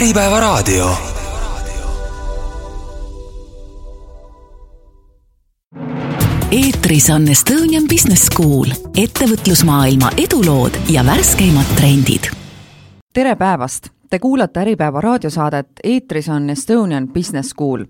Äripäevaraadio. 0.00 0.90
eetris 6.50 7.10
on 7.10 7.28
Estonian 7.28 7.82
Business 7.88 8.26
School, 8.26 8.64
ettevõtlusmaailma 8.96 10.10
edulood 10.16 10.78
ja 10.88 11.04
värskeimad 11.06 11.74
trendid. 11.76 12.30
tere 13.12 13.36
päevast! 13.36 13.88
Te 14.10 14.18
kuulate 14.18 14.60
Äripäeva 14.60 15.00
raadiosaadet, 15.00 15.68
eetris 15.84 16.28
on 16.28 16.50
Estonian 16.50 17.08
Business 17.08 17.50
School. 17.50 17.84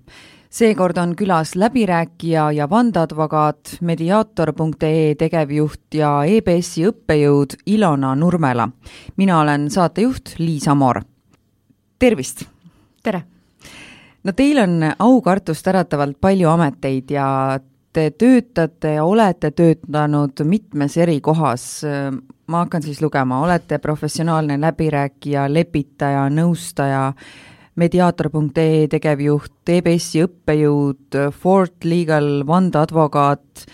seekord 0.51 0.97
on 0.97 1.17
külas 1.17 1.55
läbirääkija 1.55 2.53
ja 2.53 2.71
vandeadvokaat, 2.71 3.77
mediaator.ee 3.81 5.15
tegevjuht 5.15 5.95
ja 5.95 6.25
EBS-i 6.25 6.89
õppejõud 6.91 7.57
Ilona 7.67 8.15
Nurmela. 8.15 8.69
mina 9.17 9.41
olen 9.41 9.71
saatejuht 9.71 10.35
Liis 10.39 10.69
Amor. 10.69 11.03
Tervist! 12.01 12.45
tere! 13.03 13.23
no 14.25 14.33
teil 14.37 14.59
on 14.63 14.81
aukartust 14.99 15.67
äratavalt 15.69 16.17
palju 16.21 16.49
ameteid 16.49 17.13
ja 17.13 17.27
te 17.93 18.11
töötate 18.15 18.95
ja 18.97 19.05
olete 19.05 19.51
töötanud 19.51 20.41
mitmes 20.47 20.97
eri 20.97 21.21
kohas. 21.21 21.83
ma 22.47 22.65
hakkan 22.65 22.83
siis 22.83 23.03
lugema, 23.03 23.43
olete 23.45 23.79
professionaalne 23.79 24.57
läbirääkija, 24.61 25.45
lepitaja, 25.53 26.25
nõustaja, 26.35 27.13
mediaator.ee 27.79 28.89
tegevjuht, 28.91 29.61
EBS-i 29.69 30.25
õppejõud, 30.25 31.21
Fort 31.31 31.85
Legal 31.85 32.43
vandeadvokaat, 32.47 33.67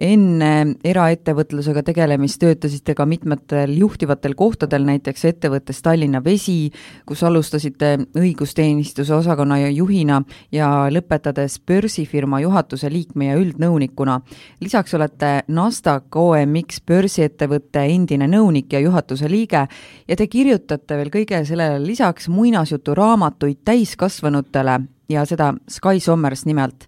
enne 0.00 0.76
eraettevõtlusega 0.84 1.82
tegelemist 1.84 2.40
töötasite 2.40 2.94
ka 2.96 3.04
mitmetel 3.08 3.74
juhtivatel 3.76 4.34
kohtadel, 4.38 4.86
näiteks 4.88 5.26
ettevõttes 5.28 5.82
Tallinna 5.84 6.22
Vesi, 6.24 6.70
kus 7.06 7.22
alustasite 7.26 7.92
õigusteenistuse 8.18 9.14
osakonna 9.14 9.58
juhina 9.68 10.22
ja 10.52 10.70
lõpetades 10.92 11.58
börsifirma 11.66 12.40
juhatuse 12.40 12.90
liikme 12.92 13.28
ja 13.30 13.36
üldnõunikuna. 13.36 14.20
lisaks 14.60 14.94
olete 14.94 15.42
Nasdaq 15.48 16.16
OMX 16.16 16.80
börsiettevõtte 16.86 17.84
endine 17.84 18.28
nõunik 18.28 18.72
ja 18.72 18.80
juhatuse 18.80 19.28
liige 19.28 19.66
ja 20.08 20.16
te 20.16 20.26
kirjutate 20.26 20.96
veel 20.96 21.10
kõige 21.10 21.44
sellele 21.44 21.86
lisaks 21.86 22.28
muinasjuturaamatuid 22.28 23.60
täiskasvanutele 23.64 24.80
ja 25.08 25.24
seda 25.26 25.54
Sky 25.68 26.00
Sommers 26.00 26.46
nimelt. 26.46 26.86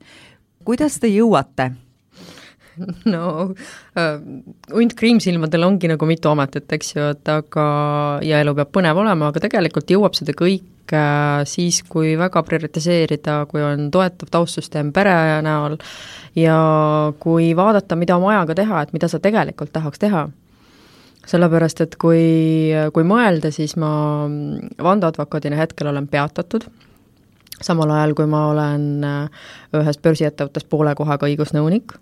kuidas 0.64 0.98
te 0.98 1.08
jõuate 1.08 1.72
no 3.14 3.24
äh, 3.98 4.18
hunt 4.72 4.94
kriimsilmadel 4.98 5.66
ongi 5.66 5.90
nagu 5.90 6.08
mitu 6.08 6.30
ametit, 6.32 6.68
eks 6.72 6.94
ju, 6.94 7.08
et 7.14 7.32
aga, 7.32 7.64
ja 8.24 8.42
elu 8.42 8.54
peab 8.58 8.72
põnev 8.74 9.02
olema, 9.02 9.30
aga 9.30 9.42
tegelikult 9.44 9.90
jõuab 9.92 10.16
seda 10.18 10.34
kõike 10.36 10.98
äh, 10.98 11.42
siis, 11.48 11.82
kui 11.88 12.14
väga 12.20 12.44
prioritiseerida, 12.46 13.42
kui 13.50 13.64
on 13.64 13.88
toetav 13.94 14.30
taustsüsteem 14.32 14.92
pere 14.96 15.16
näol 15.44 15.78
ja 16.38 16.58
kui 17.22 17.52
vaadata, 17.56 17.98
mida 17.98 18.16
oma 18.20 18.32
ajaga 18.36 18.62
teha, 18.62 18.84
et 18.84 18.94
mida 18.96 19.10
sa 19.10 19.20
tegelikult 19.22 19.74
tahaks 19.74 20.02
teha. 20.02 20.28
Sellepärast, 21.28 21.78
et 21.84 21.92
kui, 22.02 22.22
kui 22.94 23.04
mõelda, 23.06 23.52
siis 23.54 23.76
ma 23.78 23.90
vandeadvokaadina 24.82 25.60
hetkel 25.60 25.92
olen 25.92 26.08
peatatud, 26.10 26.64
samal 27.62 27.92
ajal 27.94 28.16
kui 28.18 28.26
ma 28.26 28.48
olen 28.50 28.86
äh, 29.06 29.44
ühes 29.78 30.00
börsiettevõttes 30.02 30.66
poole 30.66 30.96
kohaga 30.98 31.28
õigusnõunik 31.30 31.94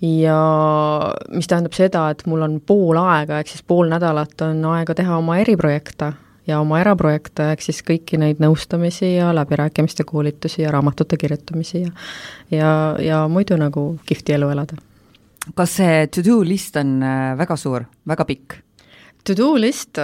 ja 0.00 0.40
mis 1.34 1.48
tähendab 1.48 1.76
seda, 1.76 2.08
et 2.10 2.24
mul 2.30 2.42
on 2.46 2.58
pool 2.66 2.98
aega, 3.00 3.40
ehk 3.40 3.52
siis 3.52 3.64
pool 3.66 3.90
nädalat 3.92 4.40
on 4.46 4.64
aega 4.72 4.96
teha 4.96 5.18
oma 5.20 5.38
eriprojekte 5.42 6.12
ja 6.48 6.60
oma 6.60 6.80
eraprojekte, 6.80 7.50
ehk 7.52 7.64
siis 7.64 7.82
kõiki 7.86 8.18
neid 8.20 8.40
nõustamisi 8.42 9.14
ja 9.16 9.30
läbirääkimiste 9.36 10.06
koolitusi 10.08 10.62
ja 10.64 10.72
raamatute 10.74 11.18
kirjutamisi 11.20 11.82
ja 11.84 11.92
ja, 12.50 12.70
ja 12.98 13.26
muidu 13.28 13.58
nagu 13.60 13.84
kihvti 14.06 14.38
elu 14.38 14.48
elada. 14.56 14.80
kas 15.54 15.76
see 15.80 16.06
to-do 16.06 16.40
list 16.44 16.76
on 16.76 17.02
äh, 17.02 17.36
väga 17.38 17.56
suur, 17.56 17.84
väga 18.08 18.24
pikk? 18.24 18.58
To-do 19.28 19.52
list 19.60 19.98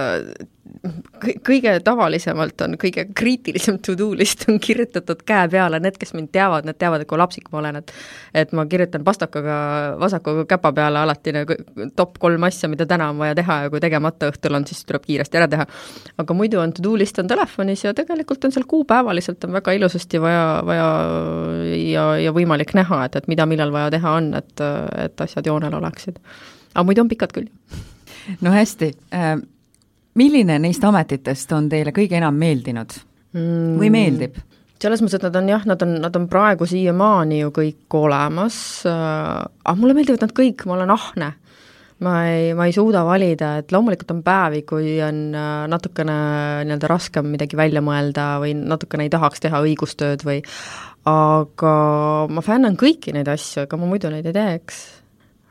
kõige 1.45 1.71
tavalisemalt 1.83 2.61
on, 2.65 2.75
kõige 2.79 3.05
kriitilisem 3.15 3.77
to-do 3.83 4.09
list 4.17 4.45
on 4.49 4.59
kirjutatud 4.61 5.23
käe 5.27 5.47
peale, 5.51 5.79
need, 5.83 5.97
kes 5.99 6.13
mind 6.15 6.29
teavad, 6.35 6.67
need 6.67 6.77
teavad, 6.79 7.03
et 7.03 7.09
kui 7.09 7.19
lapsik 7.19 7.49
ma 7.51 7.61
olen, 7.61 7.79
et 7.81 7.93
et 8.37 8.51
ma 8.55 8.65
kirjutan 8.69 9.03
pastakaga 9.07 9.57
vasaku 9.99 10.45
käpa 10.49 10.71
peale 10.75 10.99
alati 10.99 11.33
nagu 11.35 11.57
top 11.95 12.17
kolm 12.21 12.43
asja, 12.47 12.69
mida 12.69 12.85
täna 12.85 13.09
on 13.13 13.21
vaja 13.21 13.35
teha 13.39 13.59
ja 13.63 13.73
kui 13.73 13.81
tegemata 13.83 14.29
õhtul 14.31 14.59
on, 14.59 14.67
siis 14.69 14.85
tuleb 14.85 15.05
kiiresti 15.07 15.39
ära 15.39 15.47
teha. 15.51 15.65
aga 16.17 16.37
muidu 16.37 16.61
on 16.61 16.73
to-do 16.73 16.95
list 16.97 17.19
on 17.19 17.27
telefonis 17.27 17.83
ja 17.83 17.93
tegelikult 17.97 18.45
on 18.45 18.55
seal 18.55 18.67
kuupäevaliselt 18.67 19.43
on 19.47 19.57
väga 19.57 19.77
ilusasti 19.79 20.21
vaja, 20.21 20.45
vaja 20.65 20.87
ja, 21.91 22.07
ja 22.27 22.35
võimalik 22.35 22.75
näha, 22.77 23.05
et, 23.05 23.15
et 23.15 23.27
mida 23.27 23.45
millal 23.45 23.71
vaja 23.73 23.91
teha 23.97 24.17
on, 24.21 24.33
et, 24.37 24.65
et 24.97 25.27
asjad 25.27 25.47
joonel 25.47 25.79
oleksid. 25.81 26.19
aga 26.73 26.83
muidu 26.85 27.01
on 27.01 27.15
pikad 27.15 27.33
küll. 27.33 27.49
No 28.41 28.51
hästi 28.51 28.91
äh 29.13 29.37
milline 30.17 30.59
neist 30.61 30.83
ametitest 30.87 31.51
on 31.57 31.69
teile 31.71 31.93
kõige 31.95 32.17
enam 32.19 32.37
meeldinud 32.39 32.93
mm. 33.35 33.73
või 33.81 33.89
meeldib? 33.93 34.37
selles 34.77 35.01
mõttes, 35.01 35.17
et 35.17 35.25
nad 35.25 35.37
on 35.39 35.47
jah, 35.49 35.63
nad 35.65 35.81
on, 35.81 35.95
nad 36.03 36.17
on 36.19 36.27
praegu 36.29 36.67
siiamaani 36.69 37.41
ju 37.41 37.51
kõik 37.55 37.97
olemas 37.97 38.57
äh,, 38.85 39.45
aga 39.65 39.77
mulle 39.79 39.97
meeldivad 39.97 40.27
nad 40.27 40.33
kõik, 40.37 40.67
ma 40.69 40.75
olen 40.77 40.93
ahne. 40.93 41.31
ma 42.05 42.11
ei, 42.29 42.51
ma 42.53 42.67
ei 42.69 42.75
suuda 42.75 43.01
valida, 43.05 43.55
et 43.61 43.73
loomulikult 43.73 44.13
on 44.13 44.21
päevi, 44.25 44.61
kui 44.69 44.99
on 45.01 45.23
äh, 45.33 45.63
natukene 45.69 46.17
nii-öelda 46.67 46.91
raskem 46.91 47.25
midagi 47.33 47.57
välja 47.57 47.81
mõelda 47.81 48.35
või 48.43 48.53
natukene 48.57 49.07
ei 49.07 49.13
tahaks 49.13 49.41
teha 49.47 49.63
õigustööd 49.65 50.25
või 50.27 50.43
aga 51.09 51.73
ma 52.29 52.45
fännan 52.45 52.77
kõiki 52.77 53.15
neid 53.17 53.33
asju, 53.33 53.65
ega 53.65 53.81
ma 53.81 53.89
muidu 53.89 54.13
neid 54.13 54.29
ei 54.29 54.37
teeks 54.37 54.85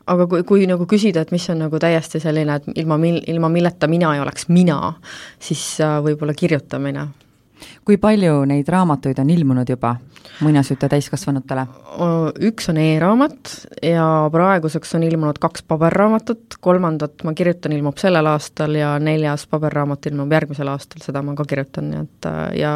aga 0.06 0.26
kui, 0.30 0.42
kui 0.46 0.66
nagu 0.70 0.86
küsida, 0.88 1.24
et 1.24 1.32
mis 1.34 1.46
on 1.52 1.62
nagu 1.64 1.80
täiesti 1.82 2.20
selline, 2.22 2.58
et 2.60 2.82
ilma 2.82 2.98
mil-, 3.00 3.22
ilma 3.30 3.50
milleta 3.52 3.88
mina 3.90 4.14
ei 4.14 4.22
oleks 4.22 4.48
mina, 4.48 4.80
siis 5.42 5.62
äh, 5.84 5.98
võib-olla 6.04 6.34
kirjutamine. 6.36 7.08
Kui 7.86 7.98
palju 8.02 8.40
neid 8.50 8.68
raamatuid 8.72 9.18
on 9.22 9.28
ilmunud 9.30 9.68
juba, 9.70 9.92
muinasjutte 10.42 10.88
täiskasvanutele? 10.90 11.66
Üks 12.48 12.70
on 12.72 12.80
e-raamat 12.82 13.52
ja 13.86 14.06
praeguseks 14.32 14.96
on 14.98 15.04
ilmunud 15.06 15.38
kaks 15.42 15.62
paberraamatut, 15.70 16.58
kolmandat 16.60 17.22
ma 17.24 17.34
kirjutan, 17.38 17.76
ilmub 17.76 18.00
sellel 18.02 18.26
aastal 18.32 18.74
ja 18.78 18.96
neljas 19.02 19.46
paberraamat 19.50 20.10
ilmub 20.10 20.34
järgmisel 20.34 20.72
aastal, 20.72 21.04
seda 21.06 21.22
ma 21.22 21.36
ka 21.38 21.46
kirjutan, 21.48 21.92
nii 21.92 22.02
et 22.02 22.30
ja 22.58 22.74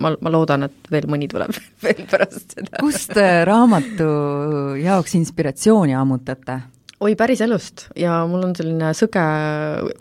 ma, 0.00 0.12
ma 0.20 0.34
loodan, 0.34 0.68
et 0.68 0.92
veel 0.92 1.08
mõni 1.10 1.30
tuleb 1.32 1.56
veel 1.86 2.04
pärast 2.10 2.58
seda. 2.58 2.76
kust 2.84 3.16
äh, 3.16 3.40
raamatu 3.48 4.12
jaoks 4.82 5.16
inspiratsiooni 5.22 5.96
ammutate? 5.96 6.60
Oi, 7.04 7.12
päris 7.18 7.42
elust. 7.44 7.86
Ja 7.98 8.16
mul 8.28 8.46
on 8.46 8.54
selline 8.56 8.92
sõge 8.96 9.22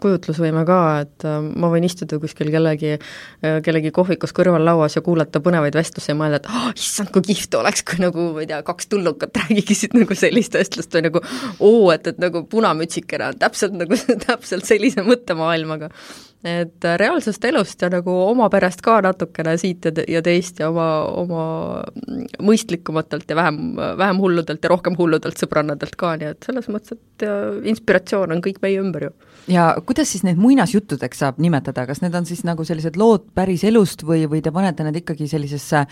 kujutlusvõime 0.01 0.63
ka, 0.67 0.79
et 1.03 1.25
äh, 1.27 1.39
ma 1.43 1.69
võin 1.73 1.87
istuda 1.87 2.19
kuskil 2.21 2.51
kellegi, 2.53 2.95
äh, 2.95 3.59
kellegi 3.65 3.91
kohvikus 3.95 4.35
kõrvallauas 4.35 4.97
ja 4.97 5.03
kuulata 5.05 5.41
põnevaid 5.43 5.75
vestlusi 5.75 6.13
ja 6.13 6.17
mõelda, 6.19 6.39
et 6.39 6.51
oh, 6.51 6.69
issand, 6.71 7.11
kui 7.13 7.25
kihvt 7.27 7.59
oleks, 7.59 7.83
kui 7.87 7.99
nagu 8.03 8.29
ma 8.37 8.43
ei 8.45 8.49
tea, 8.51 8.61
kaks 8.67 8.91
tulnukat 8.93 9.39
räägiksid 9.43 9.97
nagu 9.99 10.17
sellist 10.17 10.55
vestlust 10.59 10.95
või 10.95 11.07
nagu 11.09 11.23
oo, 11.59 11.89
et, 11.95 12.07
et 12.13 12.21
nagu 12.23 12.45
punamütsikene 12.49 13.33
on 13.33 13.41
täpselt 13.41 13.75
nagu, 13.79 13.99
täpselt 14.27 14.69
sellise 14.69 15.03
mõttemaailmaga 15.07 15.91
et 16.43 16.85
reaalsest 16.99 17.45
elust 17.47 17.81
ja 17.81 17.89
nagu 17.91 18.11
oma 18.25 18.49
perest 18.51 18.81
ka 18.83 18.97
natukene 19.05 19.55
siit 19.59 19.85
ja, 19.87 19.93
ja 20.17 20.21
teist 20.25 20.59
ja 20.59 20.67
oma, 20.71 20.87
oma 21.21 21.43
mõistlikumatelt 22.43 23.31
ja 23.31 23.37
vähem, 23.39 23.59
vähem 23.99 24.19
hulludelt 24.19 24.63
ja 24.63 24.71
rohkem 24.73 24.97
hulludelt 24.99 25.39
sõbrannadelt 25.39 25.95
ka, 25.99 26.15
nii 26.19 26.33
et 26.33 26.49
selles 26.49 26.67
mõttes, 26.71 26.99
et 26.99 27.25
inspiratsioon 27.71 28.35
on 28.35 28.43
kõik 28.43 28.59
meie 28.63 28.81
ümber 28.81 29.07
ju. 29.07 29.13
ja 29.55 29.69
kuidas 29.87 30.11
siis 30.11 30.25
neid 30.27 30.41
muinasjuttudeks 30.41 31.23
saab 31.23 31.39
nimetada, 31.43 31.87
kas 31.87 32.03
need 32.03 32.15
on 32.19 32.27
siis 32.27 32.43
nagu 32.47 32.67
sellised 32.67 32.99
lood 32.99 33.29
päris 33.35 33.63
elust 33.67 34.03
või, 34.03 34.27
või 34.27 34.43
te 34.43 34.51
panete 34.51 34.83
need 34.83 34.99
ikkagi 35.03 35.29
sellisesse 35.31 35.85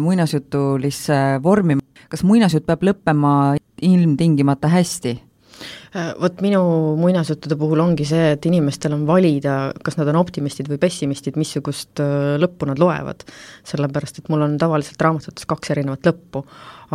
muinasjutulisse 0.00 1.20
vormi, 1.44 1.76
kas 2.08 2.24
muinasjutt 2.24 2.64
peab 2.64 2.88
lõppema 2.88 3.36
ilmtingimata 3.84 4.72
hästi? 4.72 5.18
Äh, 5.96 6.10
vot 6.20 6.42
minu 6.44 6.60
muinasjuttude 7.00 7.56
puhul 7.56 7.80
ongi 7.80 8.04
see, 8.04 8.32
et 8.34 8.44
inimestel 8.48 8.92
on 8.92 9.06
valida, 9.08 9.70
kas 9.84 9.94
nad 9.96 10.10
on 10.10 10.18
optimistid 10.20 10.68
või 10.68 10.76
pessimistid, 10.82 11.38
missugust 11.40 12.02
äh, 12.04 12.34
lõppu 12.42 12.68
nad 12.68 12.80
loevad. 12.82 13.24
sellepärast, 13.64 14.18
et 14.20 14.28
mul 14.28 14.44
on 14.44 14.58
tavaliselt 14.60 15.00
raamatutes 15.00 15.48
kaks 15.48 15.72
erinevat 15.72 16.04
lõppu. 16.04 16.44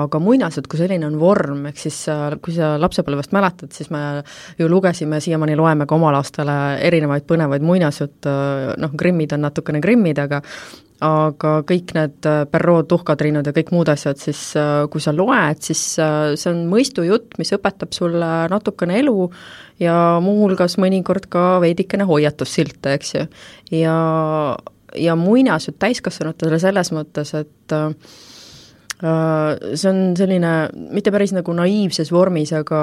aga 0.02 0.20
muinasjutt 0.24 0.70
kui 0.72 0.80
selline 0.80 1.04
on 1.08 1.18
vorm, 1.20 1.66
ehk 1.68 1.82
siis 1.82 1.98
kui 2.42 2.54
sa 2.56 2.78
lapsepõlvest 2.80 3.34
mäletad, 3.36 3.74
siis 3.76 3.90
me 3.92 4.22
ju 4.60 4.70
lugesime, 4.72 5.20
siiamaani 5.20 5.58
loeme 5.60 5.88
ka 5.88 5.98
oma 5.98 6.14
lastele 6.16 6.78
erinevaid 6.80 7.26
põnevaid 7.28 7.66
muinasjutte, 7.66 8.38
noh, 8.80 8.96
Grimmid 8.96 9.34
on 9.36 9.44
natukene 9.50 9.82
Grimmid, 9.84 10.22
aga 10.22 10.40
aga 11.02 11.54
kõik 11.68 11.94
need 11.98 12.28
äh, 12.30 12.44
Perrault 12.52 12.90
tuhkatriinud 12.92 13.48
ja 13.48 13.54
kõik 13.56 13.72
muud 13.74 13.90
asjad, 13.90 14.20
siis 14.22 14.40
äh, 14.60 14.84
kui 14.94 15.02
sa 15.02 15.14
loed, 15.16 15.62
siis 15.66 15.82
äh, 16.02 16.34
see 16.40 16.52
on 16.54 16.68
mõistujutt, 16.70 17.40
mis 17.42 17.54
õpetab 17.58 17.96
sulle 17.98 18.30
natukene 18.52 19.00
elu 19.02 19.26
ja 19.82 19.96
muuhulgas 20.22 20.78
mõnikord 20.82 21.26
ka 21.34 21.46
veidikene 21.64 22.06
hoiatussilte, 22.10 22.94
eks 23.00 23.16
ju. 23.18 23.26
ja 23.82 23.98
ja 24.92 25.16
muinasjutt 25.16 25.80
täiskasvanutele 25.80 26.60
selles 26.60 26.92
mõttes, 26.92 27.34
et 27.40 27.76
äh, 27.76 27.94
see 29.74 29.90
on 29.90 30.02
selline 30.20 30.54
mitte 30.94 31.14
päris 31.14 31.34
nagu 31.34 31.56
naiivses 31.58 32.12
vormis, 32.14 32.52
aga 32.54 32.82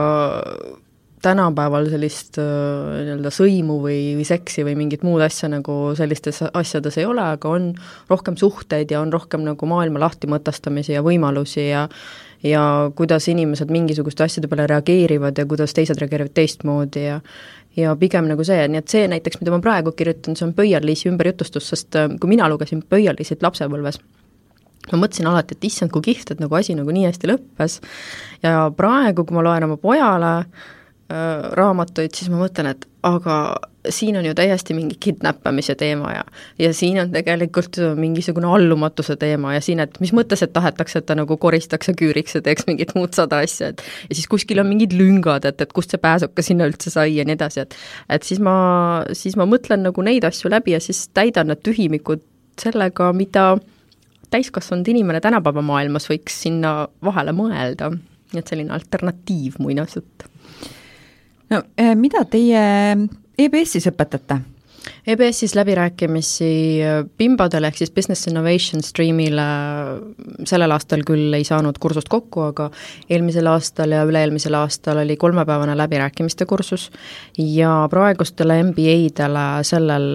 tänapäeval 1.22 1.88
sellist 1.90 2.38
äh, 2.38 2.46
nii-öelda 3.02 3.32
sõimu 3.34 3.80
või, 3.82 3.98
või 4.18 4.26
seksi 4.28 4.64
või 4.66 4.76
mingit 4.78 5.04
muud 5.06 5.22
asja 5.24 5.50
nagu 5.50 5.76
sellistes 5.98 6.42
asjades 6.52 6.98
ei 7.00 7.08
ole, 7.08 7.24
aga 7.34 7.50
on 7.50 7.72
rohkem 8.10 8.38
suhteid 8.38 8.90
ja 8.94 9.02
on 9.02 9.12
rohkem 9.12 9.44
nagu 9.46 9.68
maailma 9.70 10.02
lahtimõtestamisi 10.06 10.96
ja 10.96 11.04
võimalusi 11.06 11.68
ja 11.70 11.88
ja 12.46 12.62
kuidas 12.94 13.26
inimesed 13.28 13.70
mingisuguste 13.74 14.22
asjade 14.22 14.46
peale 14.46 14.68
reageerivad 14.70 15.38
ja 15.38 15.46
kuidas 15.50 15.72
teised 15.74 15.98
reageerivad 15.98 16.36
teistmoodi 16.36 17.02
ja 17.08 17.16
ja 17.76 17.96
pigem 17.96 18.28
nagu 18.30 18.44
see, 18.46 18.62
nii 18.70 18.80
et 18.80 18.90
see 18.90 19.08
näiteks, 19.10 19.40
mida 19.40 19.52
ma 19.54 19.60
praegu 19.62 19.92
kirjutan, 19.94 20.36
see 20.38 20.46
on 20.48 20.54
Pöial-Liisi 20.56 21.10
ümberjutustus, 21.10 21.68
sest 21.72 21.98
äh, 21.98 22.08
kui 22.20 22.30
mina 22.32 22.48
lugesin 22.50 22.82
Pöial-Liisit 22.82 23.44
lapsepõlves, 23.44 24.00
ma 24.92 25.02
mõtlesin 25.02 25.28
alati, 25.30 25.54
et 25.54 25.68
issand, 25.68 25.92
kui 25.94 26.02
kihvt, 26.08 26.32
et 26.34 26.42
nagu 26.42 26.58
asi 26.58 26.74
nagu 26.78 26.94
nii 26.94 27.06
hästi 27.06 27.30
lõppes. 27.30 27.78
Ja 28.42 28.70
praegu, 28.74 29.26
kui 29.28 29.36
ma 29.36 29.44
loen 29.46 29.68
oma 29.68 29.78
pojale 29.80 30.32
raamatuid, 31.08 32.12
siis 32.12 32.28
ma 32.28 32.42
mõtlen, 32.42 32.66
et 32.74 32.84
aga 33.08 33.34
siin 33.88 34.18
on 34.20 34.26
ju 34.26 34.34
täiesti 34.36 34.74
mingi 34.76 34.96
kidnappamise 35.00 35.72
teema 35.74 36.10
ja 36.12 36.24
ja 36.58 36.72
siin 36.76 36.98
on 37.00 37.12
tegelikult 37.14 37.78
mingisugune 37.96 38.46
allumatuse 38.46 39.16
teema 39.16 39.54
ja 39.54 39.62
siin, 39.64 39.80
et 39.80 39.96
mis 40.04 40.12
mõttes, 40.12 40.42
et 40.44 40.52
tahetakse, 40.52 41.00
et 41.00 41.06
ta 41.08 41.16
nagu 41.16 41.36
koristaks 41.40 41.88
ja 41.88 41.94
küüriks 41.96 42.36
ja 42.36 42.42
teeks 42.44 42.68
mingit 42.68 42.92
muud 42.98 43.16
sada 43.16 43.40
asja, 43.46 43.72
et 43.72 43.82
ja 44.10 44.18
siis 44.18 44.28
kuskil 44.28 44.60
on 44.60 44.68
mingid 44.68 44.92
lüngad, 44.98 45.48
et, 45.48 45.60
et 45.64 45.72
kust 45.72 45.94
see 45.94 46.02
pääsuke 46.02 46.44
sinna 46.44 46.68
üldse 46.68 46.92
sai 46.92 47.16
ja 47.16 47.24
nii 47.24 47.38
edasi, 47.38 47.64
et 47.64 47.76
et 48.18 48.28
siis 48.28 48.44
ma, 48.44 48.58
siis 49.16 49.38
ma 49.40 49.48
mõtlen 49.48 49.86
nagu 49.88 50.04
neid 50.04 50.28
asju 50.28 50.52
läbi 50.52 50.76
ja 50.76 50.84
siis 50.84 51.06
täidan 51.16 51.48
need 51.48 51.64
tühimikud 51.64 52.24
sellega, 52.60 53.14
mida 53.16 53.54
täiskasvanud 54.28 54.88
inimene 54.92 55.24
tänapäeva 55.24 55.64
maailmas 55.64 56.10
võiks 56.10 56.42
sinna 56.44 56.82
vahele 57.04 57.32
mõelda. 57.32 57.94
nii 58.28 58.42
et 58.42 58.50
selline 58.50 58.74
alternatiiv 58.76 59.54
muinasjutt 59.56 60.28
no 61.50 61.62
eh, 61.76 61.94
mida 61.96 62.24
teie 62.28 62.62
EBS-is 63.38 63.88
õpetate? 63.90 64.40
EBS-is 65.06 65.54
läbirääkimisi 65.56 66.50
Bimbadele 67.18 67.70
ehk 67.70 67.78
siis 67.80 67.90
Business 67.94 68.28
Innovation 68.28 68.82
Streamile 68.84 69.44
sellel 70.48 70.74
aastal 70.74 71.04
küll 71.08 71.34
ei 71.36 71.44
saanud 71.46 71.78
kursust 71.80 72.08
kokku, 72.12 72.48
aga 72.50 72.68
eelmisel 73.10 73.48
aastal 73.50 73.94
ja 73.96 74.04
üle-eelmisel 74.08 74.56
aastal 74.58 75.02
oli 75.02 75.16
kolmepäevane 75.16 75.76
läbirääkimiste 75.78 76.46
kursus 76.46 76.88
ja 77.38 77.72
praegustele 77.90 78.60
MBA-dele 78.70 79.46
sellel, 79.66 80.08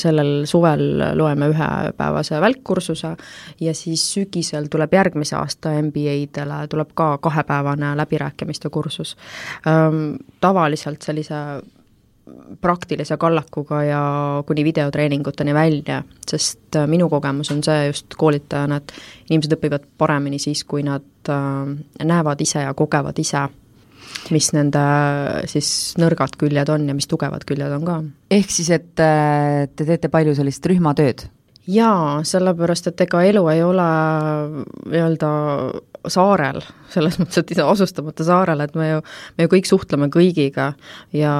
sellel 0.00 0.32
suvel 0.50 0.86
loeme 1.18 1.50
ühepäevase 1.52 2.40
välkkursuse 2.40 3.14
ja 3.60 3.74
siis 3.74 4.04
sügisel 4.14 4.68
tuleb 4.72 4.94
järgmise 4.94 5.36
aasta 5.36 5.74
MBA-dele 5.82 6.66
tuleb 6.72 6.94
ka 6.94 7.18
kahepäevane 7.18 7.96
läbirääkimiste 7.96 8.70
kursus. 8.70 9.16
Tavaliselt 10.40 11.02
sellise 11.02 11.34
praktilise 12.60 13.16
kallakuga 13.18 13.82
ja 13.84 14.02
kuni 14.46 14.64
videotreeninguteni 14.64 15.54
välja, 15.54 16.02
sest 16.28 16.76
äh, 16.78 16.86
minu 16.86 17.08
kogemus 17.10 17.50
on 17.50 17.62
see 17.66 17.88
just 17.88 18.14
koolitajana, 18.18 18.78
et 18.78 18.94
inimesed 19.30 19.56
õpivad 19.56 19.88
paremini 19.98 20.38
siis, 20.42 20.62
kui 20.68 20.84
nad 20.86 21.32
äh, 21.32 21.74
näevad 22.06 22.40
ise 22.44 22.62
ja 22.62 22.74
kogevad 22.78 23.18
ise, 23.18 23.48
mis 24.30 24.52
nende 24.54 24.82
siis 25.50 25.68
nõrgad 25.98 26.38
küljed 26.38 26.70
on 26.70 26.86
ja 26.88 26.94
mis 26.94 27.10
tugevad 27.10 27.46
küljed 27.48 27.74
on 27.74 27.86
ka. 27.88 28.00
ehk 28.38 28.54
siis, 28.54 28.70
et 28.70 29.02
äh, 29.02 29.66
te 29.74 29.88
teete 29.88 30.12
palju 30.12 30.36
sellist 30.38 30.66
rühmatööd? 30.70 31.26
Jaa, 31.70 32.20
sellepärast 32.26 32.90
et 32.90 33.00
ega 33.04 33.22
elu 33.28 33.42
ei 33.52 33.62
ole 33.62 33.88
nii-öelda 34.90 35.30
saarel, 36.10 36.58
selles 36.90 37.18
mõttes, 37.20 37.38
et 37.38 37.60
asustamata 37.62 38.26
saarel, 38.26 38.64
et 38.64 38.74
me 38.78 38.88
ju, 38.88 39.02
me 39.38 39.46
ju 39.46 39.52
kõik 39.52 39.68
suhtleme 39.70 40.08
kõigiga. 40.12 40.72
Ja 41.14 41.34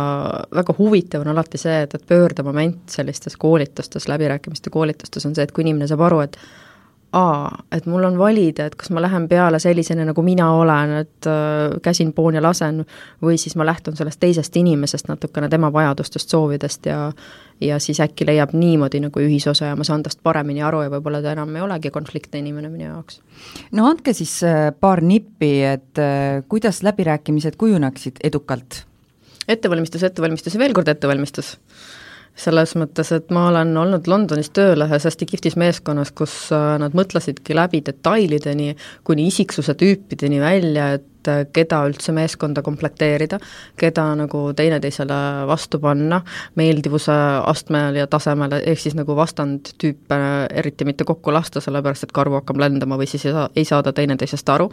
väga 0.54 0.76
huvitav 0.78 1.24
on 1.24 1.32
alati 1.34 1.58
see, 1.58 1.82
et, 1.86 1.96
et 1.98 2.06
pöördemoment 2.06 2.82
sellistes 2.92 3.36
koolitustes, 3.40 4.06
läbirääkimiste 4.10 4.70
koolitustes 4.70 5.26
on 5.26 5.34
see, 5.34 5.46
et 5.48 5.54
kui 5.54 5.66
inimene 5.66 5.90
saab 5.90 6.06
aru, 6.06 6.22
et 6.26 6.38
aa, 7.12 7.64
et 7.72 7.86
mul 7.86 8.04
on 8.04 8.18
valida, 8.18 8.66
et 8.66 8.74
kas 8.78 8.90
ma 8.90 9.02
lähen 9.04 9.28
peale 9.28 9.58
sellisena, 9.60 10.04
nagu 10.08 10.22
mina 10.24 10.48
olen, 10.56 10.96
et 11.02 11.28
äh, 11.28 11.76
käsin, 11.84 12.12
poon 12.16 12.38
ja 12.38 12.42
lasen, 12.42 12.82
või 13.22 13.38
siis 13.40 13.56
ma 13.56 13.66
lähtun 13.68 13.96
sellest 13.96 14.20
teisest 14.20 14.56
inimesest 14.56 15.10
natukene, 15.12 15.48
tema 15.52 15.72
vajadustest, 15.72 16.32
soovidest 16.32 16.86
ja 16.90 17.08
ja 17.62 17.76
siis 17.78 18.00
äkki 18.02 18.26
leiab 18.26 18.56
niimoodi 18.58 18.98
nagu 19.04 19.20
ühisosa 19.22 19.68
ja 19.68 19.76
ma 19.78 19.84
saan 19.86 20.02
tast 20.02 20.18
paremini 20.22 20.64
aru 20.66 20.80
ja 20.82 20.90
võib-olla 20.90 21.20
ta 21.22 21.34
enam 21.36 21.52
ei 21.54 21.62
olegi 21.62 21.92
konfliktne 21.94 22.40
inimene 22.42 22.70
minu 22.72 22.88
jaoks. 22.88 23.20
no 23.76 23.86
andke 23.86 24.14
siis 24.16 24.38
äh, 24.46 24.72
paar 24.80 25.02
nippi, 25.04 25.52
et 25.68 26.00
äh, 26.02 26.42
kuidas 26.48 26.82
läbirääkimised 26.82 27.60
kujuneksid 27.60 28.24
edukalt? 28.24 28.82
ettevalmistus, 29.48 30.02
ettevalmistus 30.02 30.54
ja 30.54 30.62
veel 30.64 30.74
kord 30.74 30.88
ettevalmistus 30.88 31.56
selles 32.38 32.74
mõttes, 32.80 33.12
et 33.12 33.30
ma 33.34 33.46
olen 33.50 33.74
olnud 33.76 34.08
Londonis 34.08 34.50
tööl 34.56 34.86
ühes 34.86 35.04
hästi 35.08 35.28
kihvtis 35.28 35.56
meeskonnas, 35.60 36.12
kus 36.16 36.34
äh, 36.54 36.76
nad 36.80 36.96
mõtlesidki 36.96 37.56
läbi 37.56 37.82
detailideni 37.84 38.72
kuni 39.04 39.28
isiksuse 39.28 39.76
tüüpideni 39.78 40.40
välja, 40.42 40.92
et 40.96 41.06
keda 41.52 41.82
üldse 41.88 42.12
meeskonda 42.14 42.62
komplekteerida, 42.64 43.38
keda 43.78 44.04
nagu 44.18 44.44
teineteisele 44.56 45.18
vastu 45.48 45.80
panna, 45.82 46.22
meeldivuse 46.58 47.14
astmel 47.46 47.98
ja 48.00 48.06
tasemel, 48.10 48.58
ehk 48.60 48.82
siis 48.82 48.96
nagu 48.98 49.16
vastandtüüpe 49.16 50.18
eriti 50.50 50.86
mitte 50.88 51.06
kokku 51.08 51.34
lasta, 51.34 51.62
sellepärast 51.64 52.08
et 52.08 52.14
karvu 52.14 52.40
hakkab 52.40 52.60
lendama 52.62 52.98
või 53.00 53.08
siis 53.10 53.26
ei 53.28 53.36
saa, 53.36 53.48
ei 53.56 53.66
saada 53.68 53.92
teineteisest 53.96 54.48
aru. 54.54 54.70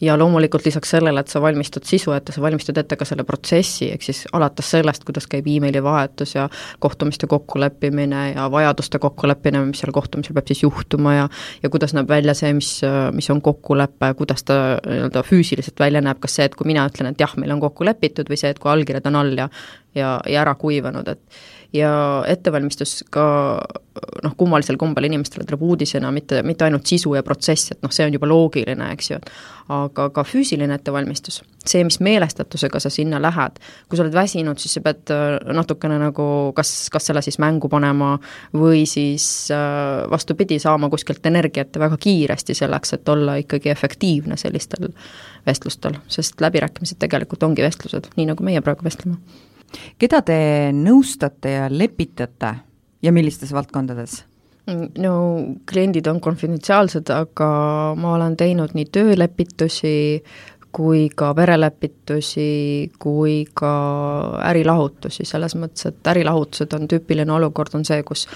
ja 0.00 0.16
loomulikult 0.18 0.66
lisaks 0.66 0.90
sellele, 0.90 1.20
et 1.20 1.32
sa 1.32 1.40
valmistud 1.42 1.84
sisu 1.84 2.12
ette, 2.12 2.32
sa 2.32 2.42
valmistad 2.42 2.78
ette 2.78 2.96
ka 2.96 3.04
selle 3.08 3.24
protsessi, 3.24 3.90
ehk 3.92 4.02
siis 4.02 4.24
alates 4.32 4.70
sellest, 4.70 5.04
kuidas 5.04 5.26
käib 5.30 5.46
emaili 5.48 5.82
vahetus 5.82 6.34
ja 6.34 6.48
kohtumiste 6.78 7.26
kokkuleppimine 7.26 8.32
ja 8.34 8.50
vajaduste 8.50 8.98
kokkuleppimine, 8.98 9.64
mis 9.70 9.82
seal 9.82 9.94
kohtumisel 9.94 10.36
peab 10.36 10.52
siis 10.52 10.62
juhtuma 10.62 11.14
ja 11.14 11.28
ja 11.62 11.70
kuidas 11.70 11.94
näeb 11.96 12.08
välja 12.08 12.34
see, 12.34 12.52
mis, 12.56 12.70
mis 13.16 13.28
on 13.30 13.40
kokkulepe, 13.42 14.12
kuidas 14.18 14.44
ta 14.46 14.58
nii-öelda 14.84 15.22
füüsiliselt 15.26 15.80
välja 15.80 15.85
näeb, 16.04 16.20
kas 16.22 16.38
see, 16.38 16.46
et 16.48 16.54
kui 16.58 16.68
mina 16.68 16.86
ütlen, 16.88 17.12
et 17.12 17.20
jah, 17.20 17.34
meil 17.40 17.54
on 17.54 17.60
kokku 17.62 17.86
lepitud, 17.86 18.28
või 18.30 18.38
see, 18.40 18.50
et 18.54 18.58
kui 18.62 18.70
allkirjad 18.72 19.06
on 19.10 19.20
all 19.22 19.36
ja 19.38 19.48
ja, 19.96 20.16
ja 20.28 20.40
ära 20.42 20.54
kuivanud, 20.60 21.08
et 21.08 21.40
ja 21.72 21.90
ettevalmistus 22.28 23.04
ka 23.10 23.26
noh, 24.22 24.34
kummalisel 24.36 24.76
kombel 24.80 25.08
inimestele 25.08 25.44
tuleb 25.46 25.62
uudisena 25.62 26.10
mitte, 26.12 26.42
mitte 26.46 26.66
ainult 26.66 26.86
sisu 26.86 27.14
ja 27.16 27.22
protsess, 27.26 27.72
et 27.72 27.82
noh, 27.84 27.92
see 27.92 28.06
on 28.06 28.14
juba 28.16 28.28
loogiline, 28.28 28.88
eks 28.94 29.10
ju, 29.10 29.18
aga 29.72 30.08
ka 30.14 30.24
füüsiline 30.26 30.76
ettevalmistus, 30.76 31.40
see, 31.66 31.84
mis 31.86 31.98
meelestatusega 32.04 32.80
sa 32.82 32.92
sinna 32.92 33.20
lähed, 33.22 33.58
kui 33.88 33.98
sa 33.98 34.04
oled 34.04 34.16
väsinud, 34.16 34.60
siis 34.62 34.76
sa 34.78 34.84
pead 34.84 35.14
äh, 35.14 35.38
natukene 35.56 35.98
nagu 36.02 36.28
kas, 36.56 36.74
kas 36.92 37.10
selle 37.10 37.24
siis 37.24 37.40
mängu 37.42 37.70
panema 37.72 38.14
või 38.54 38.84
siis 38.90 39.48
äh, 39.54 40.04
vastupidi, 40.12 40.60
saama 40.62 40.90
kuskilt 40.92 41.26
energiat 41.26 41.80
väga 41.80 41.98
kiiresti 42.00 42.56
selleks, 42.58 42.96
et 42.98 43.08
olla 43.14 43.38
ikkagi 43.42 43.72
efektiivne 43.72 44.38
sellistel 44.40 44.92
vestlustel, 45.46 46.00
sest 46.10 46.40
läbirääkimised 46.42 46.98
tegelikult 47.02 47.44
ongi 47.46 47.64
vestlused, 47.64 48.10
nii 48.16 48.32
nagu 48.32 48.46
meie 48.46 48.62
praegu 48.64 48.86
vestleme 48.86 49.20
keda 49.98 50.22
te 50.26 50.38
nõustate 50.76 51.52
ja 51.56 51.68
lepitate 51.70 52.54
ja 53.02 53.12
millistes 53.12 53.52
valdkondades? 53.54 54.24
no 54.66 55.12
kliendid 55.70 56.08
on 56.10 56.18
konfidentsiaalsed, 56.20 57.10
aga 57.14 57.48
ma 57.94 58.16
olen 58.16 58.34
teinud 58.38 58.72
nii 58.74 58.88
töölepitusi 58.90 59.92
kui 60.74 61.06
ka 61.16 61.30
perelepitusi, 61.34 62.90
kui 63.00 63.36
ka 63.56 63.70
ärilahutusi, 64.44 65.24
selles 65.24 65.54
mõttes, 65.56 65.86
et 65.88 66.10
ärilahutused 66.12 66.74
on 66.76 66.84
tüüpiline 66.90 67.32
olukord, 67.32 67.72
on 67.78 67.84
see, 67.88 68.02
kus 68.06 68.26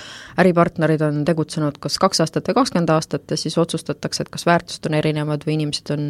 äripartnerid 0.41 1.03
on 1.05 1.21
tegutsenud 1.29 1.77
kas 1.83 1.99
kaks 2.01 2.23
aastat 2.25 2.49
või 2.49 2.57
kakskümmend 2.61 2.93
aastat 2.95 3.35
ja 3.35 3.39
siis 3.41 3.59
otsustatakse, 3.61 4.25
et 4.25 4.33
kas 4.33 4.47
väärtused 4.49 4.89
on 4.89 4.97
erinevad 4.97 5.45
või 5.47 5.59
inimesed 5.59 5.93
on, 5.97 6.07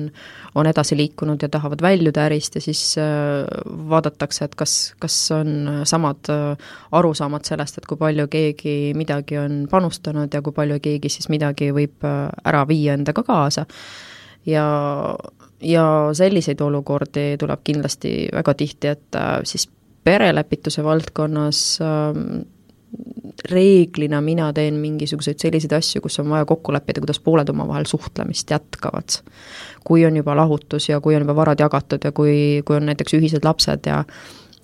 on 0.54 0.70
edasi 0.70 0.98
liikunud 1.00 1.42
ja 1.42 1.50
tahavad 1.50 1.82
väljuda 1.82 2.28
ärist 2.30 2.60
ja 2.60 2.62
siis 2.62 2.84
äh, 3.00 3.42
vaadatakse, 3.90 4.46
et 4.46 4.54
kas, 4.58 4.76
kas 5.02 5.18
on 5.34 5.82
samad 5.88 6.30
äh, 6.30 6.70
arusaamad 6.92 7.48
sellest, 7.48 7.80
et 7.80 7.90
kui 7.90 7.98
palju 7.98 8.28
keegi 8.30 8.76
midagi 8.98 9.40
on 9.42 9.64
panustanud 9.70 10.30
ja 10.30 10.44
kui 10.46 10.54
palju 10.54 10.78
keegi 10.84 11.10
siis 11.10 11.26
midagi 11.32 11.72
võib 11.74 12.06
äh, 12.06 12.28
ära 12.46 12.62
viia 12.70 12.94
endaga 12.94 13.26
kaasa. 13.26 13.66
Ja 14.48 14.64
ja 15.62 15.84
selliseid 16.12 16.60
olukordi 16.60 17.36
tuleb 17.38 17.60
kindlasti 17.64 18.28
väga 18.32 18.54
tihti 18.54 18.88
ette 18.88 19.26
siis 19.44 19.68
perelepituse 20.04 20.84
valdkonnas 20.84 21.78
äh, 21.84 22.46
reeglina 23.50 24.20
mina 24.20 24.52
teen 24.52 24.74
mingisuguseid 24.82 25.38
selliseid 25.38 25.72
asju, 25.76 26.02
kus 26.04 26.18
on 26.20 26.30
vaja 26.30 26.46
kokku 26.48 26.72
leppida, 26.74 27.00
kuidas 27.02 27.20
pooled 27.22 27.48
omavahel 27.48 27.86
suhtlemist 27.86 28.50
jätkavad. 28.50 29.20
kui 29.84 30.04
on 30.06 30.16
juba 30.16 30.36
lahutus 30.36 30.88
ja 30.88 31.00
kui 31.00 31.14
on 31.16 31.22
juba 31.22 31.36
varad 31.36 31.60
jagatud 31.60 32.04
ja 32.04 32.12
kui, 32.12 32.62
kui 32.64 32.76
on 32.76 32.86
näiteks 32.86 33.14
ühised 33.16 33.44
lapsed 33.44 33.86
ja 33.86 34.04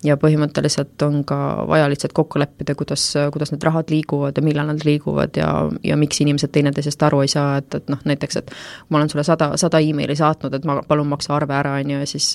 ja 0.05 0.17
põhimõtteliselt 0.21 1.01
on 1.07 1.23
ka 1.25 1.37
vaja 1.67 1.87
lihtsalt 1.89 2.13
kokku 2.15 2.39
leppida, 2.39 2.75
kuidas, 2.77 3.03
kuidas 3.33 3.51
need 3.51 3.63
rahad 3.65 3.89
liiguvad 3.89 4.37
ja 4.37 4.43
millal 4.45 4.69
nad 4.69 4.83
liiguvad 4.85 5.37
ja, 5.39 5.47
ja 5.83 5.97
miks 5.97 6.21
inimesed 6.21 6.53
teineteisest 6.53 7.03
aru 7.07 7.23
ei 7.25 7.31
saa, 7.31 7.55
et, 7.61 7.79
et 7.79 7.89
noh, 7.89 8.03
näiteks, 8.05 8.37
et 8.41 8.53
ma 8.89 8.99
olen 8.99 9.09
sulle 9.09 9.25
sada, 9.25 9.49
sada 9.57 9.81
emaili 9.81 10.15
saatnud, 10.17 10.53
et 10.53 10.67
ma 10.69 10.77
palun 10.87 11.09
maksa 11.09 11.33
arve 11.35 11.57
ära, 11.57 11.79
on 11.81 11.95
ju, 11.95 12.03
ja 12.03 12.09
siis 12.09 12.29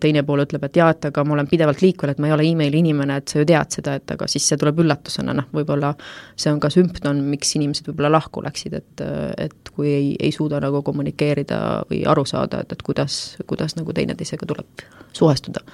teine 0.00 0.22
pool 0.28 0.44
ütleb, 0.44 0.68
et 0.68 0.76
jaa, 0.76 0.90
et 0.92 1.08
aga 1.08 1.24
ma 1.24 1.36
olen 1.38 1.48
pidevalt 1.48 1.80
liikvel, 1.84 2.12
et 2.12 2.20
ma 2.20 2.28
ei 2.28 2.36
ole 2.36 2.46
emaili 2.50 2.82
inimene, 2.84 3.18
et 3.20 3.32
sa 3.32 3.40
ju 3.40 3.48
tead 3.48 3.80
seda, 3.80 3.96
et 4.00 4.14
aga 4.16 4.28
siis 4.30 4.44
see 4.50 4.60
tuleb 4.60 4.84
üllatusena, 4.84 5.34
noh, 5.40 5.48
võib-olla 5.56 5.94
see 6.36 6.52
on 6.52 6.60
ka 6.60 6.68
sümptom, 6.72 7.24
miks 7.32 7.56
inimesed 7.56 7.88
võib-olla 7.88 8.12
lahku 8.18 8.44
läksid, 8.44 8.76
et, 8.76 9.04
et 9.48 9.72
kui 9.72 9.88
ei, 9.88 10.14
ei 10.20 10.32
suuda 10.36 10.60
nagu 10.62 10.84
kommunikeerida 10.84 11.58
või 11.88 12.04
aru 12.12 12.28
saada, 12.28 12.60
et, 12.60 12.76
et 12.76 12.84
kuidas, 12.84 13.38
kuidas 13.48 13.76
nagu 13.80 13.96
teineteisega 13.96 14.52
tuleb 14.52 14.88
suhestuda 15.16 15.64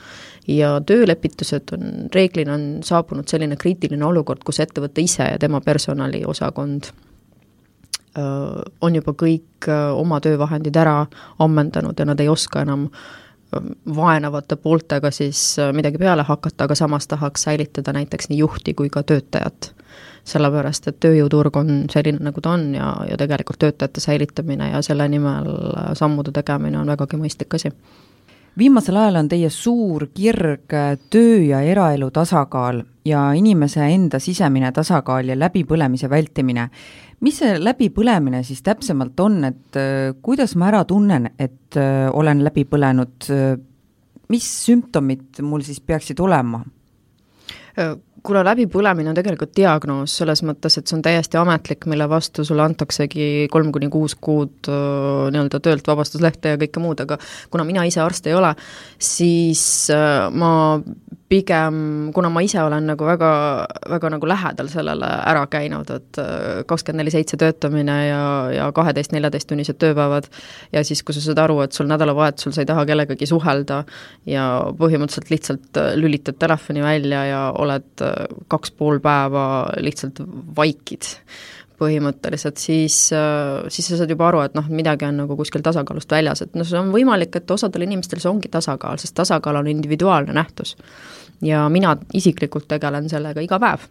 ja 0.48 0.80
töölepitused 0.86 1.74
on, 1.76 1.86
reeglina 2.14 2.54
on 2.54 2.66
saabunud 2.86 3.28
selline 3.28 3.56
kriitiline 3.56 4.04
olukord, 4.04 4.44
kus 4.44 4.60
ettevõte 4.60 5.04
ise 5.04 5.28
ja 5.32 5.38
tema 5.38 5.60
personaliosakond 5.60 6.90
on 8.80 8.94
juba 8.94 9.12
kõik 9.14 9.68
oma 9.94 10.20
töövahendid 10.20 10.76
ära 10.76 11.04
ammendanud 11.38 11.98
ja 11.98 12.06
nad 12.08 12.20
ei 12.20 12.28
oska 12.28 12.64
enam 12.64 12.88
vaenavate 13.96 14.56
pooltega 14.56 15.10
siis 15.10 15.56
midagi 15.74 15.98
peale 15.98 16.22
hakata, 16.22 16.64
aga 16.64 16.74
samas 16.74 17.06
tahaks 17.10 17.42
säilitada 17.42 17.92
näiteks 17.92 18.28
nii 18.30 18.38
juhti 18.38 18.74
kui 18.74 18.90
ka 18.90 19.02
töötajat. 19.02 19.74
sellepärast, 20.24 20.86
et 20.88 20.98
tööjõuturg 21.00 21.56
on 21.56 21.70
selline, 21.90 22.18
nagu 22.22 22.40
ta 22.44 22.50
on 22.52 22.74
ja, 22.74 22.90
ja 23.08 23.16
tegelikult 23.16 23.58
töötajate 23.58 24.00
säilitamine 24.00 24.68
ja 24.70 24.82
selle 24.82 25.08
nimel 25.08 25.48
sammude 25.96 26.30
tegemine 26.32 26.78
on 26.78 26.86
vägagi 26.86 27.16
mõistlik 27.16 27.54
asi 27.56 27.72
viimasel 28.58 28.96
ajal 28.96 29.20
on 29.20 29.28
teie 29.30 29.50
suur 29.50 30.08
kirg 30.14 30.74
äh, 30.74 30.96
töö 31.10 31.38
ja 31.44 31.60
eraelu 31.62 32.10
tasakaal 32.10 32.82
ja 33.04 33.30
inimese 33.36 33.86
enda 33.94 34.18
sisemine 34.20 34.72
tasakaal 34.72 35.30
ja 35.30 35.38
läbipõlemise 35.38 36.10
vältimine. 36.10 36.68
mis 37.20 37.38
see 37.38 37.58
läbipõlemine 37.60 38.42
siis 38.42 38.62
täpsemalt 38.62 39.20
on, 39.20 39.44
et 39.44 39.76
äh, 39.76 40.14
kuidas 40.22 40.56
ma 40.56 40.68
ära 40.68 40.84
tunnen, 40.84 41.30
et 41.38 41.76
äh, 41.76 42.08
olen 42.12 42.44
läbi 42.44 42.64
põlenud, 42.64 43.30
mis 44.28 44.50
sümptomid 44.66 45.42
mul 45.42 45.62
siis 45.62 45.80
peaksid 45.80 46.20
olema? 46.20 46.64
Kuna 48.26 48.42
läbipõlemine 48.46 49.12
on 49.12 49.16
tegelikult 49.18 49.52
diagnoos 49.56 50.16
selles 50.20 50.42
mõttes, 50.46 50.76
et 50.78 50.88
see 50.88 50.96
on 50.98 51.04
täiesti 51.04 51.38
ametlik, 51.40 51.86
mille 51.90 52.08
vastu 52.10 52.44
sulle 52.46 52.64
antaksegi 52.64 53.48
kolm 53.52 53.72
kuni 53.74 53.90
kuus 53.92 54.16
kuud 54.20 54.70
nii-öelda 54.70 55.60
töölt 55.64 55.88
vabastuslehte 55.88 56.54
ja 56.54 56.60
kõike 56.60 56.82
muud, 56.82 57.04
aga 57.04 57.18
kuna 57.50 57.66
mina 57.68 57.86
ise 57.88 58.02
arst 58.04 58.28
ei 58.30 58.36
ole, 58.36 58.54
siis 59.00 59.62
ma 60.36 60.52
pigem, 61.30 61.76
kuna 62.14 62.30
ma 62.32 62.42
ise 62.42 62.58
olen 62.62 62.88
nagu 62.90 63.06
väga, 63.06 63.30
väga 63.92 64.10
nagu 64.16 64.28
lähedal 64.28 64.70
sellele 64.72 65.10
ära 65.30 65.44
käinud, 65.50 65.92
et 65.94 66.18
äh, 66.18 66.62
kakskümmend 66.66 67.04
neli 67.04 67.12
seitse 67.14 67.38
töötamine 67.40 67.96
ja, 68.08 68.22
ja 68.54 68.66
kaheteist-neljateisttunnised 68.74 69.78
tööpäevad 69.78 70.26
ja 70.74 70.82
siis, 70.86 71.04
kui 71.06 71.14
sa 71.14 71.22
saad 71.22 71.42
aru, 71.44 71.60
et 71.62 71.76
sul 71.76 71.86
nädalavahetusel 71.90 72.56
sa 72.56 72.64
ei 72.64 72.70
taha 72.70 72.86
kellegagi 72.88 73.30
suhelda 73.30 73.84
ja 74.30 74.48
põhimõtteliselt 74.80 75.30
lihtsalt 75.30 75.80
äh, 75.80 75.92
lülitad 76.00 76.40
telefoni 76.42 76.82
välja 76.82 77.22
ja 77.30 77.46
oled 77.62 78.04
äh, 78.06 78.26
kaks 78.50 78.74
pool 78.74 78.98
päeva 79.04 79.46
lihtsalt 79.78 80.18
vaikid 80.56 81.14
põhimõtteliselt, 81.80 82.60
siis, 82.60 82.96
siis 83.72 83.88
sa 83.88 83.98
saad 83.98 84.12
juba 84.12 84.28
aru, 84.28 84.42
et 84.44 84.56
noh, 84.58 84.66
midagi 84.68 85.06
on 85.08 85.22
nagu 85.22 85.36
kuskil 85.38 85.64
tasakaalust 85.64 86.12
väljas, 86.12 86.44
et 86.44 86.58
noh, 86.58 86.66
see 86.68 86.78
on 86.80 86.92
võimalik, 86.94 87.32
et 87.40 87.56
osadel 87.56 87.86
inimestel 87.86 88.20
see 88.22 88.30
ongi 88.30 88.50
tasakaal, 88.52 89.00
sest 89.00 89.16
tasakaal 89.16 89.62
on 89.62 89.70
individuaalne 89.72 90.36
nähtus. 90.36 90.76
Ja 91.44 91.64
mina 91.72 91.94
isiklikult 92.14 92.68
tegelen 92.68 93.08
sellega 93.08 93.40
iga 93.40 93.58
päev. 93.62 93.88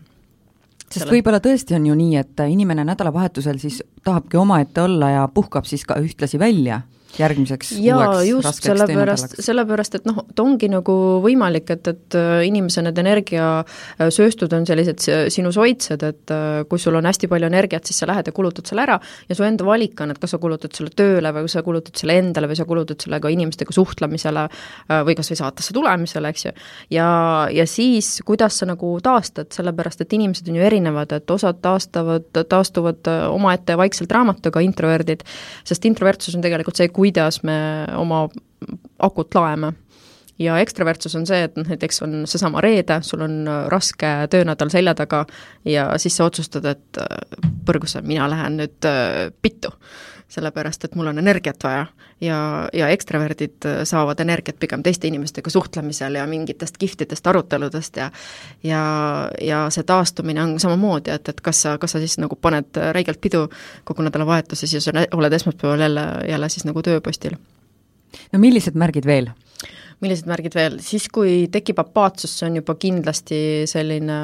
Sest 0.90 1.04
selle... 1.04 1.16
võib-olla 1.18 1.42
tõesti 1.42 1.76
on 1.78 1.90
ju 1.90 1.98
nii, 1.98 2.16
et 2.22 2.46
inimene 2.50 2.86
nädalavahetusel 2.86 3.58
siis 3.62 3.82
tahabki 4.06 4.38
omaette 4.38 4.86
olla 4.86 5.10
ja 5.16 5.28
puhkab 5.34 5.66
siis 5.70 5.86
ka 5.86 5.98
ühtlasi 6.02 6.40
välja 6.42 6.82
järgmiseks 7.18 7.72
jaa, 7.82 8.22
just, 8.28 8.62
sellepärast, 8.64 9.38
sellepärast 9.44 9.98
et 10.00 10.08
noh, 10.08 10.22
ta 10.36 10.44
ongi 10.46 10.70
nagu 10.72 10.96
võimalik, 11.24 11.72
et, 11.74 11.90
et 11.92 12.18
äh, 12.18 12.44
inimese 12.48 12.84
need 12.86 13.00
energiasööstud 13.02 14.54
on 14.56 14.68
sellised 14.70 15.02
sinusoidsed, 15.34 16.06
et 16.06 16.34
äh, 16.36 16.62
kui 16.70 16.82
sul 16.82 16.98
on 17.00 17.10
hästi 17.10 17.30
palju 17.32 17.50
energiat, 17.50 17.88
siis 17.90 18.02
sa 18.02 18.10
lähed 18.10 18.30
ja 18.30 18.36
kulutad 18.36 18.70
selle 18.70 18.86
ära 18.86 19.00
ja 19.30 19.38
su 19.38 19.46
enda 19.48 19.66
valik 19.68 20.00
on, 20.04 20.14
et 20.14 20.22
kas 20.22 20.36
sa 20.36 20.42
kulutad 20.42 20.76
selle 20.78 20.94
tööle 20.96 21.34
või 21.36 21.50
sa 21.52 21.64
kulutad 21.66 21.98
selle 22.00 22.20
endale 22.22 22.52
või 22.52 22.60
sa 22.60 22.68
kulutad 22.70 23.02
selle 23.04 23.22
ka 23.24 23.32
inimestega 23.34 23.76
suhtlemisele 23.76 24.46
äh, 24.46 25.02
või 25.08 25.18
kas 25.20 25.34
või 25.34 25.42
saatesse 25.42 25.76
tulemisele, 25.76 26.34
eks 26.34 26.46
ju. 26.46 26.56
ja, 26.96 27.10
ja 27.56 27.68
siis, 27.70 28.20
kuidas 28.28 28.62
sa 28.62 28.70
nagu 28.70 28.94
taastad, 29.04 29.50
sellepärast 29.56 30.06
et 30.06 30.18
inimesed 30.20 30.48
on 30.52 30.60
ju 30.60 30.68
erinevad, 30.70 31.18
et 31.18 31.34
osad 31.34 31.62
taastavad, 31.64 32.30
taastuvad 32.38 33.10
omaette 33.30 33.78
vaikselt 33.80 34.12
raamatuga, 34.14 34.62
introverdid, 34.64 35.26
sest 35.68 35.86
introvertsus 35.90 36.38
on 36.38 36.46
tegelikult 36.46 36.80
see, 36.80 36.90
kuidas 37.00 37.44
me 37.48 37.60
oma 37.96 38.26
akut 39.00 39.36
laeme 39.36 39.72
ja 40.40 40.58
ekstravertsus 40.60 41.16
on 41.20 41.26
see, 41.28 41.42
et 41.48 41.58
noh, 41.60 41.68
näiteks 41.68 42.04
on 42.04 42.22
seesama 42.28 42.62
reede, 42.64 43.00
sul 43.08 43.24
on 43.24 43.42
raske 43.72 44.12
töönädal 44.32 44.72
selja 44.72 44.96
taga 45.00 45.26
ja 45.68 45.90
siis 46.00 46.20
sa 46.20 46.28
otsustad, 46.30 46.68
et 46.68 47.02
äh, 47.02 47.42
põrgusse, 47.68 48.04
mina 48.04 48.30
lähen 48.32 48.60
nüüd 48.60 48.88
äh, 48.88 49.30
pittu. 49.42 49.74
Sellepärast, 50.30 50.86
et 50.86 50.96
mul 50.96 51.10
on 51.12 51.18
energiat 51.18 51.64
vaja 51.64 51.86
ja, 52.22 52.38
ja 52.74 52.90
ekstraverdid 52.94 53.66
äh, 53.66 53.82
saavad 53.84 54.20
energiat 54.20 54.60
pigem 54.60 54.84
teiste 54.84 55.08
inimestega 55.08 55.50
suhtlemisel 55.50 56.20
ja 56.20 56.28
mingitest 56.28 56.78
kihvtidest 56.78 57.28
aruteludest 57.28 57.98
ja 57.98 58.12
ja, 58.64 58.84
ja 59.42 59.66
see 59.74 59.84
taastumine 59.84 60.44
on 60.44 60.60
samamoodi, 60.60 61.12
et, 61.16 61.30
et 61.30 61.42
kas 61.42 61.62
sa, 61.66 61.78
kas 61.78 61.96
sa 61.96 62.04
siis 62.04 62.18
nagu 62.22 62.36
paned 62.36 62.80
räigelt 62.96 63.22
pidu 63.22 63.48
kogu 63.84 64.06
nädalavahetuses 64.06 64.74
ja 64.74 64.82
sa 64.82 65.06
oled 65.12 65.34
esmaspäeval 65.34 65.88
jälle, 65.88 66.08
jälle 66.30 66.50
siis 66.50 66.66
nagu 66.66 66.82
tööpostil. 66.82 67.38
no 68.34 68.40
millised 68.40 68.76
märgid 68.76 69.06
veel? 69.06 69.32
Millised 70.00 70.30
märgid 70.30 70.56
veel, 70.56 70.78
siis 70.84 71.10
kui 71.12 71.48
tekib 71.52 71.82
apaatsus, 71.82 72.38
see 72.40 72.48
on 72.48 72.60
juba 72.62 72.76
kindlasti 72.80 73.40
selline 73.68 74.20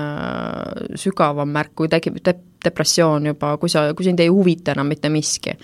sügavam 1.00 1.52
märk, 1.52 1.74
kui 1.76 1.92
tekib 1.92 2.22
de-, 2.24 2.38
depressioon 2.66 3.30
juba, 3.32 3.56
kui 3.62 3.72
sa, 3.72 3.88
kui 3.98 4.08
sind 4.08 4.24
ei 4.24 4.32
huvita 4.32 4.74
enam 4.74 4.88
mitte 4.90 5.12
miski. 5.14 5.56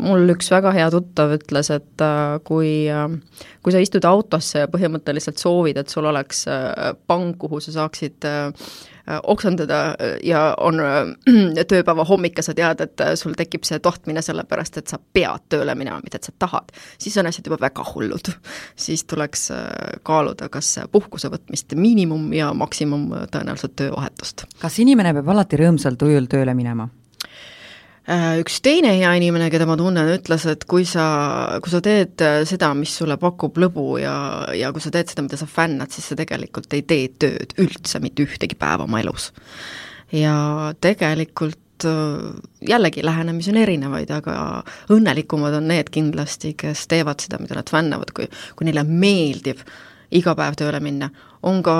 mul 0.00 0.34
üks 0.34 0.50
väga 0.54 0.72
hea 0.74 0.88
tuttav 0.94 1.36
ütles, 1.36 1.70
et 1.74 2.04
äh, 2.04 2.38
kui, 2.46 2.72
äh, 2.88 3.44
kui 3.62 3.74
sa 3.74 3.82
istud 3.82 4.06
autosse 4.08 4.64
ja 4.64 4.70
põhimõtteliselt 4.72 5.42
soovid, 5.42 5.82
et 5.82 5.92
sul 5.92 6.08
oleks 6.08 6.46
äh, 6.48 6.94
pang, 7.06 7.34
kuhu 7.38 7.60
sa 7.60 7.74
saaksid 7.80 8.24
Äh, 8.24 8.70
oksendada 9.22 9.80
äh, 10.00 10.16
ja 10.22 10.54
on 10.58 10.80
äh, 10.80 11.64
tööpäeva 11.70 12.04
hommik 12.08 12.38
ja 12.38 12.46
sa 12.46 12.54
tead, 12.56 12.80
et 12.80 13.04
sul 13.20 13.36
tekib 13.38 13.66
see 13.68 13.78
tohtmine 13.84 14.22
sellepärast, 14.24 14.80
et 14.80 14.88
sa 14.88 14.98
pead 14.98 15.46
tööle 15.52 15.76
minema, 15.78 16.00
mitte 16.04 16.20
et 16.20 16.28
sa 16.28 16.34
tahad, 16.38 16.72
siis 16.98 17.16
on 17.20 17.28
asjad 17.28 17.50
juba 17.50 17.60
väga 17.60 17.84
hullud. 17.94 18.32
siis 18.76 19.04
tuleks 19.04 19.48
kaaluda, 20.02 20.48
kas 20.48 20.78
puhkuse 20.92 21.28
võtmist 21.32 21.74
miinimum 21.76 22.32
ja 22.32 22.52
maksimum 22.54 23.10
tõenäoliselt 23.32 23.76
töövahetust. 23.76 24.46
kas 24.60 24.78
inimene 24.78 25.14
peab 25.14 25.28
alati 25.28 25.60
rõõmsal 25.60 26.00
tujul 26.00 26.30
tööle 26.30 26.54
minema? 26.54 26.88
Äh, 28.04 28.42
üks 28.42 28.58
teine 28.60 28.90
hea 28.98 29.10
inimene, 29.16 29.46
keda 29.48 29.64
ma 29.64 29.78
tunnen, 29.80 30.10
ütles, 30.12 30.42
et 30.50 30.66
kui 30.68 30.84
sa, 30.84 31.04
kui 31.64 31.72
sa 31.72 31.78
teed 31.84 32.20
äh, 32.20 32.42
seda, 32.44 32.68
mis 32.76 32.92
sulle 32.98 33.16
pakub 33.16 33.56
lõbu 33.56 33.94
ja, 34.02 34.16
ja 34.52 34.68
kui 34.76 34.84
sa 34.84 34.92
teed 34.92 35.08
seda, 35.08 35.24
mida 35.24 35.38
sa 35.40 35.48
fännad, 35.48 35.88
siis 35.94 36.10
sa 36.10 36.18
tegelikult 36.18 36.76
ei 36.76 36.84
tee 36.84 37.06
tööd 37.16 37.54
üldse 37.64 38.02
mitte 38.04 38.26
ühtegi 38.26 38.58
päeva 38.60 38.84
oma 38.84 39.00
elus. 39.00 39.30
ja 40.12 40.34
tegelikult 40.84 41.88
äh, 41.88 42.28
jällegi 42.68 43.06
lähenemisi 43.08 43.54
on 43.54 43.62
erinevaid, 43.62 44.12
aga 44.12 44.36
õnnelikumad 44.92 45.56
on 45.62 45.72
need 45.72 45.88
kindlasti, 45.94 46.52
kes 46.60 46.84
teevad 46.92 47.24
seda, 47.24 47.40
mida 47.40 47.56
nad 47.56 47.72
fännavad, 47.72 48.12
kui, 48.12 48.28
kui 48.52 48.68
neile 48.68 48.84
meeldib 48.84 49.64
iga 50.14 50.34
päev 50.38 50.56
tööle 50.58 50.80
minna, 50.82 51.08
on 51.44 51.62
ka 51.64 51.76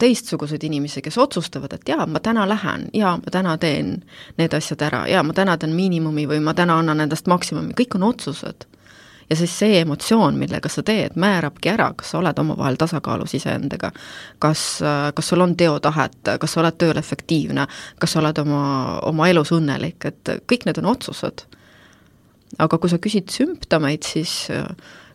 teistsuguseid 0.00 0.64
inimesi, 0.68 1.02
kes 1.02 1.18
otsustavad, 1.18 1.72
et 1.74 1.88
jaa, 1.88 2.06
ma 2.06 2.20
täna 2.22 2.46
lähen, 2.48 2.88
jaa, 2.94 3.16
ma 3.18 3.32
täna 3.32 3.56
teen 3.60 3.96
need 4.38 4.56
asjad 4.56 4.82
ära, 4.86 5.06
jaa, 5.10 5.22
ma 5.26 5.36
täna 5.36 5.56
teen 5.58 5.74
miinimumi 5.76 6.26
või 6.30 6.42
ma 6.44 6.54
täna 6.56 6.78
annan 6.80 7.06
endast 7.06 7.30
maksimumi, 7.30 7.74
kõik 7.78 7.96
on 7.98 8.06
otsused. 8.12 8.68
ja 9.30 9.36
siis 9.36 9.52
see 9.58 9.80
emotsioon, 9.80 10.34
millega 10.34 10.68
sa 10.68 10.82
teed, 10.82 11.14
määrabki 11.14 11.70
ära, 11.70 11.92
kas 11.96 12.10
sa 12.10 12.18
oled 12.18 12.38
omavahel 12.38 12.74
tasakaalus 12.76 13.34
iseendaga, 13.38 13.92
kas, 14.42 14.80
kas 15.14 15.28
sul 15.28 15.40
on 15.40 15.54
teotahet, 15.56 16.34
kas 16.40 16.52
sa 16.52 16.60
oled 16.60 16.78
tööl 16.78 16.98
efektiivne, 16.98 17.66
kas 17.98 18.12
sa 18.12 18.18
oled 18.20 18.42
oma, 18.42 18.64
oma 19.06 19.28
elus 19.30 19.52
õnnelik, 19.54 20.02
et 20.04 20.34
kõik 20.50 20.66
need 20.66 20.82
on 20.82 20.90
otsused. 20.90 21.46
aga 22.58 22.78
kui 22.78 22.90
sa 22.90 22.98
küsid 22.98 23.30
sümptomeid, 23.30 24.02
siis 24.02 24.50
äh, 24.50 24.66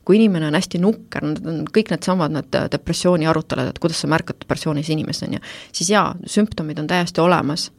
kui 0.06 0.20
inimene 0.20 0.50
on 0.52 0.58
hästi 0.58 0.82
nukker, 0.84 1.26
need 1.26 1.50
on 1.50 1.62
kõik 1.74 1.92
needsamad 1.94 2.34
need 2.36 2.58
depressiooni 2.74 3.28
arutelud, 3.30 3.72
et 3.72 3.82
kuidas 3.82 4.04
sa 4.04 4.10
märkad 4.12 4.44
depressioonis 4.44 4.92
inimest, 4.94 5.26
on 5.26 5.38
ju, 5.38 5.46
siis 5.76 5.92
jaa, 5.96 6.12
sümptomid 6.30 6.82
on 6.82 6.90
täiesti 6.92 7.24
olemas, 7.24 7.72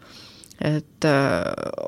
et 0.56 1.04
äh, 1.04 1.34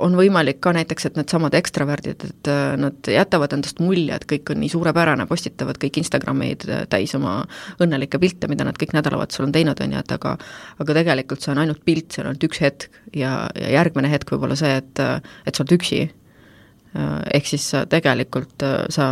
on 0.04 0.12
võimalik 0.18 0.58
ka 0.64 0.74
näiteks, 0.76 1.08
et 1.08 1.16
needsamad 1.16 1.54
ekstraverdid, 1.56 2.26
et 2.28 2.50
äh, 2.52 2.74
nad 2.80 3.10
jätavad 3.10 3.54
endast 3.56 3.80
mulje, 3.80 4.12
et 4.14 4.26
kõik 4.28 4.52
on 4.52 4.60
nii 4.62 4.70
suurepärane, 4.74 5.26
postitavad 5.30 5.80
kõik 5.80 6.02
Instagramid 6.02 6.68
täis 6.92 7.14
oma 7.16 7.40
õnnelikke 7.80 8.20
pilte, 8.20 8.50
mida 8.52 8.66
nad 8.68 8.78
kõik 8.78 8.92
nädalavahetusel 8.96 9.48
on 9.48 9.56
teinud, 9.56 9.80
on 9.84 9.96
ju, 9.96 10.04
et 10.04 10.14
aga 10.18 10.36
aga 10.84 10.98
tegelikult 11.00 11.44
see 11.44 11.54
on 11.54 11.64
ainult 11.64 11.82
pilt, 11.88 12.12
see 12.12 12.22
on 12.22 12.30
ainult 12.30 12.48
üks 12.50 12.62
hetk 12.62 13.02
ja, 13.16 13.48
ja 13.56 13.74
järgmine 13.80 14.12
hetk 14.12 14.36
võib 14.36 14.46
olla 14.48 14.58
see, 14.60 14.76
et 14.82 15.00
et 15.00 15.54
sa 15.56 15.64
oled 15.64 15.78
üksi. 15.78 16.04
Ehk 17.34 17.46
siis 17.46 17.62
sa 17.70 17.84
tegelikult, 17.86 18.64
sa 18.90 19.04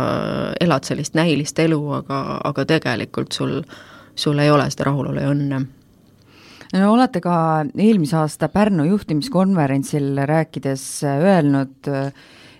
elad 0.59 0.83
sellist 0.83 1.15
näilist 1.15 1.59
elu, 1.63 1.79
aga, 2.01 2.17
aga 2.49 2.65
tegelikult 2.67 3.31
sul, 3.31 3.61
sul 4.15 4.39
ei 4.43 4.51
ole 4.51 4.65
seda 4.73 4.89
rahulolu 4.89 5.23
ja 5.23 5.31
õnne 5.31 5.61
no 6.73 6.89
olete 6.93 7.21
ka 7.23 7.37
eelmise 7.77 8.17
aasta 8.19 8.49
Pärnu 8.51 8.87
juhtimiskonverentsil 8.87 10.17
rääkides 10.27 10.83
äh, 11.03 11.21
öelnud, 11.23 11.87
äh, 11.87 12.11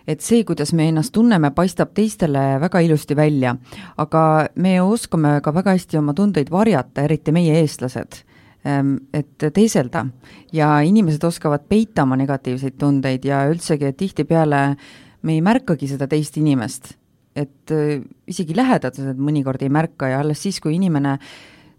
et 0.07 0.23
see, 0.23 0.43
kuidas 0.47 0.71
me 0.73 0.87
ennast 0.87 1.11
tunneme, 1.15 1.51
paistab 1.51 1.91
teistele 1.97 2.59
väga 2.63 2.79
ilusti 2.85 3.15
välja. 3.15 3.55
aga 3.97 4.47
me 4.55 4.81
oskame 4.81 5.39
ka 5.43 5.53
väga 5.53 5.75
hästi 5.75 5.97
oma 5.97 6.13
tundeid 6.13 6.51
varjata, 6.51 7.03
eriti 7.03 7.31
meie, 7.31 7.59
eestlased 7.59 8.21
ähm, 8.65 8.95
et 9.13 9.49
teeselda 9.53 10.05
ja 10.53 10.79
inimesed 10.79 11.23
oskavad 11.23 11.67
peita 11.67 12.03
oma 12.03 12.15
negatiivseid 12.15 12.77
tundeid 12.79 13.25
ja 13.25 13.43
üldsegi, 13.51 13.91
et 13.91 13.97
tihtipeale 13.97 14.77
me 15.21 15.37
ei 15.37 15.43
märkagi 15.43 15.89
seda 15.89 16.07
teist 16.07 16.37
inimest. 16.37 16.95
et 17.37 17.69
äh, 17.69 18.01
isegi 18.25 18.55
lähedased 18.57 19.19
mõnikord 19.21 19.61
ei 19.61 19.69
märka 19.69 20.07
ja 20.09 20.23
alles 20.23 20.39
siis, 20.41 20.57
kui 20.59 20.73
inimene 20.73 21.19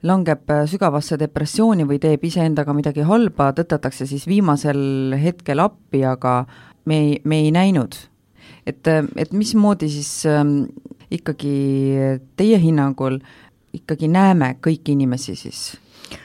langeb 0.07 0.51
äh, 0.55 0.63
sügavasse 0.71 1.19
depressiooni 1.19 1.83
või 1.89 1.99
teeb 1.99 2.23
iseendaga 2.25 2.75
midagi 2.77 3.03
halba, 3.03 3.51
tõtatakse 3.57 4.07
siis 4.07 4.29
viimasel 4.31 5.17
hetkel 5.19 5.59
appi, 5.59 6.05
aga 6.07 6.45
me 6.87 7.01
ei, 7.01 7.19
me 7.25 7.41
ei 7.43 7.51
näinud. 7.51 7.97
et, 8.67 8.87
äh, 8.87 9.03
et 9.17 9.33
mismoodi 9.33 9.89
siis 9.91 10.27
ähm, 10.27 10.71
ikkagi 11.11 11.59
teie 12.37 12.59
hinnangul 12.63 13.19
ikkagi 13.75 14.09
näeme 14.09 14.55
kõiki 14.63 14.95
inimesi 14.95 15.35
siis? 15.37 15.73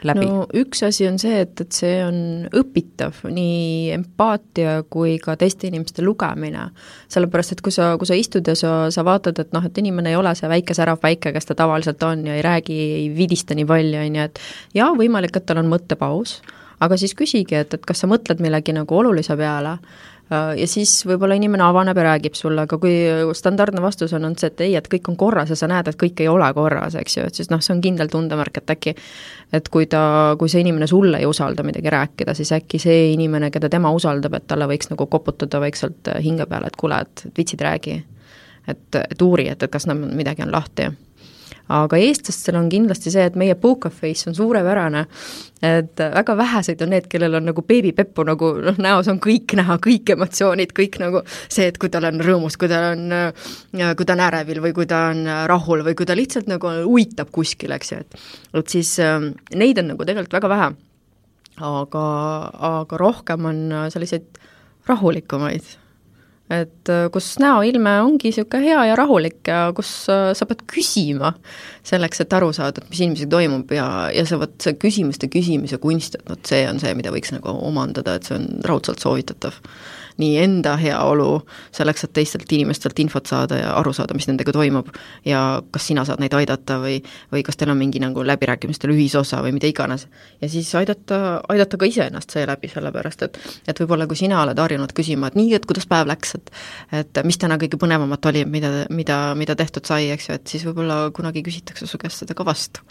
Läbi? 0.08 0.26
no 0.26 0.46
üks 0.64 0.84
asi 0.88 1.08
on 1.10 1.20
see, 1.22 1.44
et, 1.46 1.54
et 1.62 1.76
see 1.76 1.98
on 2.06 2.18
õpitav, 2.60 3.24
nii 3.30 3.92
empaatia 3.96 4.80
kui 4.94 5.18
ka 5.24 5.36
teiste 5.40 5.68
inimeste 5.70 6.06
lugemine. 6.06 6.70
sellepärast, 7.14 7.56
et 7.56 7.62
kui 7.66 7.76
sa, 7.76 7.94
kui 8.00 8.10
sa 8.10 8.18
istud 8.18 8.48
ja 8.48 8.56
sa, 8.60 8.74
sa 8.94 9.06
vaatad, 9.06 9.40
et 9.44 9.54
noh, 9.56 9.66
et 9.66 9.84
inimene 9.84 10.14
ei 10.14 10.20
ole 10.20 10.34
see 10.40 10.50
väike 10.52 10.76
särav 10.78 11.02
päike, 11.04 11.34
kes 11.36 11.50
ta 11.50 11.58
tavaliselt 11.60 12.04
on 12.08 12.26
ja 12.28 12.38
ei 12.38 12.46
räägi, 12.46 12.80
ei 12.98 13.08
vidista 13.16 13.58
nii 13.58 13.68
palju, 13.70 14.02
on 14.08 14.20
ju, 14.20 14.28
et 14.32 14.44
jaa, 14.80 14.92
võimalik, 14.98 15.38
et 15.38 15.48
tal 15.50 15.62
on 15.64 15.72
mõttepaus, 15.72 16.40
aga 16.84 16.98
siis 17.00 17.16
küsigi, 17.18 17.58
et, 17.60 17.74
et 17.74 17.86
kas 17.86 18.04
sa 18.04 18.10
mõtled 18.12 18.42
millegi 18.44 18.76
nagu 18.76 18.98
olulise 19.00 19.38
peale 19.40 19.78
ja 20.32 20.68
siis 20.70 20.92
võib-olla 21.06 21.36
inimene 21.38 21.66
avaneb 21.66 21.98
ja 22.00 22.06
räägib 22.08 22.38
sulle, 22.38 22.64
aga 22.66 22.78
kui 22.82 22.94
standardne 23.38 23.82
vastus 23.84 24.14
on 24.16 24.24
olnud 24.24 24.42
see, 24.42 24.50
et 24.54 24.64
ei, 24.66 24.76
et 24.80 24.88
kõik 24.90 25.10
on 25.12 25.18
korras 25.20 25.52
ja 25.52 25.58
sa 25.60 25.68
näed, 25.70 25.90
et 25.92 26.00
kõik 26.00 26.24
ei 26.24 26.30
ole 26.32 26.48
korras, 26.56 26.96
eks 27.00 27.18
ju, 27.18 27.26
et 27.28 27.38
siis 27.38 27.52
noh, 27.52 27.62
see 27.62 27.76
on 27.76 27.84
kindel 27.84 28.10
tundemärk, 28.12 28.62
et 28.62 28.74
äkki 28.74 28.96
et 29.54 29.70
kui 29.70 29.86
ta, 29.90 30.34
kui 30.40 30.50
see 30.50 30.64
inimene 30.64 30.88
sulle 30.90 31.22
ei 31.22 31.30
usalda 31.30 31.66
midagi 31.66 31.92
rääkida, 31.94 32.34
siis 32.38 32.52
äkki 32.56 32.82
see 32.82 33.12
inimene, 33.14 33.52
keda 33.54 33.70
tema 33.70 33.92
usaldab, 33.94 34.40
et 34.40 34.48
talle 34.50 34.68
võiks 34.72 34.90
nagu 34.90 35.08
koputada 35.12 35.62
vaikselt 35.62 36.10
hinge 36.24 36.48
peale, 36.50 36.72
et 36.72 36.80
kuule, 36.80 37.04
et, 37.06 37.26
et 37.28 37.44
vitsid, 37.44 37.62
räägi. 37.62 38.04
et, 38.68 38.96
et 38.96 39.22
uuri, 39.22 39.50
et, 39.52 39.64
et 39.64 39.72
kas 39.72 39.86
nad, 39.90 40.00
midagi 40.00 40.46
on 40.46 40.52
lahti 40.52 40.88
aga 41.74 41.98
eestlastel 42.02 42.58
on 42.60 42.70
kindlasti 42.72 43.12
see, 43.14 43.26
et 43.30 43.38
meie 43.40 43.56
poker 43.60 43.92
face 43.94 44.28
on 44.30 44.36
suurepärane, 44.38 45.04
et 45.64 46.00
väga 46.16 46.36
vähesed 46.38 46.82
on 46.86 46.94
need, 46.94 47.08
kellel 47.12 47.40
on 47.40 47.48
nagu 47.50 47.64
beebipeppu 47.68 48.26
nagu 48.28 48.52
noh, 48.66 48.80
näos 48.84 49.10
on 49.12 49.20
kõik 49.24 49.56
näha, 49.60 49.78
kõik 49.84 50.14
emotsioonid, 50.16 50.74
kõik 50.78 51.00
nagu 51.02 51.24
see, 51.28 51.68
et 51.70 51.80
kui 51.82 51.92
tal 51.94 52.10
on 52.10 52.22
rõõmus, 52.24 52.58
kui 52.60 52.72
ta 52.72 52.82
on, 52.92 53.06
kui 53.74 54.08
ta 54.08 54.18
on 54.18 54.26
ärevil 54.28 54.64
või 54.64 54.74
kui 54.78 54.90
ta 54.90 55.06
on 55.12 55.26
rahul 55.50 55.86
või 55.88 55.98
kui 55.98 56.10
ta 56.10 56.18
lihtsalt 56.18 56.52
nagu 56.52 56.74
uitab 56.94 57.32
kuskil, 57.34 57.76
eks 57.78 57.94
ju, 57.94 58.02
et 58.04 58.20
et 58.64 58.74
siis 58.76 58.96
äh, 59.02 59.20
neid 59.58 59.80
on 59.82 59.94
nagu 59.94 60.06
tegelikult 60.06 60.38
väga 60.40 60.52
vähe. 60.52 60.74
aga, 61.64 62.04
aga 62.82 62.98
rohkem 62.98 63.46
on 63.46 63.60
selliseid 63.94 64.40
rahulikumaid 64.90 65.83
et 66.62 66.92
äh, 66.92 67.08
kus 67.14 67.34
näoilme 67.42 67.96
ongi 68.04 68.30
niisugune 68.30 68.68
hea 68.68 68.86
ja 68.90 68.98
rahulik 69.00 69.50
ja 69.50 69.66
kus 69.76 69.92
äh, 70.12 70.32
sa 70.38 70.48
pead 70.50 70.64
küsima 70.70 71.34
selleks, 71.86 72.24
et 72.24 72.36
aru 72.38 72.52
saada, 72.56 72.84
et 72.84 72.94
mis 72.94 73.04
inimesega 73.04 73.34
toimub 73.36 73.74
ja, 73.76 73.88
ja 74.14 74.26
see 74.28 74.40
vot 74.42 74.56
see 74.64 74.78
küsimuste 74.80 75.30
küsimise 75.34 75.80
kunst, 75.84 76.20
et 76.20 76.30
vot 76.30 76.54
see 76.54 76.64
on 76.70 76.82
see, 76.84 76.94
mida 77.00 77.14
võiks 77.14 77.34
nagu 77.36 77.58
omandada, 77.68 78.18
et 78.18 78.30
see 78.30 78.38
on 78.40 78.48
raudselt 78.68 79.04
soovitatav 79.04 79.60
nii 80.22 80.38
enda 80.44 80.76
heaolu, 80.80 81.42
selleks, 81.76 82.06
et 82.08 82.14
teistelt 82.14 82.52
inimestelt 82.52 83.00
infot 83.04 83.28
saada 83.30 83.60
ja 83.60 83.74
aru 83.80 83.94
saada, 83.94 84.16
mis 84.18 84.28
nendega 84.30 84.54
toimub, 84.56 84.92
ja 85.26 85.62
kas 85.72 85.88
sina 85.90 86.06
saad 86.08 86.22
neid 86.24 86.36
aidata 86.38 86.80
või, 86.84 87.00
või 87.34 87.44
kas 87.46 87.60
teil 87.60 87.74
on 87.74 87.80
mingi 87.80 88.02
nagu 88.04 88.26
läbirääkimistel 88.28 88.94
ühisosa 88.94 89.42
või 89.46 89.56
mida 89.58 89.70
iganes. 89.72 90.08
ja 90.42 90.50
siis 90.50 90.70
aidata, 90.76 91.42
aidata 91.50 91.78
ka 91.78 91.90
iseennast 91.90 92.34
seeläbi, 92.36 92.72
sellepärast 92.72 93.28
et 93.28 93.40
et 93.68 93.80
võib-olla 93.80 94.08
kui 94.08 94.20
sina 94.20 94.42
oled 94.42 94.60
harjunud 94.60 94.94
küsima, 94.96 95.28
et 95.28 95.38
nii, 95.40 95.54
et 95.58 95.66
kuidas 95.66 95.88
päev 95.90 96.08
läks, 96.08 96.36
et 96.36 96.52
et 97.04 97.24
mis 97.26 97.38
täna 97.38 97.58
kõige 97.62 97.80
põnevamat 97.82 98.26
oli, 98.32 98.46
mida, 98.46 98.72
mida, 98.90 99.20
mida 99.36 99.56
tehtud 99.56 99.86
sai, 99.86 100.10
eks 100.14 100.30
ju, 100.30 100.40
et 100.40 100.48
siis 100.48 100.66
võib-olla 100.68 101.06
kunagi 101.16 101.44
küsitakse 101.44 101.88
su 101.88 101.98
käest 102.02 102.24
seda 102.24 102.38
ka 102.38 102.46
vastu 102.48 102.84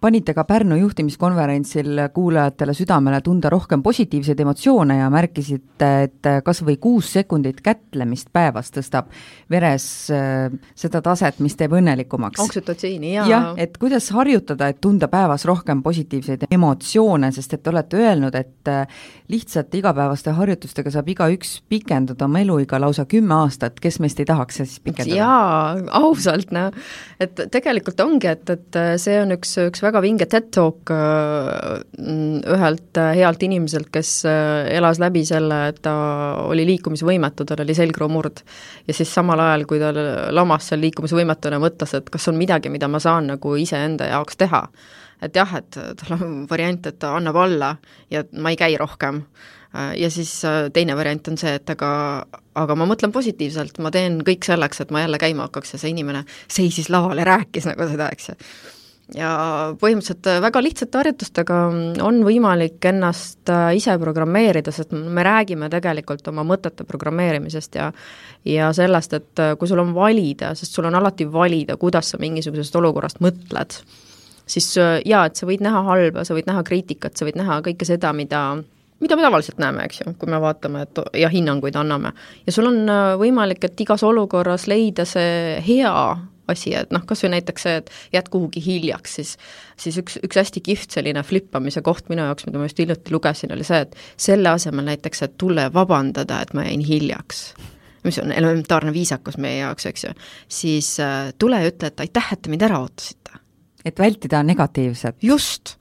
panite 0.00 0.34
ka 0.36 0.44
Pärnu 0.44 0.76
juhtimiskonverentsil 0.76 2.00
kuulajatele 2.14 2.74
südamele 2.76 3.20
tunda 3.24 3.50
rohkem 3.50 3.82
positiivseid 3.82 4.40
emotsioone 4.40 4.98
ja 4.98 5.08
märkisite, 5.10 5.88
et 6.04 6.28
kas 6.44 6.60
või 6.66 6.76
kuus 6.80 7.12
sekundit 7.16 7.62
kätlemist 7.64 8.28
päevas 8.32 8.70
tõstab 8.74 9.08
veres 9.50 9.86
äh, 10.12 10.52
seda 10.76 11.00
taset, 11.04 11.40
mis 11.44 11.56
teeb 11.56 11.76
õnnelikumaks. 11.78 12.40
oksütotsiini, 12.44 13.14
jaa. 13.14 13.26
jah, 13.30 13.48
et 13.56 13.78
kuidas 13.80 14.10
harjutada, 14.14 14.68
et 14.68 14.80
tunda 14.84 15.08
päevas 15.08 15.46
rohkem 15.48 15.82
positiivseid 15.82 16.46
emotsioone, 16.50 17.32
sest 17.32 17.56
et 17.56 17.64
te 17.64 17.72
olete 17.72 18.00
öelnud, 18.02 18.36
et 18.36 18.72
äh, 18.72 19.00
lihtsalt 19.32 19.74
igapäevaste 19.74 20.36
harjutustega 20.36 20.92
saab 20.92 21.08
igaüks 21.14 21.56
pikendada 21.68 22.28
oma 22.28 22.44
eluiga 22.44 22.80
lausa 22.82 23.06
kümme 23.08 23.34
aastat, 23.40 23.80
kes 23.80 23.98
meist 24.04 24.20
ei 24.20 24.28
tahaks 24.28 24.60
siis 24.60 24.76
pikendada? 24.84 25.16
jaa, 25.16 25.74
ausalt, 26.02 26.52
noh, 26.54 26.70
et 27.20 27.46
tegelikult 27.52 28.00
ongi, 28.04 28.30
et, 28.36 28.50
et 28.52 28.80
see 29.00 29.16
on 29.22 29.32
üks, 29.38 29.56
üks 29.66 29.85
väga 29.86 30.02
vinge 30.02 30.26
TED 30.30 30.50
Talk 30.54 30.90
äh, 30.90 31.80
ühelt 32.56 33.00
äh, 33.00 33.12
healt 33.20 33.42
inimeselt, 33.46 33.90
kes 33.94 34.10
äh, 34.28 34.66
elas 34.76 35.00
läbi 35.02 35.22
selle, 35.28 35.60
et 35.70 35.80
ta 35.84 35.94
oli 36.44 36.66
liikumisvõimetu, 36.68 37.46
tal 37.46 37.62
oli 37.64 37.76
selgroomurd. 37.76 38.42
ja 38.86 38.96
siis 38.96 39.12
samal 39.14 39.42
ajal, 39.42 39.66
kui 39.70 39.80
ta 39.82 39.92
lamas 40.34 40.70
seal 40.70 40.82
liikumisvõimetuna, 40.84 41.60
mõtles, 41.62 41.96
et 41.98 42.08
kas 42.12 42.30
on 42.32 42.38
midagi, 42.40 42.72
mida 42.72 42.88
ma 42.90 43.02
saan 43.02 43.30
nagu 43.34 43.56
iseenda 43.60 44.10
jaoks 44.12 44.40
teha. 44.42 44.62
et 45.22 45.36
jah, 45.36 45.52
et 45.56 45.78
tal 46.00 46.16
on 46.18 46.40
variant, 46.50 46.86
et 46.86 46.98
ta 46.98 47.14
annab 47.16 47.36
alla 47.40 47.76
ja 48.10 48.24
ma 48.36 48.52
ei 48.52 48.58
käi 48.60 48.76
rohkem 48.76 49.22
ja 49.96 50.08
siis 50.12 50.30
teine 50.72 50.94
variant 50.96 51.28
on 51.28 51.36
see, 51.36 51.52
et 51.58 51.70
aga, 51.72 51.88
aga 52.56 52.76
ma 52.78 52.86
mõtlen 52.88 53.12
positiivselt, 53.12 53.80
ma 53.84 53.90
teen 53.92 54.22
kõik 54.24 54.46
selleks, 54.46 54.80
et 54.80 54.92
ma 54.94 55.02
jälle 55.02 55.20
käima 55.20 55.48
hakkaks 55.48 55.74
ja 55.74 55.80
see 55.82 55.92
inimene 55.92 56.22
seisis 56.48 56.88
laval 56.92 57.20
ja 57.20 57.26
rääkis 57.28 57.68
nagu 57.68 57.88
seda, 57.90 58.08
eks 58.12 58.30
ju 58.30 58.38
ja 59.14 59.30
põhimõtteliselt 59.78 60.26
äh, 60.26 60.40
väga 60.42 60.62
lihtsate 60.64 60.98
harjutustega 60.98 61.58
on 62.02 62.18
võimalik 62.26 62.82
ennast 62.90 63.50
äh, 63.52 63.68
ise 63.78 63.94
programmeerida, 64.02 64.72
sest 64.74 64.94
me 64.96 65.22
räägime 65.26 65.68
tegelikult 65.70 66.26
oma 66.32 66.42
mõtete 66.46 66.86
programmeerimisest 66.88 67.78
ja 67.78 67.92
ja 68.46 68.72
sellest, 68.74 69.14
et 69.14 69.42
äh, 69.42 69.54
kui 69.58 69.70
sul 69.70 69.82
on 69.82 69.94
valida, 69.94 70.54
sest 70.58 70.74
sul 70.74 70.90
on 70.90 70.98
alati 70.98 71.28
valida, 71.30 71.78
kuidas 71.78 72.10
sa 72.12 72.20
mingisugusest 72.22 72.82
olukorrast 72.82 73.22
mõtled, 73.22 73.78
siis 74.46 74.72
jaa, 74.76 75.24
et 75.26 75.38
sa 75.38 75.46
võid 75.46 75.62
näha 75.62 75.82
halba, 75.86 76.24
sa 76.26 76.34
võid 76.34 76.50
näha 76.50 76.66
kriitikat, 76.66 77.14
sa 77.14 77.26
võid 77.28 77.38
näha 77.38 77.62
kõike 77.66 77.86
seda, 77.86 78.12
mida 78.14 78.48
mida 78.96 79.16
me 79.18 79.22
tavaliselt 79.26 79.58
näeme, 79.60 79.84
eks 79.84 80.00
ju, 80.00 80.12
kui 80.18 80.30
me 80.32 80.38
vaatame, 80.40 80.86
et 80.86 80.98
ja 81.20 81.28
hinnanguid 81.30 81.76
anname. 81.78 82.14
ja 82.46 82.52
sul 82.54 82.66
on 82.66 82.88
võimalik, 83.20 83.62
et 83.68 83.82
igas 83.86 84.02
olukorras 84.02 84.66
leida 84.66 85.04
see 85.06 85.60
hea 85.66 85.92
asi, 86.52 86.72
et 86.78 86.92
noh, 86.94 87.04
kas 87.06 87.22
või 87.24 87.32
näiteks 87.36 87.66
see, 87.66 87.76
et 87.80 87.90
jääd 88.14 88.30
kuhugi 88.32 88.62
hiljaks, 88.64 89.16
siis 89.18 89.36
siis 89.80 89.98
üks, 90.00 90.18
üks 90.24 90.40
hästi 90.40 90.62
kihvt 90.64 90.98
selline 90.98 91.22
flippamise 91.26 91.82
koht 91.86 92.10
minu 92.12 92.24
jaoks, 92.26 92.46
mida 92.48 92.60
ma 92.60 92.68
just 92.68 92.82
hiljuti 92.82 93.14
lugesin, 93.14 93.54
oli 93.54 93.66
see, 93.66 93.82
et 93.86 93.96
selle 94.28 94.52
asemel 94.52 94.88
näiteks, 94.90 95.22
et 95.26 95.38
tule 95.40 95.68
vabandada, 95.74 96.40
et 96.42 96.52
ma 96.56 96.66
jäin 96.66 96.84
hiljaks, 96.86 97.46
mis 98.06 98.20
on 98.22 98.32
elementaarne 98.32 98.92
viisakus 98.94 99.38
meie 99.42 99.60
jaoks, 99.62 99.88
eks 99.90 100.06
ju, 100.08 100.12
siis 100.60 100.92
äh, 101.02 101.32
tule 101.38 101.62
ja 101.62 101.72
ütle, 101.72 101.92
et 101.92 102.06
aitäh, 102.06 102.30
et 102.32 102.44
te 102.44 102.52
mind 102.52 102.66
ära 102.68 102.82
ootasite. 102.84 103.42
et 103.84 103.98
vältida 103.98 104.42
negatiivset. 104.42 105.16
just. 105.22 105.76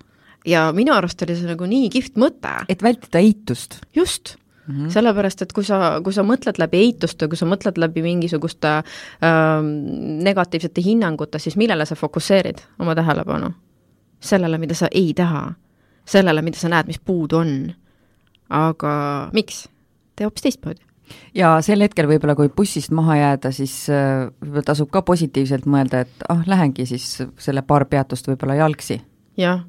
ja 0.45 0.71
minu 0.73 0.93
arust 0.93 1.21
oli 1.25 1.36
see 1.36 1.49
nagu 1.49 1.65
nii 1.65 1.89
kihvt 1.89 2.17
mõte. 2.21 2.58
et 2.69 2.84
vältida 2.84 3.21
eitust. 3.21 3.82
just 3.95 4.36
Mm 4.67 4.75
-hmm. 4.75 4.89
sellepärast, 4.89 5.41
et 5.41 5.54
kui 5.54 5.63
sa, 5.63 6.01
kui 6.04 6.13
sa 6.13 6.23
mõtled 6.23 6.58
läbi 6.58 6.78
eituste, 6.78 7.28
kui 7.28 7.38
sa 7.38 7.45
mõtled 7.45 7.78
läbi 7.78 8.01
mingisuguste 8.01 8.67
äh, 8.67 8.84
negatiivsete 10.23 10.82
hinnangute, 10.82 11.39
siis 11.39 11.58
millele 11.58 11.86
sa 11.86 11.95
fokusseerid 11.95 12.62
oma 12.80 12.95
tähelepanu? 12.95 13.51
sellele, 14.19 14.58
mida 14.58 14.73
sa 14.73 14.88
ei 14.91 15.13
taha. 15.13 15.54
sellele, 16.06 16.41
mida 16.41 16.58
sa 16.58 16.69
näed, 16.69 16.88
mis 16.88 16.99
puudu 16.99 17.38
on. 17.38 17.73
aga 18.49 19.30
miks? 19.34 19.69
tee 20.15 20.25
hoopis 20.25 20.41
teistmoodi 20.41 20.82
ja 21.36 21.62
sel 21.62 21.82
hetkel 21.82 22.08
võib-olla, 22.10 22.36
kui 22.36 22.49
bussist 22.49 22.91
maha 22.95 23.17
jääda, 23.19 23.51
siis 23.51 23.89
äh, 23.89 24.25
võib-olla 24.41 24.65
tasub 24.71 24.89
ka 24.93 25.01
positiivselt 25.01 25.65
mõelda, 25.69 26.06
et 26.06 26.28
ah, 26.30 26.43
lähengi 26.47 26.86
siis 26.89 27.23
selle 27.38 27.62
paar 27.62 27.86
peatust 27.86 28.28
võib-olla 28.28 28.56
jalgsi. 28.56 29.01
jah, 29.38 29.65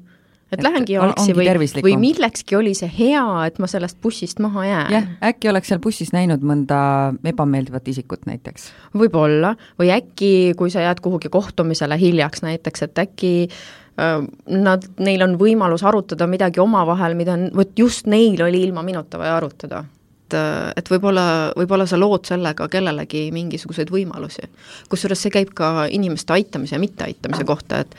et, 0.51 0.63
lähengi 0.63 0.95
jalgsi 0.95 1.35
või, 1.35 1.47
või 1.83 1.95
millekski 2.01 2.57
oli 2.59 2.73
see 2.77 2.89
hea, 2.91 3.23
et 3.47 3.59
ma 3.59 3.69
sellest 3.69 3.99
bussist 4.03 4.39
maha 4.43 4.65
jään. 4.67 4.93
jah, 4.95 5.09
äkki 5.31 5.51
oleks 5.51 5.71
seal 5.71 5.81
bussis 5.83 6.13
näinud 6.15 6.45
mõnda 6.47 6.79
ebameeldivat 7.27 7.87
isikut 7.93 8.27
näiteks. 8.29 8.69
võib-olla, 8.97 9.55
või 9.79 9.91
äkki, 9.95 10.31
kui 10.59 10.71
sa 10.73 10.85
jääd 10.85 11.03
kuhugi 11.03 11.31
kohtumisele 11.33 11.99
hiljaks 11.99 12.45
näiteks, 12.45 12.87
et 12.87 13.03
äkki 13.03 13.33
äh, 13.49 14.23
nad, 14.53 14.87
neil 14.99 15.27
on 15.27 15.37
võimalus 15.41 15.83
arutada 15.87 16.29
midagi 16.29 16.63
omavahel, 16.63 17.17
mida 17.19 17.35
on, 17.37 17.49
vot 17.55 17.75
just 17.79 18.07
neil 18.07 18.41
oli 18.47 18.63
ilma 18.69 18.85
minuta 18.87 19.19
vaja 19.19 19.37
arutada 19.41 19.83
et, 20.27 20.37
et 20.79 20.89
võib-olla, 20.91 21.53
võib-olla 21.57 21.87
sa 21.87 21.99
lood 21.99 22.27
sellega 22.27 22.67
kellelegi 22.71 23.27
mingisuguseid 23.35 23.91
võimalusi. 23.93 24.47
kusjuures 24.89 25.21
see 25.21 25.33
käib 25.33 25.53
ka 25.55 25.87
inimeste 25.91 26.33
aitamise 26.33 26.75
ja 26.75 26.81
mitteaitamise 26.83 27.47
kohta, 27.47 27.79
et 27.85 27.95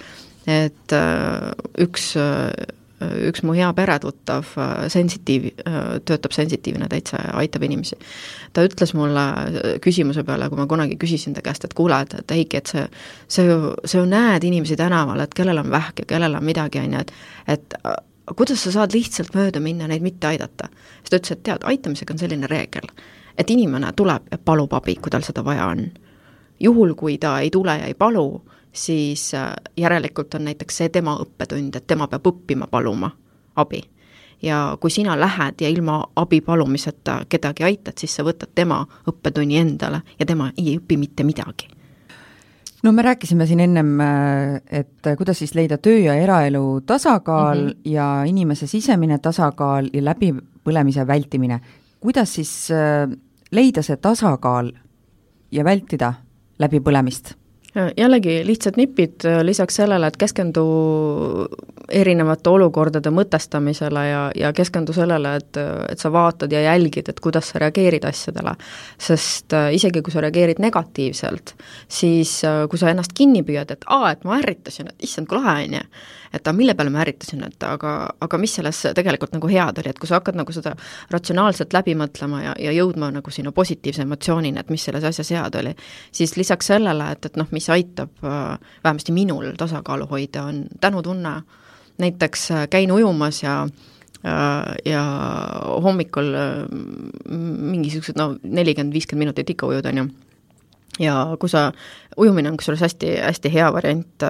et 0.49 0.93
äh, 0.97 1.51
üks, 1.85 2.15
äh, 2.17 2.49
üks 3.29 3.45
mu 3.45 3.53
hea 3.57 3.69
peretuttav, 3.77 4.49
äh, 4.57 4.87
sensitiiv, 4.93 5.51
töötab 6.09 6.33
sensitiivne 6.35 6.89
täitsa 6.91 7.21
ja 7.27 7.37
aitab 7.43 7.67
inimesi. 7.69 7.99
ta 8.53 8.65
ütles 8.65 8.95
mulle 8.97 9.27
küsimuse 9.85 10.25
peale, 10.25 10.49
kui 10.49 10.59
ma 10.59 10.67
kunagi 10.67 10.97
küsisin 10.97 11.37
ta 11.37 11.45
käest, 11.45 11.69
et 11.69 11.77
kuule, 11.77 12.01
et, 12.01 12.17
et 12.23 12.37
Heiki, 12.39 12.63
et 12.63 12.73
see, 12.73 12.87
see 13.29 13.45
ju, 13.45 13.75
sa 13.85 14.01
ju 14.01 14.09
näed 14.09 14.45
inimesi 14.49 14.77
tänaval, 14.77 15.21
et 15.21 15.37
kellel 15.37 15.61
on 15.61 15.71
vähk 15.71 16.03
ja 16.03 16.09
kellel 16.17 16.41
on 16.41 16.45
midagi, 16.45 16.81
on 16.81 16.97
ju, 16.97 17.05
et 17.05 17.13
et 17.49 17.79
kuidas 18.37 18.65
sa 18.65 18.73
saad 18.73 18.93
lihtsalt 18.93 19.37
mööda 19.37 19.61
minna, 19.61 19.89
neid 19.89 20.03
mitte 20.05 20.33
aidata? 20.33 20.73
siis 21.01 21.13
ta 21.13 21.21
ütles, 21.21 21.37
et 21.37 21.45
tead, 21.45 21.65
aitamisega 21.65 22.15
on 22.15 22.25
selline 22.25 22.49
reegel, 22.51 22.89
et 23.37 23.51
inimene 23.51 23.93
tuleb 23.97 24.33
ja 24.33 24.39
palub 24.39 24.73
abi, 24.73 24.97
kui 24.97 25.13
tal 25.13 25.25
seda 25.25 25.45
vaja 25.45 25.69
on. 25.69 25.91
juhul, 26.61 26.95
kui 26.95 27.19
ta 27.19 27.39
ei 27.41 27.51
tule 27.51 27.77
ja 27.79 27.87
ei 27.87 27.95
palu, 27.95 28.41
siis 28.85 29.35
äh, 29.35 29.53
järelikult 29.77 30.35
on 30.35 30.45
näiteks 30.45 30.77
see 30.77 30.89
tema 30.89 31.17
õppetund, 31.23 31.77
et 31.77 31.87
tema 31.87 32.09
peab 32.09 32.27
õppima 32.27 32.67
paluma 32.71 33.11
abi. 33.57 33.83
ja 34.43 34.77
kui 34.81 34.91
sina 34.91 35.17
lähed 35.21 35.61
ja 35.61 35.69
ilma 35.69 36.05
abi 36.17 36.41
palumiseta 36.41 37.25
kedagi 37.29 37.65
aitad, 37.65 37.99
siis 37.99 38.15
sa 38.15 38.23
võtad 38.23 38.53
tema 38.55 38.85
õppetunni 39.11 39.59
endale 39.59 40.03
ja 40.19 40.27
tema 40.27 40.53
ei 40.57 40.77
õpi 40.79 40.97
mitte 40.97 41.25
midagi 41.25 41.69
no 42.83 42.93
me 42.93 43.03
rääkisime 43.03 43.47
siin 43.47 43.61
ennem, 43.61 44.01
äh, 44.01 44.61
et 44.71 45.11
kuidas 45.19 45.39
siis 45.39 45.55
leida 45.55 45.79
töö 45.79 45.99
ja 45.99 46.15
eraelu 46.15 46.81
tasakaal 46.87 47.63
mm 47.63 47.69
-hmm. 47.69 47.91
ja 47.91 48.25
inimese 48.25 48.67
sisemine 48.67 49.19
tasakaal 49.19 49.91
ja 49.93 50.03
läbipõlemise 50.05 51.07
vältimine. 51.07 51.61
kuidas 52.01 52.35
siis 52.35 52.71
äh, 52.71 53.19
leida 53.51 53.83
see 53.83 53.97
tasakaal 53.97 54.73
ja 55.51 55.65
vältida 55.65 56.15
läbipõlemist? 56.59 57.35
Jällegi 57.97 58.47
lihtsad 58.47 58.77
nipid 58.77 59.25
äh, 59.25 59.41
lisaks 59.45 59.79
sellele, 59.81 60.07
et 60.07 60.17
keskendu 60.17 60.65
erinevate 61.89 62.51
olukordade 62.51 63.11
mõtestamisele 63.15 64.05
ja, 64.09 64.23
ja 64.37 64.53
keskendu 64.57 64.93
sellele, 64.97 65.35
et, 65.41 65.59
et 65.93 66.01
sa 66.01 66.13
vaatad 66.13 66.53
ja 66.53 66.61
jälgid, 66.67 67.09
et 67.09 67.21
kuidas 67.25 67.53
sa 67.53 67.63
reageerid 67.63 68.05
asjadele. 68.09 68.55
sest 68.99 69.53
äh, 69.57 69.73
isegi, 69.75 70.03
kui 70.03 70.13
sa 70.13 70.23
reageerid 70.25 70.61
negatiivselt, 70.63 71.55
siis 71.89 72.39
äh, 72.45 72.67
kui 72.69 72.79
sa 72.79 72.91
ennast 72.93 73.15
kinni 73.17 73.43
püüad, 73.47 73.73
et 73.73 73.85
aa, 73.87 74.13
et 74.13 74.25
ma 74.29 74.39
ärritasin, 74.39 74.93
et 74.93 75.09
issand, 75.09 75.29
kui 75.29 75.39
lahe, 75.41 75.65
on 75.69 75.79
ju, 75.79 75.85
et 76.33 76.43
aga 76.43 76.57
mille 76.57 76.75
peale 76.77 76.93
ma 76.93 77.03
ärritasin, 77.03 77.45
et 77.47 77.65
aga, 77.65 77.95
aga 78.21 78.41
mis 78.41 78.55
selles 78.59 78.83
tegelikult 78.97 79.33
nagu 79.37 79.51
head 79.51 79.81
oli, 79.83 79.93
et 79.93 80.01
kui 80.01 80.11
sa 80.11 80.19
hakkad 80.19 80.37
nagu 80.39 80.53
seda 80.55 80.75
ratsionaalselt 81.13 81.73
läbi 81.77 81.95
mõtlema 81.99 82.43
ja, 82.45 82.55
ja 82.69 82.75
jõudma 82.77 83.11
nagu 83.15 83.33
sinna 83.33 83.53
positiivse 83.57 84.05
emotsioonini, 84.05 84.61
et 84.61 84.73
mis 84.73 84.85
selles 84.85 85.07
asjas 85.09 85.33
head 85.35 85.57
oli, 85.61 85.75
siis 86.13 86.37
lisaks 86.37 86.73
sellele, 86.73 87.13
et, 87.15 87.31
et 87.31 87.41
noh, 87.41 87.49
mis 87.55 87.68
aitab 87.69 88.25
äh, 88.25 88.59
vähemasti 88.85 89.13
minul 89.13 89.53
tasakaalu 89.59 90.07
hoida, 90.11 90.45
on 90.45 90.65
tänutunne, 90.81 91.43
näiteks 91.99 92.51
äh, 92.51 92.69
käin 92.71 92.93
ujumas 92.93 93.43
ja 93.43 93.63
äh, 93.63 94.75
ja 94.85 95.05
hommikul 95.83 96.33
mingisugused 97.59 98.19
no 98.19 98.37
nelikümmend, 98.43 98.93
viiskümmend 98.93 99.27
minutit 99.29 99.51
ikka 99.51 99.67
ujud, 99.67 99.87
on 99.87 99.99
ju 99.99 100.09
ja 100.99 101.37
kui 101.39 101.49
sa, 101.49 101.73
ujumine 102.17 102.51
on 102.51 102.57
kusjuures 102.59 102.83
hästi, 102.83 103.17
hästi 103.23 103.53
hea 103.55 103.73
variant 103.73 104.25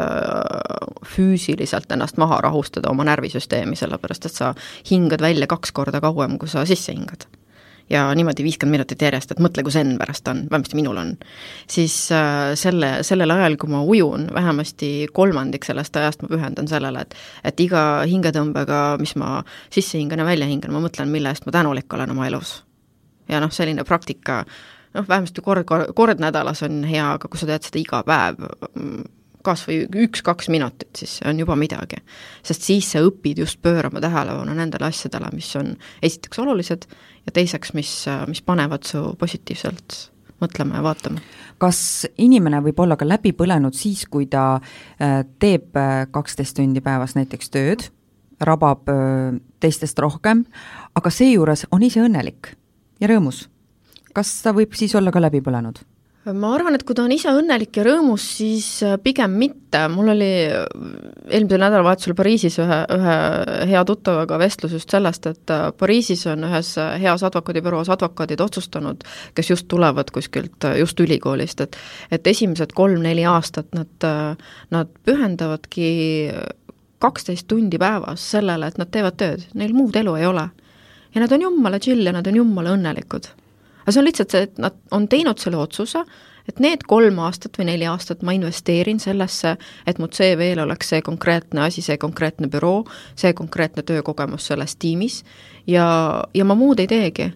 füüsiliselt 1.16 1.92
ennast 1.92 2.20
maha 2.20 2.40
rahustada, 2.44 2.90
oma 2.90 3.07
närvisüsteemi, 3.09 3.77
sellepärast 3.77 4.29
et 4.29 4.37
sa 4.37 4.55
hingad 4.90 5.24
välja 5.24 5.48
kaks 5.48 5.72
korda 5.72 6.01
kauem, 6.05 6.37
kui 6.38 6.48
sa 6.48 6.66
sisse 6.68 6.92
hingad. 6.92 7.24
Ja 7.90 8.14
niimoodi 8.14 8.44
viiskümmend 8.44 8.79
minutit 8.79 9.03
järjest, 9.03 9.33
et 9.33 9.42
mõtle, 9.42 9.64
kui 9.66 9.72
zen 9.72 9.94
pärast 10.01 10.29
on, 10.29 10.44
vähemasti 10.51 10.79
minul 10.79 11.01
on. 11.01 11.14
siis 11.70 11.96
äh, 12.12 12.53
selle, 12.59 12.98
sellel 13.07 13.31
ajal, 13.35 13.57
kui 13.61 13.72
ma 13.72 13.83
ujun, 13.83 14.29
vähemasti 14.35 15.09
kolmandik 15.12 15.64
sellest 15.64 15.96
ajast 15.96 16.22
ma 16.22 16.33
pühendan 16.33 16.68
sellele, 16.68 17.05
et 17.07 17.14
et 17.48 17.61
iga 17.61 17.85
hingetõmbega, 18.09 18.81
mis 19.01 19.14
ma 19.16 19.42
sisse 19.70 19.98
hingan 19.98 20.22
ja 20.22 20.27
välja 20.29 20.46
hingan, 20.46 20.72
ma 20.72 20.83
mõtlen, 20.85 21.12
mille 21.12 21.33
eest 21.33 21.46
ma 21.46 21.55
tänulik 21.55 21.92
olen 21.92 22.16
oma 22.16 22.27
elus. 22.27 22.62
ja 23.29 23.40
noh, 23.40 23.53
selline 23.53 23.85
praktika 23.85 24.44
noh, 24.94 25.09
vähemasti 25.09 25.44
kord, 25.44 25.64
kord, 25.64 25.92
kord 25.94 26.20
nädalas 26.20 26.62
on 26.62 26.83
hea, 26.88 27.12
aga 27.14 27.29
kui 27.29 27.40
sa 27.40 27.48
teed 27.48 27.68
seda 27.68 27.81
iga 27.81 28.03
päev, 28.07 28.44
kas 29.49 29.65
või 29.69 29.81
üks-kaks 30.07 30.51
minutit, 30.53 30.91
siis 31.01 31.19
see 31.19 31.31
on 31.31 31.41
juba 31.43 31.57
midagi. 31.59 32.01
sest 32.47 32.67
siis 32.69 32.93
sa 32.93 33.03
õpid 33.05 33.43
just 33.43 33.61
pöörama 33.65 34.03
tähelepanu 34.05 34.55
nendele 34.55 34.89
asjadele, 34.89 35.31
mis 35.35 35.51
on 35.57 35.75
esiteks 36.03 36.39
olulised 36.45 36.87
ja 37.27 37.35
teiseks, 37.35 37.75
mis, 37.75 37.91
mis 38.29 38.43
panevad 38.43 38.87
su 38.89 39.03
positiivselt 39.19 39.99
mõtlema 40.43 40.79
ja 40.79 40.87
vaatama. 40.87 41.21
kas 41.59 42.07
inimene 42.19 42.63
võib 42.63 42.81
olla 42.85 42.97
ka 42.97 43.09
läbi 43.09 43.33
põlenud 43.33 43.75
siis, 43.75 44.07
kui 44.07 44.29
ta 44.31 44.61
äh, 44.61 45.25
teeb 45.39 45.77
äh, 45.77 46.07
kaksteist 46.11 46.57
tundi 46.57 46.85
päevas 46.85 47.17
näiteks 47.19 47.51
tööd, 47.51 47.89
rabab 48.41 48.89
äh, 48.93 49.39
teistest 49.61 49.99
rohkem, 49.99 50.45
aga 50.95 51.11
seejuures 51.11 51.67
on 51.73 51.83
ise 51.83 52.05
õnnelik 52.05 52.55
ja 53.01 53.11
rõõmus 53.11 53.49
kas 54.19 54.33
ta 54.43 54.55
võib 54.57 54.75
siis 54.79 54.95
olla 54.99 55.13
ka 55.15 55.23
läbi 55.23 55.43
põlenud? 55.45 55.81
Ma 56.35 56.51
arvan, 56.55 56.77
et 56.77 56.85
kui 56.87 56.97
ta 56.97 57.05
on 57.07 57.12
ise 57.14 57.31
õnnelik 57.33 57.79
ja 57.79 57.85
rõõmus, 57.87 58.25
siis 58.38 58.67
äh, 58.87 58.97
pigem 59.03 59.37
mitte, 59.41 59.81
mul 59.93 60.12
oli 60.12 60.29
äh, 60.45 60.67
eelmisel 61.31 61.62
nädalavahetusel 61.62 62.17
Pariisis 62.19 62.59
ühe, 62.62 62.79
ühe 62.95 63.17
hea 63.71 63.83
tuttavaga 63.88 64.38
vestlus 64.41 64.75
just 64.77 64.93
sellest, 64.93 65.29
et 65.31 65.55
äh, 65.55 65.69
Pariisis 65.79 66.27
on 66.33 66.47
ühes 66.49 66.75
heas 67.03 67.25
advokaadibüroos 67.29 67.91
advokaadid 67.95 68.43
otsustanud, 68.45 69.07
kes 69.38 69.53
just 69.55 69.69
tulevad 69.73 70.12
kuskilt 70.14 70.69
just 70.79 71.01
ülikoolist, 71.01 71.64
et 71.64 71.81
et 72.14 72.27
esimesed 72.27 72.73
kolm-neli 72.77 73.25
aastat 73.29 73.69
nad, 73.77 74.09
nad 74.75 74.95
pühendavadki 75.07 75.91
kaksteist 77.03 77.47
tundi 77.49 77.79
päevas 77.79 78.25
sellele, 78.35 78.69
et 78.69 78.79
nad 78.81 78.91
teevad 78.91 79.19
tööd, 79.21 79.45
neil 79.55 79.75
muud 79.77 79.97
elu 79.97 80.17
ei 80.19 80.27
ole. 80.27 80.49
ja 81.14 81.21
nad 81.21 81.33
on 81.33 81.43
jumala 81.43 81.79
chill 81.79 82.05
ja 82.07 82.12
nad 82.12 82.27
on 82.27 82.37
jumala 82.43 82.75
õnnelikud 82.77 83.31
aga 83.88 83.94
see 83.94 84.03
on 84.03 84.05
lihtsalt 84.05 84.35
see, 84.35 84.44
et 84.44 84.59
nad 84.61 84.74
on 84.92 85.07
teinud 85.09 85.40
selle 85.40 85.57
otsuse, 85.57 86.03
et 86.48 86.61
need 86.61 86.83
kolm 86.88 87.16
aastat 87.24 87.57
või 87.57 87.70
neli 87.70 87.87
aastat 87.88 88.20
ma 88.20 88.35
investeerin 88.37 89.01
sellesse, 89.01 89.55
et 89.88 90.01
mu 90.01 90.11
CV-l 90.12 90.61
oleks 90.66 90.92
see 90.92 91.01
konkreetne 91.05 91.64
asi, 91.64 91.81
see 91.85 91.96
konkreetne 92.01 92.51
büroo, 92.53 92.83
see 93.16 93.33
konkreetne 93.37 93.85
töökogemus 93.88 94.51
selles 94.53 94.77
tiimis. 94.77 95.22
Ja, 95.66 95.88
ja 96.37 96.44
ma 96.44 96.57
muud 96.57 96.85
ei 96.85 96.90
teegi 96.90 97.31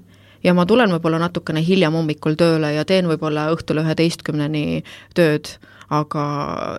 ja 0.45 0.55
ma 0.55 0.67
tulen 0.67 0.93
võib-olla 0.97 1.21
natukene 1.23 1.63
hiljem 1.65 1.95
hommikul 1.99 2.39
tööle 2.39 2.73
ja 2.77 2.85
teen 2.89 3.11
võib-olla 3.11 3.51
õhtul 3.55 3.83
üheteistkümneni 3.85 4.83
tööd 5.15 5.57
aga 5.93 6.23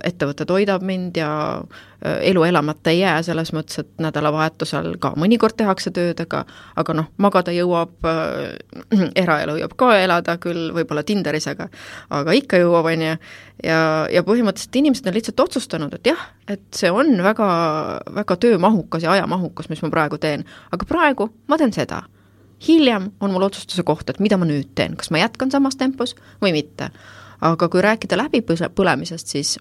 ettevõte 0.06 0.45
toidab 0.49 0.84
mind 0.86 1.17
ja 1.19 1.30
äh, 1.62 2.17
elu 2.32 2.43
elamata 2.47 2.91
ei 2.93 3.02
jää, 3.04 3.19
selles 3.26 3.52
mõttes, 3.54 3.84
et 3.84 4.02
nädalavahetusel 4.02 4.95
ka 5.02 5.13
mõnikord 5.19 5.58
tehakse 5.60 5.93
tööd, 5.93 6.23
aga 6.23 6.43
aga 6.80 6.95
noh, 6.97 7.10
magada 7.21 7.54
jõuab 7.54 8.08
äh,, 8.10 8.56
eraelu 9.23 9.60
jõuab 9.62 9.76
ka 9.80 9.91
elada 9.99 10.38
küll, 10.41 10.71
võib-olla 10.76 11.06
Tinderis, 11.06 11.47
aga 11.52 11.69
aga 12.21 12.38
ikka 12.39 12.62
jõuab, 12.63 12.89
on 12.93 13.06
ju, 13.08 13.19
ja, 13.69 13.84
ja 14.13 14.26
põhimõtteliselt 14.26 14.82
inimesed 14.82 15.12
on 15.12 15.17
lihtsalt 15.19 15.45
otsustanud, 15.45 15.93
et 15.99 16.13
jah, 16.13 16.26
et 16.49 16.65
see 16.76 16.91
on 16.91 17.13
väga, 17.23 17.52
väga 18.21 18.39
töömahukas 18.47 19.06
ja 19.06 19.13
ajamahukas, 19.17 19.69
mis 19.69 19.86
ma 19.86 19.93
praegu 19.93 20.17
teen, 20.21 20.47
aga 20.73 20.89
praegu 20.89 21.30
ma 21.47 21.62
teen 21.62 21.76
seda 21.76 22.04
hiljem 22.67 23.12
on 23.19 23.34
mul 23.34 23.49
otsustuse 23.49 23.84
koht, 23.84 24.10
et 24.10 24.21
mida 24.23 24.38
ma 24.38 24.47
nüüd 24.49 24.71
teen, 24.76 24.95
kas 24.99 25.12
ma 25.12 25.21
jätkan 25.23 25.52
samas 25.52 25.76
tempos 25.80 26.15
või 26.41 26.56
mitte 26.56 26.91
aga 27.43 27.69
kui 27.69 27.84
rääkida 27.84 28.17
läbipõlemisest, 28.19 29.32
siis 29.36 29.58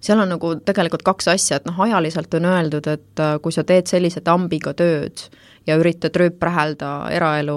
seal 0.00 0.20
on 0.22 0.30
nagu 0.30 0.54
tegelikult 0.64 1.04
kaks 1.06 1.28
asja, 1.32 1.58
et 1.58 1.66
noh, 1.68 1.78
ajaliselt 1.86 2.32
on 2.38 2.48
öeldud, 2.48 2.88
et 2.92 3.22
äh, 3.22 3.36
kui 3.42 3.54
sa 3.54 3.64
teed 3.66 3.88
sellise 3.90 4.22
tambiga 4.24 4.72
tööd 4.76 5.26
ja 5.66 5.74
üritad 5.80 6.14
rööprähelda 6.14 6.90
eraelu 7.10 7.56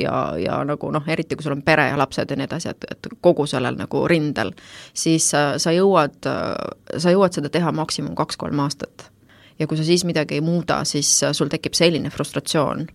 ja, 0.00 0.14
ja 0.40 0.58
nagu 0.66 0.90
noh, 0.90 1.06
eriti 1.06 1.38
kui 1.38 1.46
sul 1.46 1.54
on 1.54 1.62
pere 1.62 1.86
ja 1.92 1.98
lapsed 2.00 2.32
ja 2.32 2.38
nii 2.38 2.48
edasi, 2.48 2.72
et, 2.74 3.10
kogu 3.22 3.46
sellel 3.46 3.78
nagu 3.78 4.02
rindel, 4.10 4.50
siis 4.92 5.30
sa, 5.30 5.44
sa 5.62 5.72
jõuad, 5.76 6.18
sa 6.24 7.14
jõuad 7.14 7.38
seda 7.38 7.52
teha 7.52 7.72
maksimum 7.72 8.18
kaks-kolm 8.18 8.64
aastat. 8.66 9.06
ja 9.60 9.68
kui 9.68 9.78
sa 9.78 9.84
siis 9.84 10.04
midagi 10.08 10.40
ei 10.40 10.44
muuda, 10.44 10.82
siis 10.84 11.12
sul 11.32 11.52
tekib 11.52 11.76
selline 11.78 12.10
frustratsioon 12.10 12.88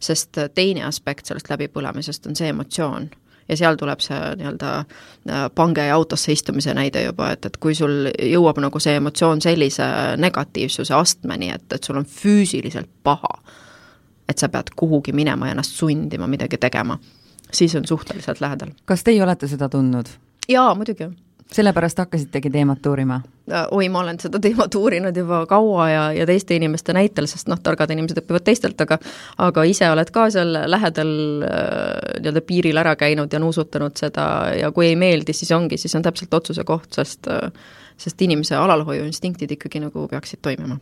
sest 0.00 0.38
teine 0.54 0.84
aspekt 0.88 1.26
sellest 1.28 1.50
läbipõlemisest 1.50 2.26
on 2.26 2.36
see 2.36 2.48
emotsioon 2.48 3.10
ja 3.50 3.56
seal 3.58 3.78
tuleb 3.78 4.02
see 4.04 4.18
nii-öelda 4.40 4.72
äh, 4.78 5.46
pange 5.54 5.86
autosse 5.90 6.32
istumise 6.32 6.74
näide 6.76 7.02
juba, 7.04 7.32
et, 7.34 7.46
et 7.46 7.56
kui 7.62 7.74
sul 7.74 8.10
jõuab 8.14 8.60
nagu 8.62 8.82
see 8.82 8.96
emotsioon 9.00 9.42
sellise 9.42 9.86
negatiivsuse 10.20 10.94
astmeni, 10.94 11.50
et, 11.54 11.66
et 11.74 11.84
sul 11.84 11.98
on 12.00 12.06
füüsiliselt 12.06 12.90
paha, 13.02 13.40
et 14.28 14.38
sa 14.38 14.48
pead 14.48 14.70
kuhugi 14.78 15.14
minema 15.16 15.50
ja 15.50 15.56
ennast 15.56 15.74
sundima 15.78 16.28
midagi 16.30 16.60
tegema, 16.62 16.98
siis 17.52 17.74
on 17.74 17.88
suhteliselt 17.88 18.40
lähedal. 18.40 18.76
kas 18.84 19.04
teie 19.04 19.22
olete 19.22 19.50
seda 19.50 19.68
tundnud? 19.68 20.12
jaa, 20.48 20.74
muidugi 20.74 21.10
sellepärast 21.52 21.98
hakkasitegi 21.98 22.50
teemat 22.50 22.86
uurima? 22.86 23.20
Äh, 23.50 23.66
oi, 23.70 23.88
ma 23.88 24.04
olen 24.04 24.20
seda 24.22 24.38
teemat 24.42 24.74
uurinud 24.74 25.16
juba 25.16 25.42
kaua 25.50 25.88
ja, 25.90 26.04
ja 26.14 26.26
teiste 26.26 26.56
inimeste 26.56 26.94
näitel, 26.96 27.26
sest 27.30 27.50
noh, 27.50 27.58
targad 27.62 27.90
inimesed 27.90 28.22
õpivad 28.22 28.46
teistelt, 28.46 28.80
aga 28.80 29.00
aga 29.38 29.66
ise 29.68 29.90
oled 29.90 30.14
ka 30.14 30.28
seal 30.30 30.54
lähedal 30.70 31.12
äh, 31.46 32.16
nii-öelda 32.20 32.44
piiril 32.46 32.80
ära 32.82 32.96
käinud 33.00 33.32
ja 33.32 33.42
nuusutanud 33.42 33.98
seda 33.98 34.24
ja 34.58 34.72
kui 34.74 34.92
ei 34.92 34.96
meeldi, 34.96 35.34
siis 35.36 35.50
ongi, 35.56 35.80
siis 35.80 35.94
on 35.98 36.06
täpselt 36.06 36.34
otsuse 36.34 36.64
koht, 36.68 36.92
sest 36.94 37.30
äh, 37.30 37.50
sest 38.00 38.22
inimese 38.22 38.56
alalhoiuinstinktid 38.56 39.50
ikkagi 39.56 39.80
nagu 39.80 40.08
peaksid 40.08 40.40
toimima. 40.42 40.78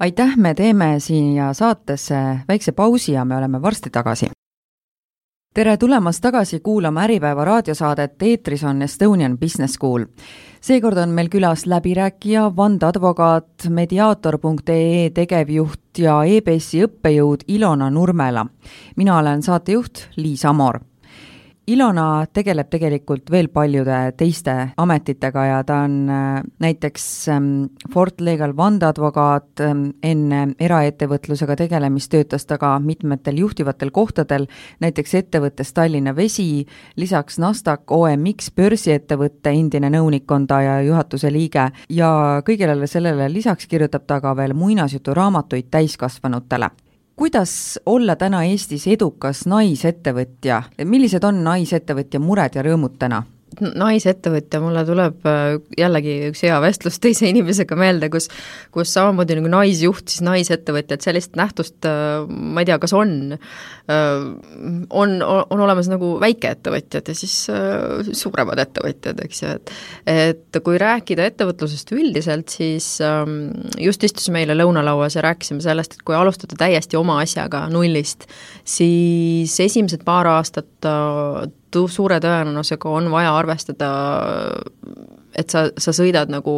aitäh, 0.00 0.36
me 0.36 0.54
teeme 0.54 0.94
siia 0.98 1.52
saatesse 1.54 2.14
väikse 2.48 2.72
pausi 2.72 3.12
ja 3.12 3.24
me 3.24 3.36
oleme 3.36 3.62
varsti 3.62 3.90
tagasi 3.90 4.30
tere 5.54 5.76
tulemast 5.76 6.22
tagasi 6.24 6.60
kuulama 6.60 7.02
Äripäeva 7.04 7.44
raadiosaadet, 7.44 8.22
eetris 8.22 8.64
on 8.64 8.82
Estonian 8.82 9.38
Business 9.38 9.74
School. 9.74 10.04
seekord 10.60 10.96
on 10.96 11.08
meil 11.08 11.28
külas 11.28 11.66
läbirääkija, 11.66 12.56
vandeadvokaat, 12.56 13.68
mediaator.ee 13.68 15.10
tegevjuht 15.10 15.98
ja 15.98 16.22
EBS-i 16.24 16.86
õppejõud 16.86 17.44
Ilona 17.48 17.90
Nurmela. 17.90 18.46
mina 18.96 19.18
olen 19.18 19.42
saatejuht 19.42 20.08
Liis 20.16 20.44
Amor 20.44 20.80
Ilona 21.70 22.24
tegeleb 22.34 22.66
tegelikult 22.72 23.28
veel 23.30 23.46
paljude 23.54 23.94
teiste 24.18 24.54
ametitega 24.82 25.44
ja 25.46 25.60
ta 25.62 25.76
on 25.86 25.94
äh, 26.10 26.40
näiteks 26.58 27.04
ähm, 27.30 27.46
Fort 27.92 28.18
Legal 28.20 28.56
vandeadvokaat, 28.58 29.62
ähm, 29.62 29.84
enne 30.02 30.56
eraettevõtlusega 30.58 31.54
tegelemist 31.60 32.10
töötas 32.10 32.48
ta 32.50 32.58
ka 32.58 32.72
mitmetel 32.82 33.38
juhtivatel 33.44 33.94
kohtadel, 33.94 34.48
näiteks 34.82 35.14
ettevõttes 35.22 35.70
Tallinna 35.72 36.16
Vesi, 36.18 36.66
lisaks 36.98 37.38
Nasdaq 37.38 37.94
OMX 37.94 38.50
börsiettevõtte 38.58 39.54
endine 39.54 39.92
nõunik 39.94 40.34
on 40.34 40.50
ta 40.50 40.64
ja 40.66 40.80
juhatuse 40.82 41.30
liige 41.30 41.70
ja 41.88 42.12
kõigele 42.42 42.90
sellele 42.90 43.30
lisaks 43.30 43.70
kirjutab 43.70 44.10
ta 44.10 44.18
ka 44.20 44.34
veel 44.34 44.58
muinasjuturaamatuid 44.58 45.70
täiskasvanutele 45.70 46.74
kuidas 47.22 47.78
olla 47.86 48.16
täna 48.18 48.40
Eestis 48.42 48.82
edukas 48.90 49.44
naisettevõtja, 49.46 50.56
millised 50.90 51.22
on 51.22 51.36
naisettevõtja 51.46 52.18
mured 52.18 52.58
ja 52.58 52.64
rõõmud 52.66 52.96
täna? 52.98 53.20
Naisettevõtja, 53.60 54.60
mulle 54.62 54.84
tuleb 54.88 55.26
äh, 55.28 55.56
jällegi 55.78 56.14
üks 56.30 56.42
hea 56.46 56.56
vestlus 56.62 56.98
teise 57.02 57.28
inimesega 57.30 57.76
meelde, 57.78 58.08
kus 58.12 58.28
kus 58.72 58.92
samamoodi 58.94 59.36
nagu 59.38 59.50
naisjuht, 59.52 60.06
siis 60.10 60.24
naisettevõtja, 60.26 60.98
et 60.98 61.06
sellist 61.06 61.36
nähtust 61.38 61.88
äh, 61.88 62.24
ma 62.28 62.62
ei 62.62 62.68
tea, 62.70 62.78
kas 62.82 62.94
on, 62.96 63.36
äh, 63.36 64.26
on, 64.90 65.16
on 65.22 65.64
olemas 65.66 65.90
nagu 65.92 66.14
väikeettevõtjad 66.22 67.12
ja 67.12 67.16
siis 67.16 67.36
suuremad 68.22 68.60
ettevõtjad, 68.62 69.22
eks 69.26 69.42
ju, 69.44 69.54
et 69.56 69.74
et 70.12 70.60
kui 70.64 70.78
rääkida 70.80 71.24
ettevõtlusest 71.30 71.92
üldiselt, 71.94 72.52
siis 72.52 72.94
ähm, 73.04 73.52
just 73.80 74.04
istusime 74.04 74.42
eile 74.42 74.56
lõunalauas 74.58 75.16
ja 75.16 75.24
rääkisime 75.26 75.62
sellest, 75.64 75.96
et 75.96 76.04
kui 76.06 76.16
alustada 76.16 76.58
täiesti 76.58 76.98
oma 76.98 77.20
asjaga 77.22 77.64
nullist, 77.72 78.28
siis 78.64 79.58
esimesed 79.62 80.04
paar 80.06 80.28
aastat 80.34 80.90
suure 81.88 82.18
tõenäosusega 82.20 82.90
on 82.90 83.10
vaja 83.12 83.32
arvestada, 83.36 83.90
et 85.38 85.50
sa, 85.50 85.66
sa 85.78 85.94
sõidad 85.96 86.32
nagu 86.32 86.54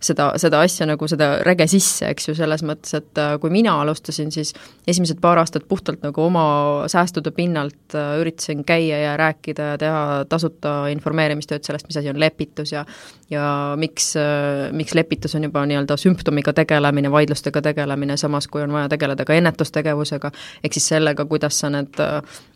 seda, 0.00 0.32
seda 0.40 0.60
asja 0.64 0.86
nagu 0.88 1.08
seda 1.10 1.30
räge 1.46 1.66
sisse, 1.70 2.08
eks 2.12 2.30
ju, 2.30 2.34
selles 2.38 2.62
mõttes, 2.66 2.94
et 2.98 3.20
äh, 3.20 3.34
kui 3.42 3.52
mina 3.52 3.74
alustasin, 3.82 4.30
siis 4.34 4.54
esimesed 4.88 5.20
paar 5.22 5.40
aastat 5.42 5.66
puhtalt 5.68 6.02
nagu 6.06 6.22
oma 6.22 6.44
säästude 6.90 7.32
pinnalt 7.36 7.96
äh, 7.98 8.16
üritasin 8.22 8.64
käia 8.68 9.00
ja 9.02 9.16
rääkida 9.20 9.72
ja 9.72 9.78
teha 9.80 10.02
tasuta 10.28 10.74
informeerimistööd 10.92 11.66
sellest, 11.66 11.88
mis 11.88 12.00
asi 12.00 12.12
on 12.12 12.20
lepitus 12.20 12.72
ja 12.72 12.84
ja 13.30 13.74
miks, 13.76 14.14
äh, 14.16 14.70
miks 14.72 14.94
lepitus 14.96 15.34
on 15.36 15.44
juba 15.44 15.64
nii-öelda 15.68 15.98
sümptomiga 16.00 16.54
tegelemine, 16.56 17.10
vaidlustega 17.12 17.62
tegelemine, 17.62 18.16
samas 18.16 18.48
kui 18.48 18.62
on 18.64 18.72
vaja 18.72 18.88
tegeleda 18.88 19.26
ka 19.28 19.36
ennetustegevusega, 19.36 20.30
ehk 20.64 20.78
siis 20.78 20.88
sellega, 20.94 21.26
kuidas 21.28 21.58
sa 21.60 21.68
need 21.72 21.98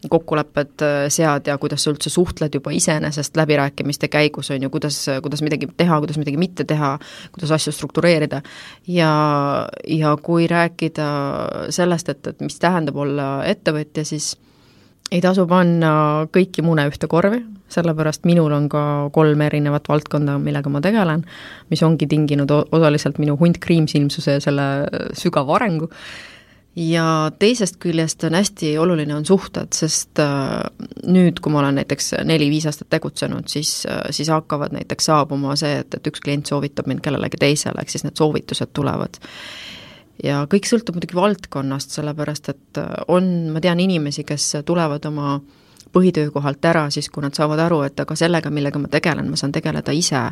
kokkulepped 0.09 0.85
sead 1.12 1.50
ja 1.50 1.59
kuidas 1.61 1.85
sa 1.85 1.92
üldse 1.92 2.11
suhtled 2.11 2.55
juba 2.57 2.72
iseenesest 2.72 3.37
läbirääkimiste 3.37 4.09
käigus, 4.09 4.50
on 4.55 4.64
ju, 4.64 4.70
kuidas, 4.72 4.96
kuidas 5.22 5.44
midagi 5.44 5.68
teha, 5.76 6.00
kuidas 6.00 6.18
midagi 6.20 6.40
mitte 6.40 6.64
teha, 6.64 6.94
kuidas 7.33 7.55
asju 7.57 7.73
struktureerida. 7.73 8.42
ja, 8.87 9.12
ja 9.88 10.16
kui 10.23 10.47
rääkida 10.47 11.09
sellest, 11.71 12.09
et, 12.09 12.27
et 12.27 12.40
mis 12.40 12.59
tähendab 12.61 12.97
olla 12.97 13.45
ettevõtja, 13.49 14.05
siis 14.05 14.35
ei 15.12 15.21
tasu 15.21 15.47
panna 15.49 15.92
kõiki 16.33 16.64
mune 16.64 16.87
ühte 16.88 17.09
korvi, 17.11 17.42
sellepärast 17.73 18.27
minul 18.29 18.53
on 18.53 18.68
ka 18.73 18.83
kolm 19.12 19.40
erinevat 19.45 19.88
valdkonda, 19.88 20.38
millega 20.40 20.73
ma 20.73 20.81
tegelen, 20.85 21.25
mis 21.73 21.83
ongi 21.85 22.09
tinginud 22.09 22.53
osaliselt 22.53 23.21
minu 23.21 23.37
hunt 23.40 23.61
kriimsilmsuse 23.61 24.38
ja 24.38 24.45
selle 24.45 24.68
sügava 25.16 25.57
arengu 25.59 25.90
ja 26.76 27.30
teisest 27.38 27.76
küljest 27.82 28.24
on 28.24 28.37
hästi 28.37 28.72
oluline, 28.80 29.14
on 29.14 29.26
suhted, 29.28 29.72
sest 29.76 30.20
äh, 30.22 30.54
nüüd, 31.04 31.42
kui 31.44 31.52
ma 31.52 31.61
olen 31.61 31.80
näiteks 31.82 32.14
neli-viis 32.24 32.66
aastat 32.68 32.88
tegutsenud, 32.92 33.48
siis, 33.52 33.82
äh, 33.90 34.00
siis 34.11 34.30
hakkavad 34.32 34.72
näiteks 34.76 35.11
saabuma 35.11 35.56
see, 35.61 35.82
et, 35.82 35.98
et 35.98 36.08
üks 36.08 36.24
klient 36.24 36.48
soovitab 36.48 36.88
mind 36.88 37.04
kellelegi 37.04 37.40
teisele, 37.40 37.82
ehk 37.82 37.92
siis 37.92 38.06
need 38.06 38.16
soovitused 38.16 38.72
tulevad. 38.72 39.20
ja 40.24 40.44
kõik 40.48 40.68
sõltub 40.68 40.96
muidugi 40.96 41.18
valdkonnast, 41.18 41.92
sellepärast 41.98 42.48
et 42.54 42.80
äh, 42.80 42.94
on, 43.08 43.52
ma 43.52 43.61
tean 43.61 43.80
inimesi, 43.80 44.24
kes 44.24 44.64
tulevad 44.64 45.04
oma 45.04 45.40
põhitöökohalt 45.92 46.64
ära 46.64 46.88
siis, 46.90 47.11
kui 47.12 47.20
nad 47.22 47.37
saavad 47.37 47.61
aru, 47.61 47.82
et 47.85 48.00
aga 48.00 48.16
sellega, 48.16 48.50
millega 48.50 48.80
ma 48.80 48.88
tegelen, 48.88 49.28
ma 49.28 49.37
saan 49.37 49.52
tegeleda 49.52 49.92
ise 49.92 50.30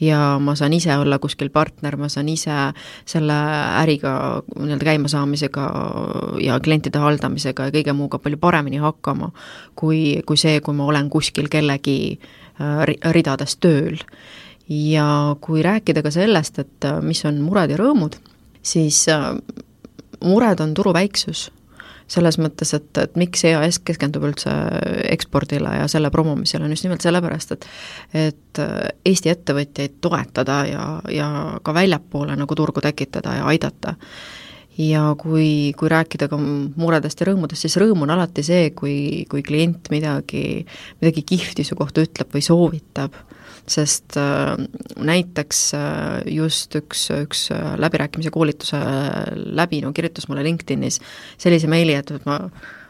ja 0.00 0.38
ma 0.42 0.54
saan 0.56 0.74
ise 0.76 0.96
olla 0.96 1.18
kuskil 1.18 1.50
partner, 1.50 1.96
ma 1.96 2.08
saan 2.12 2.28
ise 2.28 2.54
selle 3.08 3.36
äriga 3.82 4.42
nii-öelda 4.54 4.88
käimasaamisega 4.90 5.66
ja 6.44 6.58
klientide 6.60 7.00
haldamisega 7.02 7.68
ja 7.68 7.74
kõige 7.74 7.96
muuga 7.96 8.20
palju 8.22 8.40
paremini 8.40 8.80
hakkama, 8.82 9.30
kui, 9.74 10.22
kui 10.26 10.40
see, 10.40 10.60
kui 10.60 10.76
ma 10.76 10.88
olen 10.90 11.10
kuskil 11.12 11.48
kellegi 11.52 11.98
äh, 12.16 13.12
ridades 13.16 13.56
tööl. 13.60 14.00
ja 14.68 15.36
kui 15.40 15.62
rääkida 15.62 16.02
ka 16.02 16.10
sellest, 16.10 16.58
et 16.58 16.84
äh, 16.84 17.00
mis 17.02 17.24
on 17.24 17.38
mured 17.40 17.70
ja 17.70 17.76
rõõmud, 17.78 18.18
siis 18.62 19.04
äh, 19.08 19.30
mured 20.24 20.60
on 20.60 20.74
turu 20.74 20.92
väiksus 20.92 21.50
selles 22.10 22.38
mõttes, 22.38 22.70
et, 22.76 22.90
et 23.02 23.16
miks 23.18 23.42
EAS 23.48 23.80
keskendub 23.86 24.24
üldse 24.28 24.52
ekspordile 25.10 25.72
ja 25.80 25.88
selle 25.90 26.10
promomisele, 26.14 26.64
on 26.66 26.74
just 26.74 26.86
nimelt 26.86 27.04
sellepärast, 27.04 27.56
et 27.56 27.68
et 28.26 28.62
Eesti 29.04 29.28
ettevõtjaid 29.28 29.98
toetada 30.00 30.62
ja, 30.70 30.84
ja 31.12 31.28
ka 31.62 31.74
väljapoole 31.76 32.36
nagu 32.38 32.54
turgu 32.56 32.80
tekitada 32.80 33.34
ja 33.40 33.48
aidata. 33.50 33.96
Ja 34.78 35.02
kui, 35.18 35.72
kui 35.78 35.90
rääkida 35.90 36.28
ka 36.30 36.38
muredest 36.38 37.20
ja 37.20 37.30
rõõmudest, 37.30 37.64
siis 37.64 37.78
rõõm 37.80 38.04
on 38.04 38.12
alati 38.12 38.44
see, 38.46 38.70
kui, 38.76 39.24
kui 39.30 39.44
klient 39.46 39.90
midagi, 39.92 40.66
midagi 41.00 41.24
kihvti 41.32 41.64
su 41.64 41.78
kohta 41.78 42.04
ütleb 42.06 42.36
või 42.36 42.44
soovitab. 42.44 43.16
Sest 43.66 44.14
äh, 44.20 44.52
näiteks 45.02 45.60
äh, 45.74 46.26
just 46.30 46.76
üks, 46.78 47.08
üks 47.10 47.48
äh, 47.50 47.72
läbirääkimise 47.82 48.30
koolituse 48.30 48.78
läbinu 49.34 49.90
kirjutas 49.96 50.28
mulle 50.30 50.44
LinkedInis 50.46 51.00
sellise 51.34 51.66
meili, 51.70 51.96
et 51.98 52.12
ma 52.28 52.44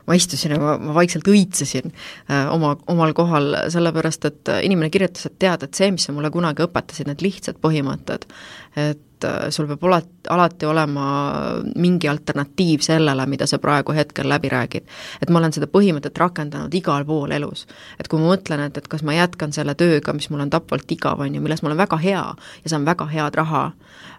ma 0.07 0.15
istusin 0.15 0.53
ja 0.55 0.59
ma, 0.63 0.77
ma 0.79 0.93
vaikselt 0.95 1.27
õitsesin 1.31 1.89
äh, 1.91 2.45
oma, 2.53 2.75
omal 2.93 3.15
kohal, 3.17 3.57
sellepärast 3.73 4.29
et 4.29 4.53
inimene 4.69 4.93
kirjutas, 4.93 5.27
et 5.31 5.39
tead, 5.43 5.65
et 5.67 5.81
see, 5.81 5.89
mis 5.95 6.07
sa 6.07 6.15
mulle 6.15 6.31
kunagi 6.35 6.67
õpetasid, 6.67 7.09
need 7.11 7.25
lihtsad 7.25 7.59
põhimõtted, 7.65 8.29
et 8.77 9.03
äh, 9.25 9.49
sul 9.51 9.67
peab 9.71 9.85
alati, 9.85 10.29
alati 10.29 10.67
olema 10.67 11.07
mingi 11.77 12.09
alternatiiv 12.09 12.85
sellele, 12.85 13.27
mida 13.27 13.47
sa 13.47 13.59
praegu 13.59 13.95
hetkel 13.97 14.29
läbi 14.29 14.49
räägid. 14.53 14.85
et 15.23 15.31
ma 15.31 15.39
olen 15.39 15.53
seda 15.53 15.67
põhimõtet 15.67 16.19
rakendanud 16.19 16.75
igal 16.75 17.05
pool 17.05 17.31
elus. 17.31 17.67
et 18.01 18.09
kui 18.09 18.21
ma 18.21 18.35
mõtlen, 18.35 18.67
et, 18.67 18.77
et 18.77 18.89
kas 18.89 19.03
ma 19.03 19.15
jätkan 19.15 19.53
selle 19.53 19.75
tööga, 19.75 20.13
mis 20.13 20.31
mul 20.31 20.41
on 20.41 20.51
tapvalt 20.51 20.93
igav, 20.93 21.21
on 21.21 21.35
ju, 21.35 21.41
milles 21.41 21.63
ma 21.63 21.69
olen 21.73 21.79
väga 21.79 21.97
hea 21.97 22.27
ja 22.65 22.71
saan 22.71 22.85
väga 22.85 23.07
head 23.07 23.35
raha, 23.35 23.71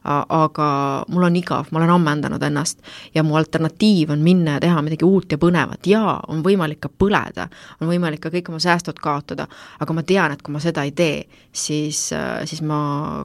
aga 0.07 0.67
mul 1.11 1.23
on 1.27 1.35
igav, 1.35 1.67
ma 1.71 1.81
olen 1.81 1.91
ammendanud 1.97 2.43
ennast 2.43 2.79
ja 3.15 3.23
mu 3.23 3.35
alternatiiv 3.35 4.11
on 4.11 4.23
minna 4.23 4.57
ja 4.57 4.63
teha 4.63 4.81
midagi 4.81 5.05
uut 5.05 5.31
ja 5.31 5.37
põnevat, 5.41 5.87
jaa, 5.87 6.19
on 6.31 6.43
võimalik 6.45 6.79
ka 6.85 6.89
põleda, 6.89 7.47
on 7.81 7.91
võimalik 7.91 8.21
ka 8.23 8.31
kõik 8.33 8.51
oma 8.51 8.59
säästud 8.63 9.01
kaotada, 9.03 9.47
aga 9.79 9.93
ma 9.93 10.03
tean, 10.07 10.31
et 10.31 10.41
kui 10.41 10.55
ma 10.55 10.61
seda 10.63 10.85
ei 10.87 10.93
tee, 10.95 11.25
siis, 11.51 12.07
siis 12.45 12.61
ma 12.61 12.79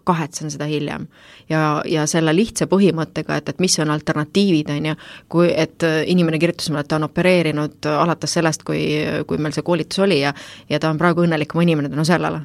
kahetsen 0.05 0.51
seda 0.51 0.67
hiljem. 0.71 1.07
ja 1.49 1.62
ja, 1.63 1.71
ja 1.87 2.07
selle 2.11 2.35
lihtsa 2.37 2.67
põhimõttega, 2.71 3.39
et, 3.39 3.53
et 3.55 3.63
mis 3.63 3.79
on 3.83 3.93
alternatiivid, 3.95 4.73
on 4.75 4.91
ju, 4.93 4.97
kui 5.33 5.53
et 5.55 5.87
äh, 5.87 6.03
inimene 6.13 6.41
kirjutas 6.43 6.71
mulle, 6.71 6.85
et 6.87 6.91
ta 6.91 6.99
on 6.99 7.09
opereerinud 7.09 7.93
alates 7.97 8.39
sellest, 8.39 8.67
kui, 8.67 8.83
kui 9.27 9.39
meil 9.39 9.55
see 9.55 9.67
koolitus 9.67 10.03
oli 10.03 10.21
ja 10.23 10.35
ja 10.71 10.81
ta 10.83 10.91
on 10.91 10.99
praegu 10.99 11.25
õnnelikum 11.25 11.63
inimene 11.63 11.91
tänu 11.93 12.05
sellele. 12.05 12.43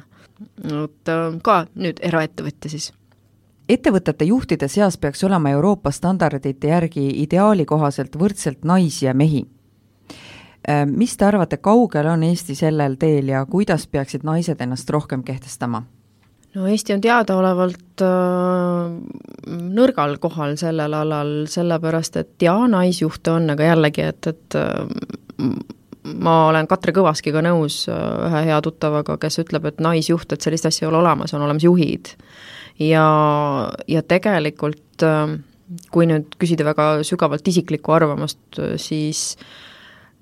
et 0.84 1.10
ka 1.42 1.54
nüüd 1.74 1.98
eraettevõtja 2.06 2.70
siis 2.70 2.92
ettevõtete 3.68 4.24
juhtide 4.24 4.68
seas 4.68 4.96
peaks 4.98 5.24
olema 5.24 5.50
Euroopa 5.50 5.90
standardite 5.90 6.72
järgi 6.72 7.08
ideaali 7.22 7.66
kohaselt 7.66 8.16
võrdselt 8.16 8.64
naisi 8.64 9.06
ja 9.06 9.14
mehi. 9.14 9.46
mis 10.86 11.16
te 11.16 11.24
arvate, 11.24 11.56
kaugel 11.56 12.06
on 12.06 12.22
Eesti 12.22 12.54
sellel 12.54 12.96
teel 12.96 13.28
ja 13.28 13.46
kuidas 13.46 13.86
peaksid 13.86 14.24
naised 14.24 14.60
ennast 14.60 14.90
rohkem 14.90 15.22
kehtestama? 15.22 15.82
No 16.58 16.66
Eesti 16.68 16.94
on 16.96 17.02
teadaolevalt 17.04 18.02
äh, 18.04 18.92
nõrgal 19.78 20.16
kohal 20.22 20.56
sellel 20.60 20.94
alal, 20.98 21.32
sellepärast 21.50 22.18
et 22.20 22.46
jaa, 22.46 22.66
naisjuhte 22.70 23.34
on, 23.36 23.50
aga 23.54 23.72
jällegi, 23.72 24.06
et, 24.12 24.30
et 24.32 24.58
äh, 24.58 25.50
ma 26.18 26.36
olen 26.48 26.68
Katre 26.70 26.94
Kõvaskiga 26.96 27.42
nõus, 27.44 27.84
äh, 27.92 28.00
ühe 28.28 28.44
hea 28.50 28.58
tuttavaga, 28.64 29.18
kes 29.22 29.42
ütleb, 29.44 29.68
et 29.70 29.82
naisjuht, 29.84 30.32
et 30.34 30.44
sellist 30.44 30.68
asja 30.68 30.86
ei 30.86 30.90
ole 30.92 31.02
olemas, 31.02 31.34
on 31.36 31.44
olemas 31.46 31.66
juhid. 31.68 32.14
ja, 32.82 33.06
ja 33.88 34.02
tegelikult 34.02 35.06
äh, 35.06 35.38
kui 35.92 36.08
nüüd 36.08 36.36
küsida 36.40 36.64
väga 36.64 36.90
sügavalt 37.04 37.48
isiklikku 37.48 37.92
arvamust, 37.92 38.40
siis 38.80 39.34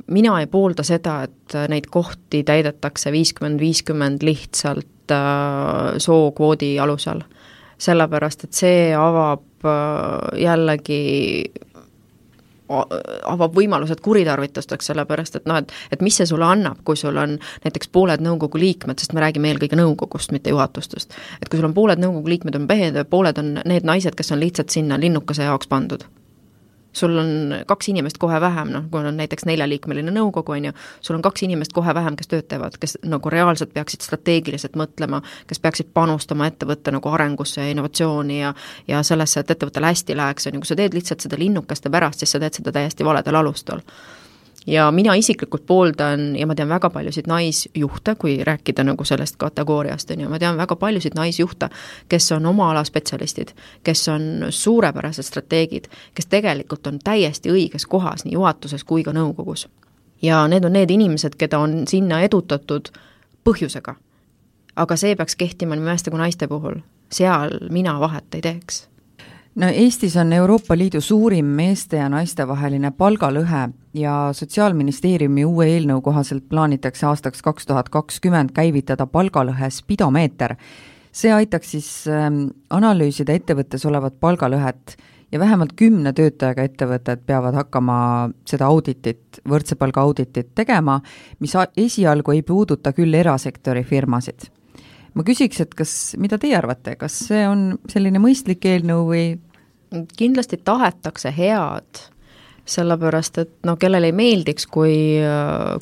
mina 0.07 0.40
ei 0.40 0.47
poolda 0.47 0.83
seda, 0.87 1.23
et 1.27 1.57
neid 1.69 1.88
kohti 1.90 2.42
täidetakse 2.47 3.12
viiskümmend, 3.12 3.61
viiskümmend 3.61 4.23
lihtsalt 4.23 5.14
äh, 5.14 5.97
sookvoodi 5.99 6.79
alusel. 6.79 7.21
sellepärast, 7.79 8.45
et 8.45 8.57
see 8.57 8.95
avab 8.97 9.64
äh, 9.64 10.40
jällegi 10.40 11.45
avab 13.25 13.55
võimalused 13.55 14.01
kuritarvitusteks, 14.03 14.88
sellepärast 14.90 15.37
et 15.38 15.45
noh, 15.47 15.61
et 15.61 15.73
et 15.92 16.01
mis 16.03 16.16
see 16.19 16.27
sulle 16.27 16.49
annab, 16.49 16.81
kui 16.85 16.97
sul 16.99 17.16
on 17.16 17.37
näiteks 17.64 17.92
pooled 17.95 18.25
nõukogu 18.25 18.59
liikmed, 18.59 18.99
sest 18.99 19.14
me 19.14 19.23
räägime 19.23 19.53
eelkõige 19.53 19.79
nõukogust, 19.79 20.33
mitte 20.35 20.51
juhatustest. 20.51 21.14
et 21.40 21.49
kui 21.49 21.61
sul 21.61 21.69
on 21.69 21.75
pooled 21.75 22.03
nõukogu 22.03 22.35
liikmed 22.35 22.59
on 22.59 22.66
mehed 22.69 22.99
ja 22.99 23.05
pooled 23.05 23.38
on 23.38 23.61
need 23.64 23.87
naised, 23.87 24.19
kes 24.19 24.33
on 24.33 24.40
lihtsalt 24.40 24.71
sinna 24.71 24.99
linnukese 24.99 25.47
jaoks 25.47 25.71
pandud 25.71 26.09
sul 26.97 27.19
on 27.21 27.55
kaks 27.69 27.91
inimest 27.93 28.19
kohe 28.23 28.41
vähem, 28.41 28.73
noh, 28.73 28.87
kui 28.91 29.03
on 29.05 29.17
näiteks 29.21 29.47
neljaliikmeline 29.49 30.15
nõukogu, 30.15 30.57
on 30.57 30.71
ju, 30.71 30.75
sul 31.05 31.19
on 31.19 31.25
kaks 31.25 31.45
inimest 31.47 31.75
kohe 31.77 31.95
vähem, 31.95 32.17
kes 32.17 32.31
tööd 32.33 32.49
teevad, 32.51 32.79
kes 32.81 32.97
nagu 33.05 33.33
reaalselt 33.33 33.75
peaksid 33.77 34.07
strateegiliselt 34.07 34.79
mõtlema, 34.81 35.23
kes 35.51 35.61
peaksid 35.63 35.93
panustama 35.97 36.49
ettevõtte 36.51 36.95
nagu 36.95 37.13
arengusse 37.13 37.61
ja 37.61 37.75
innovatsiooni 37.75 38.41
ja 38.41 38.55
ja 38.89 39.03
sellesse, 39.07 39.41
et 39.41 39.51
ettevõttele 39.51 39.93
hästi 39.93 40.17
läheks, 40.17 40.47
on 40.49 40.57
ju, 40.57 40.65
kui 40.65 40.73
sa 40.73 40.79
teed 40.79 40.95
lihtsalt 40.97 41.27
seda 41.27 41.39
linnukeste 41.39 41.93
pärast, 41.93 42.23
siis 42.23 42.33
sa 42.33 42.41
teed 42.43 42.61
seda 42.61 42.73
täiesti 42.73 43.05
valedel 43.05 43.43
alustel 43.43 43.85
ja 44.66 44.90
mina 44.90 45.14
isiklikult 45.14 45.66
pooldan 45.66 46.37
ja 46.37 46.46
ma 46.46 46.55
tean 46.55 46.68
väga 46.68 46.90
paljusid 46.90 47.26
naisjuhte, 47.26 48.14
kui 48.14 48.44
rääkida 48.44 48.85
nagu 48.85 49.05
sellest 49.05 49.37
kategooriast, 49.37 50.11
on 50.11 50.20
ju, 50.20 50.29
ma 50.29 50.38
tean 50.38 50.57
väga 50.57 50.76
paljusid 50.76 51.14
naisjuhte, 51.14 51.68
kes 52.09 52.33
on 52.33 52.46
oma 52.46 52.70
ala 52.70 52.85
spetsialistid, 52.85 53.55
kes 53.83 54.09
on 54.09 54.46
suurepärased 54.50 55.22
strateegid, 55.22 55.87
kes 56.14 56.26
tegelikult 56.26 56.87
on 56.87 56.98
täiesti 57.05 57.52
õiges 57.52 57.87
kohas 57.87 58.24
nii 58.24 58.35
juhatuses 58.35 58.85
kui 58.85 59.05
ka 59.05 59.12
nõukogus. 59.12 59.68
ja 60.22 60.48
need 60.48 60.64
on 60.64 60.72
need 60.72 60.90
inimesed, 60.90 61.37
keda 61.38 61.59
on 61.59 61.87
sinna 61.87 62.20
edutatud 62.20 62.90
põhjusega. 63.44 63.94
aga 64.76 64.96
see 64.96 65.16
peaks 65.16 65.37
kehtima 65.37 65.76
nii 65.76 65.85
meeste 65.85 66.11
kui 66.11 66.18
naiste 66.18 66.48
puhul, 66.48 66.81
seal 67.12 67.59
mina 67.70 68.00
vahet 68.00 68.35
ei 68.35 68.40
teeks 68.40 68.88
no 69.57 69.69
Eestis 69.73 70.16
on 70.16 70.33
Euroopa 70.33 70.77
Liidu 70.77 71.01
suurim 71.01 71.47
meeste 71.47 71.97
ja 71.97 72.09
naiste 72.12 72.45
vaheline 72.49 72.90
palgalõhe 72.92 73.62
ja 73.97 74.16
Sotsiaalministeeriumi 74.37 75.45
uue 75.49 75.69
eelnõu 75.73 76.03
kohaselt 76.05 76.45
plaanitakse 76.49 77.07
aastaks 77.09 77.42
kaks 77.42 77.66
tuhat 77.66 77.88
kakskümmend 77.88 78.53
käivitada 78.57 79.07
palgalõhe 79.07 79.71
spidomeeter. 79.71 80.57
see 81.12 81.33
aitaks 81.33 81.71
siis 81.71 81.88
ähm, 82.09 82.49
analüüsida 82.71 83.33
ettevõttes 83.33 83.87
olevat 83.87 84.21
palgalõhet 84.21 84.97
ja 85.33 85.38
vähemalt 85.38 85.73
kümne 85.77 86.12
töötajaga 86.12 86.62
ettevõtted 86.62 87.25
peavad 87.27 87.55
hakkama 87.55 88.29
seda 88.45 88.66
auditit, 88.66 89.40
võrdse 89.49 89.75
palga 89.75 90.01
auditit 90.01 90.53
tegema, 90.55 91.01
mis 91.40 91.57
esialgu 91.77 92.33
ei 92.33 92.42
puuduta 92.42 92.92
küll 92.92 93.14
erasektori 93.14 93.85
firmasid 93.85 94.51
ma 95.16 95.25
küsiks, 95.25 95.61
et 95.64 95.75
kas, 95.77 95.92
mida 96.21 96.38
teie 96.40 96.57
arvate, 96.59 96.97
kas 97.01 97.16
see 97.31 97.42
on 97.49 97.71
selline 97.90 98.21
mõistlik 98.23 98.66
eelnõu 98.69 99.07
või 99.09 99.25
kindlasti 100.16 100.59
tahetakse 100.64 101.33
head, 101.37 102.03
sellepärast 102.66 103.38
et 103.38 103.53
no 103.66 103.77
kellele 103.79 104.11
ei 104.11 104.14
meeldiks, 104.16 104.66
kui, 104.66 104.96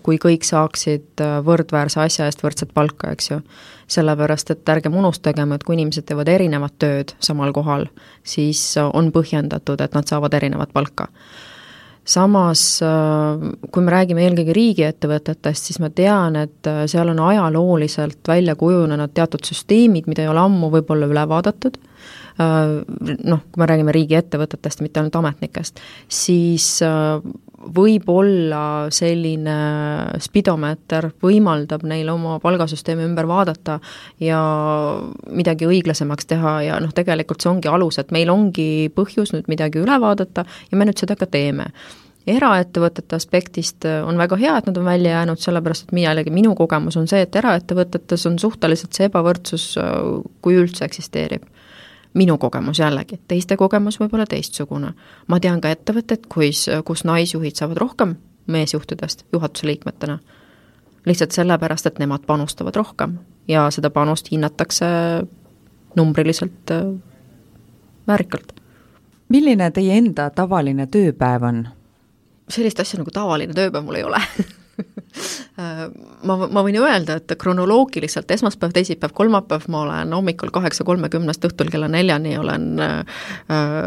kui 0.04 0.18
kõik 0.20 0.44
saaksid 0.44 1.22
võrdväärse 1.46 2.02
asja 2.02 2.28
eest 2.28 2.44
võrdset 2.44 2.74
palka, 2.76 3.14
eks 3.14 3.30
ju. 3.30 3.40
sellepärast, 3.88 4.50
et 4.50 4.68
ärgem 4.68 4.94
unustagem, 4.96 5.52
et 5.52 5.64
kui 5.64 5.78
inimesed 5.78 6.04
teevad 6.08 6.28
erinevat 6.28 6.76
tööd 6.78 7.16
samal 7.20 7.52
kohal, 7.52 7.88
siis 8.22 8.62
on 8.84 9.10
põhjendatud, 9.12 9.80
et 9.80 9.96
nad 9.96 10.08
saavad 10.08 10.34
erinevat 10.34 10.72
palka 10.72 11.08
samas 12.04 12.60
kui 13.72 13.82
me 13.82 13.92
räägime 13.92 14.26
eelkõige 14.26 14.52
riigiettevõtetest, 14.56 15.70
siis 15.70 15.80
ma 15.80 15.88
tean, 15.88 16.36
et 16.36 16.68
seal 16.90 17.08
on 17.14 17.22
ajalooliselt 17.30 18.28
välja 18.28 18.54
kujunenud 18.60 19.14
teatud 19.16 19.44
süsteemid, 19.48 20.08
mida 20.10 20.26
ei 20.26 20.28
ole 20.28 20.42
ammu 20.44 20.68
võib-olla 20.74 21.08
üle 21.08 21.24
vaadatud 21.30 21.78
noh, 22.38 23.42
kui 23.52 23.62
me 23.62 23.66
räägime 23.70 23.94
riigiettevõtetest, 23.94 24.82
mitte 24.82 25.00
ainult 25.00 25.16
ametnikest, 25.20 25.80
siis 26.10 26.66
äh, 26.82 27.22
võib-olla 27.74 28.90
selline 28.92 29.56
spidomeeter 30.22 31.10
võimaldab 31.22 31.84
neil 31.88 32.10
oma 32.12 32.36
palgasüsteemi 32.42 33.06
ümber 33.06 33.28
vaadata 33.30 33.78
ja 34.20 34.40
midagi 35.30 35.68
õiglasemaks 35.70 36.28
teha 36.34 36.56
ja 36.66 36.80
noh, 36.82 36.92
tegelikult 36.94 37.44
see 37.44 37.52
ongi 37.52 37.70
alus, 37.70 38.00
et 38.02 38.10
meil 38.14 38.32
ongi 38.34 38.90
põhjus 38.94 39.34
nüüd 39.36 39.48
midagi 39.52 39.80
üle 39.82 40.00
vaadata 40.02 40.44
ja 40.44 40.80
me 40.80 40.88
nüüd 40.88 41.00
seda 41.00 41.16
ka 41.18 41.30
teeme. 41.30 41.70
Eraettevõtete 42.26 43.18
aspektist 43.18 43.84
äh, 43.86 44.00
on 44.02 44.18
väga 44.18 44.40
hea, 44.40 44.58
et 44.58 44.66
nad 44.66 44.78
on 44.80 44.86
välja 44.88 45.18
jäänud, 45.18 45.38
sellepärast 45.38 45.86
et 45.86 45.96
mina 45.96 46.10
jällegi, 46.10 46.34
minu 46.34 46.54
kogemus 46.58 46.96
on 46.96 47.06
see, 47.06 47.22
et 47.22 47.36
eraettevõtetes 47.36 48.24
on 48.30 48.40
suhteliselt 48.40 48.96
see 48.96 49.10
ebavõrdsus, 49.10 49.74
kui 50.42 50.56
üldse 50.58 50.88
eksisteerib 50.88 51.44
minu 52.14 52.38
kogemus 52.38 52.78
jällegi, 52.78 53.18
teiste 53.28 53.56
kogemus 53.56 53.98
võib 54.00 54.14
olla 54.14 54.26
teistsugune. 54.26 54.92
ma 55.26 55.40
tean 55.40 55.60
ka 55.60 55.70
ettevõtteid, 55.70 56.26
kus, 56.28 56.66
kus 56.84 57.04
naisjuhid 57.04 57.56
saavad 57.56 57.76
rohkem 57.76 58.16
meesjuhtidest 58.46 59.24
juhatuse 59.32 59.66
liikmetena, 59.66 60.18
lihtsalt 61.06 61.32
sellepärast, 61.32 61.86
et 61.86 61.98
nemad 61.98 62.26
panustavad 62.26 62.76
rohkem 62.76 63.18
ja 63.48 63.70
seda 63.70 63.90
panust 63.90 64.30
hinnatakse 64.30 64.86
numbriliselt 65.96 66.70
äh, 66.70 66.84
väärikalt. 68.06 68.52
milline 69.28 69.70
teie 69.70 69.96
enda 69.98 70.30
tavaline 70.30 70.86
tööpäev 70.86 71.42
on? 71.42 71.68
sellist 72.48 72.80
asja 72.80 72.98
nagu 73.00 73.10
tavaline 73.10 73.54
tööpäev 73.54 73.84
mul 73.84 73.94
ei 73.94 74.04
ole 74.04 74.20
ma, 76.26 76.36
ma 76.50 76.62
võin 76.66 76.78
öelda, 76.80 77.18
et 77.20 77.34
kronoloogiliselt 77.38 78.30
esmaspäev, 78.34 78.72
teisipäev, 78.74 79.12
kolmapäev 79.14 79.68
ma 79.72 79.84
olen 79.84 80.14
hommikul 80.16 80.50
kaheksa 80.54 80.84
kolmekümnest 80.84 81.46
õhtul 81.48 81.70
kella 81.72 81.88
neljani 81.90 82.34
olen 82.38 82.66
äh, 82.82 83.22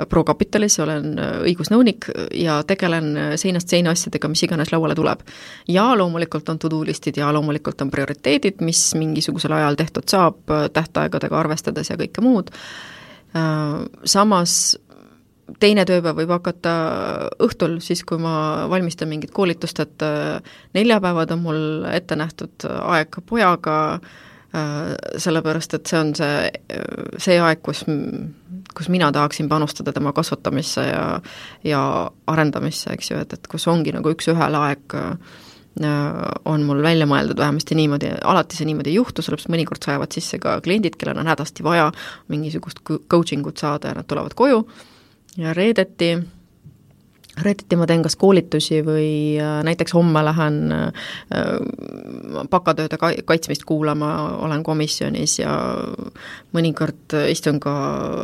ProCapitalis, 0.09 0.79
olen 0.83 1.13
äh, 1.19 1.35
õigusnõunik 1.51 2.09
ja 2.37 2.61
tegelen 2.67 3.37
seinast 3.39 3.71
seina 3.73 3.93
asjadega, 3.95 4.31
mis 4.31 4.43
iganes 4.47 4.71
lauale 4.71 4.95
tuleb. 4.95 5.23
ja 5.67 5.89
loomulikult 5.97 6.49
on 6.49 6.59
to-do 6.59 6.83
listid 6.85 7.17
ja 7.17 7.31
loomulikult 7.33 7.81
on 7.81 7.91
prioriteedid, 7.91 8.61
mis 8.61 8.89
mingisugusel 8.95 9.57
ajal 9.59 9.75
tehtud 9.75 10.07
saab, 10.07 10.43
tähtaegadega 10.73 11.39
arvestades 11.39 11.89
ja 11.89 11.99
kõike 11.99 12.23
muud 12.23 12.51
äh,, 13.35 13.83
samas 14.05 14.77
teine 15.61 15.85
tööpäev 15.87 16.21
võib 16.21 16.31
hakata 16.35 16.75
õhtul, 17.43 17.79
siis 17.83 18.03
kui 18.07 18.19
ma 18.21 18.67
valmistan 18.71 19.09
mingit 19.11 19.33
koolitust, 19.35 19.79
et 19.83 20.05
äh, 20.05 20.55
neljapäevad 20.77 21.31
on 21.35 21.43
mul 21.43 21.59
ette 21.91 22.17
nähtud 22.19 22.67
aeg 22.67 23.19
pojaga, 23.29 23.77
äh, 24.55 24.93
sellepärast 25.23 25.77
et 25.77 25.89
see 25.89 25.99
on 26.01 26.13
see, 26.17 26.51
see 27.23 27.39
aeg, 27.39 27.63
kus, 27.65 27.85
kus 28.77 28.91
mina 28.93 29.11
tahaksin 29.15 29.49
panustada 29.49 29.95
tema 29.95 30.13
kasvatamisse 30.15 30.87
ja 30.89 31.03
ja 31.65 31.83
arendamisse, 32.27 32.91
eks 32.93 33.11
ju, 33.11 33.19
et, 33.23 33.37
et 33.37 33.51
kus 33.51 33.67
ongi 33.71 33.95
nagu 33.95 34.11
üks-ühele 34.13 34.63
aeg 34.69 34.97
äh, 34.99 35.37
on 35.77 36.63
mul 36.65 36.81
välja 36.81 37.05
mõeldud, 37.05 37.37
vähemasti 37.37 37.75
niimoodi, 37.77 38.09
alati 38.25 38.57
see 38.57 38.65
niimoodi 38.65 38.89
ei 38.89 38.97
juhtu, 38.97 39.21
sellepärast 39.21 39.51
mõnikord 39.53 39.85
sajavad 39.85 40.15
sisse 40.15 40.39
ka 40.41 40.57
kliendid, 40.65 40.97
kellel 40.97 41.21
on 41.21 41.29
hädasti 41.29 41.63
vaja 41.63 41.91
mingisugust 42.33 42.81
coaching 42.83 43.45
ut 43.47 43.61
saada 43.61 43.93
ja 43.93 43.99
nad 43.99 44.09
tulevad 44.09 44.33
koju 44.35 44.63
ja 45.37 45.53
reedeti 45.53 46.15
reedeti 47.43 47.77
ma 47.77 47.85
teen 47.89 48.03
kas 48.05 48.15
koolitusi 48.19 48.79
või 48.85 49.37
äh, 49.41 49.59
näiteks 49.65 49.93
homme 49.95 50.23
lähen 50.25 50.71
äh, 50.73 51.07
bakatööde 52.49 52.97
kaitsmist 52.97 53.65
kuulama, 53.67 54.09
olen 54.45 54.63
komisjonis 54.65 55.37
ja 55.39 55.53
mõnikord 56.55 57.15
istun 57.29 57.59
ka 57.63 57.73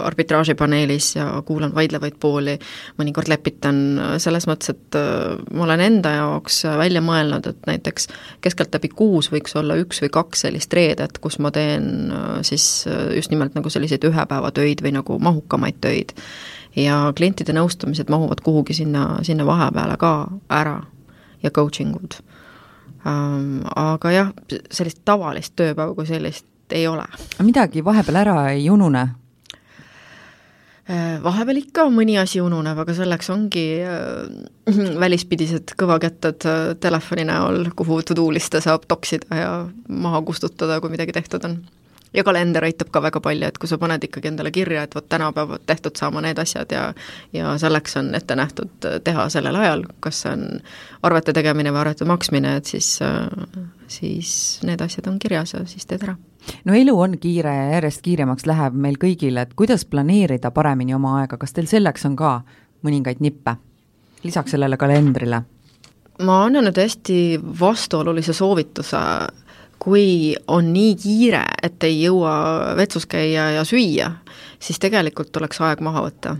arbitraažipaneelis 0.07 1.13
ja 1.17 1.27
kuulan 1.45 1.73
vaidlevaid 1.75 2.17
pooli, 2.21 2.57
mõnikord 2.99 3.29
lepitan, 3.31 3.83
selles 4.23 4.47
mõttes, 4.49 4.73
et 4.73 4.99
äh, 4.99 5.35
ma 5.53 5.67
olen 5.67 5.85
enda 5.85 6.15
jaoks 6.17 6.63
välja 6.79 7.03
mõelnud, 7.05 7.51
et 7.53 7.69
näiteks 7.69 8.09
keskeltläbi 8.43 8.91
kuus 8.93 9.29
võiks 9.33 9.55
olla 9.59 9.77
üks 9.81 10.01
või 10.03 10.13
kaks 10.13 10.47
sellist 10.47 10.73
reedet, 10.73 11.19
kus 11.21 11.39
ma 11.43 11.53
teen 11.53 12.11
siis 12.45 12.85
just 13.15 13.31
nimelt 13.31 13.53
nagu 13.57 13.69
selliseid 13.69 14.03
ühepäevatöid 14.07 14.81
või 14.83 14.97
nagu 14.97 15.19
mahukamaid 15.21 15.79
töid 15.83 16.13
ja 16.75 17.13
klientide 17.15 17.53
nõustamised 17.53 18.09
mahuvad 18.09 18.41
kuhugi 18.43 18.73
sinna, 18.73 19.19
sinna 19.23 19.45
vahepeale 19.45 19.97
ka 20.01 20.13
ära 20.49 20.79
ja 21.43 21.51
coaching 21.51 21.95
ud 21.95 22.19
ähm,. 23.07 23.61
Aga 23.75 24.11
jah, 24.11 24.31
sellist 24.71 25.03
tavalist 25.05 25.55
tööpäeva 25.55 25.93
kui 25.95 26.07
sellist 26.07 26.45
ei 26.71 26.87
ole. 26.87 27.05
midagi 27.43 27.83
vahepeal 27.85 28.21
ära 28.23 28.37
ei 28.51 28.69
unune? 28.69 29.07
Äh, 30.83 31.15
vahepeal 31.23 31.61
ikka 31.61 31.85
mõni 31.95 32.17
asi 32.19 32.41
ununeb, 32.43 32.75
aga 32.83 32.91
selleks 32.91 33.29
ongi 33.31 33.67
äh, 33.87 34.25
välispidised 35.03 35.77
kõvakettad 35.79 36.47
äh, 36.49 36.63
telefoni 36.83 37.23
näol, 37.29 37.69
kuhu 37.75 38.01
to-do 38.03 38.25
liste 38.35 38.59
saab 38.63 38.83
toksida 38.91 39.39
ja 39.39 39.53
maha 39.87 40.19
kustutada, 40.27 40.81
kui 40.83 40.91
midagi 40.91 41.15
tehtud 41.15 41.47
on 41.47 41.61
ja 42.13 42.23
kalender 42.23 42.63
aitab 42.63 42.91
ka 42.93 43.01
väga 43.01 43.21
palju, 43.23 43.47
et 43.47 43.57
kui 43.57 43.69
sa 43.69 43.77
paned 43.81 44.03
ikkagi 44.05 44.29
endale 44.29 44.51
kirja, 44.53 44.85
et 44.85 44.95
vot 44.95 45.05
täna 45.09 45.31
peavad 45.33 45.63
tehtud 45.65 45.97
saama 45.97 46.21
need 46.21 46.39
asjad 46.39 46.71
ja 46.71 46.83
ja 47.33 47.55
selleks 47.57 47.97
on 47.97 48.13
ette 48.15 48.35
nähtud 48.35 48.89
teha 49.03 49.27
sellel 49.33 49.55
ajal, 49.55 49.85
kas 50.03 50.23
see 50.23 50.33
on 50.33 50.45
arvete 51.03 51.33
tegemine 51.33 51.73
või 51.73 51.83
arvete 51.85 52.05
maksmine, 52.05 52.57
et 52.59 52.69
siis, 52.69 52.99
siis 53.87 54.35
need 54.63 54.81
asjad 54.81 55.09
on 55.09 55.19
kirjas 55.19 55.55
ja 55.57 55.65
siis 55.69 55.85
teed 55.89 56.03
ära. 56.03 56.15
no 56.65 56.73
elu 56.77 56.99
on 56.99 57.17
kiire 57.17 57.55
ja 57.55 57.69
järjest 57.77 58.01
kiiremaks 58.05 58.45
läheb 58.49 58.73
meil 58.73 58.99
kõigil, 59.01 59.39
et 59.41 59.53
kuidas 59.55 59.85
planeerida 59.85 60.51
paremini 60.51 60.93
oma 60.93 61.19
aega, 61.21 61.37
kas 61.37 61.53
teil 61.53 61.67
selleks 61.67 62.05
on 62.05 62.15
ka 62.15 62.41
mõningaid 62.83 63.23
nippe, 63.23 63.57
lisaks 64.23 64.51
sellele 64.51 64.77
kalendrile? 64.77 65.43
ma 66.21 66.43
annan 66.45 66.67
nüüd 66.67 66.77
hästi 66.77 67.15
vastuolulise 67.59 68.35
soovituse 68.37 68.99
kui 69.83 70.35
on 70.47 70.71
nii 70.73 70.95
kiire, 70.95 71.43
et 71.63 71.83
ei 71.83 71.99
jõua 72.05 72.33
vetsus 72.79 73.05
käia 73.09 73.49
ja 73.57 73.65
süüa, 73.67 74.09
siis 74.63 74.79
tegelikult 74.79 75.33
tuleks 75.35 75.59
aeg 75.61 75.83
maha 75.83 76.05
võtta. 76.07 76.37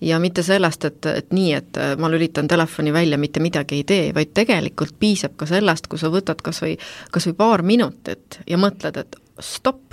ja 0.00 0.18
mitte 0.18 0.42
sellest, 0.42 0.84
et, 0.84 1.06
et 1.06 1.32
nii, 1.36 1.52
et 1.52 1.78
ma 2.00 2.08
lülitan 2.08 2.48
telefoni 2.48 2.92
välja, 2.92 3.18
mitte 3.20 3.40
midagi 3.44 3.82
ei 3.82 3.84
tee, 3.84 4.06
vaid 4.16 4.32
tegelikult 4.34 4.96
piisab 4.98 5.36
ka 5.36 5.46
sellest, 5.46 5.90
kui 5.92 6.00
sa 6.00 6.08
võtad 6.08 6.40
kas 6.42 6.62
või, 6.64 6.78
kas 7.12 7.28
või 7.28 7.36
paar 7.36 7.62
minutit 7.62 8.40
ja 8.48 8.56
mõtled, 8.56 8.96
et 8.96 9.20
stopp, 9.40 9.89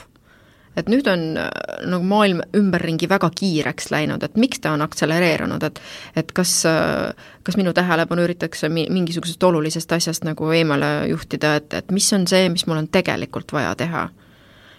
et 0.78 0.90
nüüd 0.92 1.08
on 1.10 1.24
äh, 1.42 1.48
nagu 1.90 2.06
maailm 2.08 2.44
ümberringi 2.56 3.10
väga 3.10 3.30
kiireks 3.34 3.90
läinud, 3.94 4.24
et 4.24 4.38
miks 4.38 4.62
ta 4.64 4.76
on 4.76 4.86
akselereerunud, 4.86 5.64
et 5.64 5.82
et 6.18 6.32
kas, 6.38 6.54
äh, 6.70 7.32
kas 7.44 7.58
minu 7.58 7.74
tähelepanu 7.74 8.28
üritatakse 8.28 8.70
mi-, 8.70 8.88
mingisugusest 8.94 9.44
olulisest 9.44 9.92
asjast 9.98 10.28
nagu 10.28 10.52
eemale 10.54 11.10
juhtida, 11.12 11.56
et, 11.62 11.74
et 11.74 11.92
mis 11.92 12.12
on 12.14 12.28
see, 12.30 12.50
mis 12.54 12.68
mul 12.70 12.84
on 12.84 12.92
tegelikult 12.94 13.54
vaja 13.54 13.74
teha? 13.76 14.08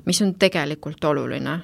mis 0.08 0.22
on 0.24 0.32
tegelikult 0.40 1.04
oluline? 1.04 1.58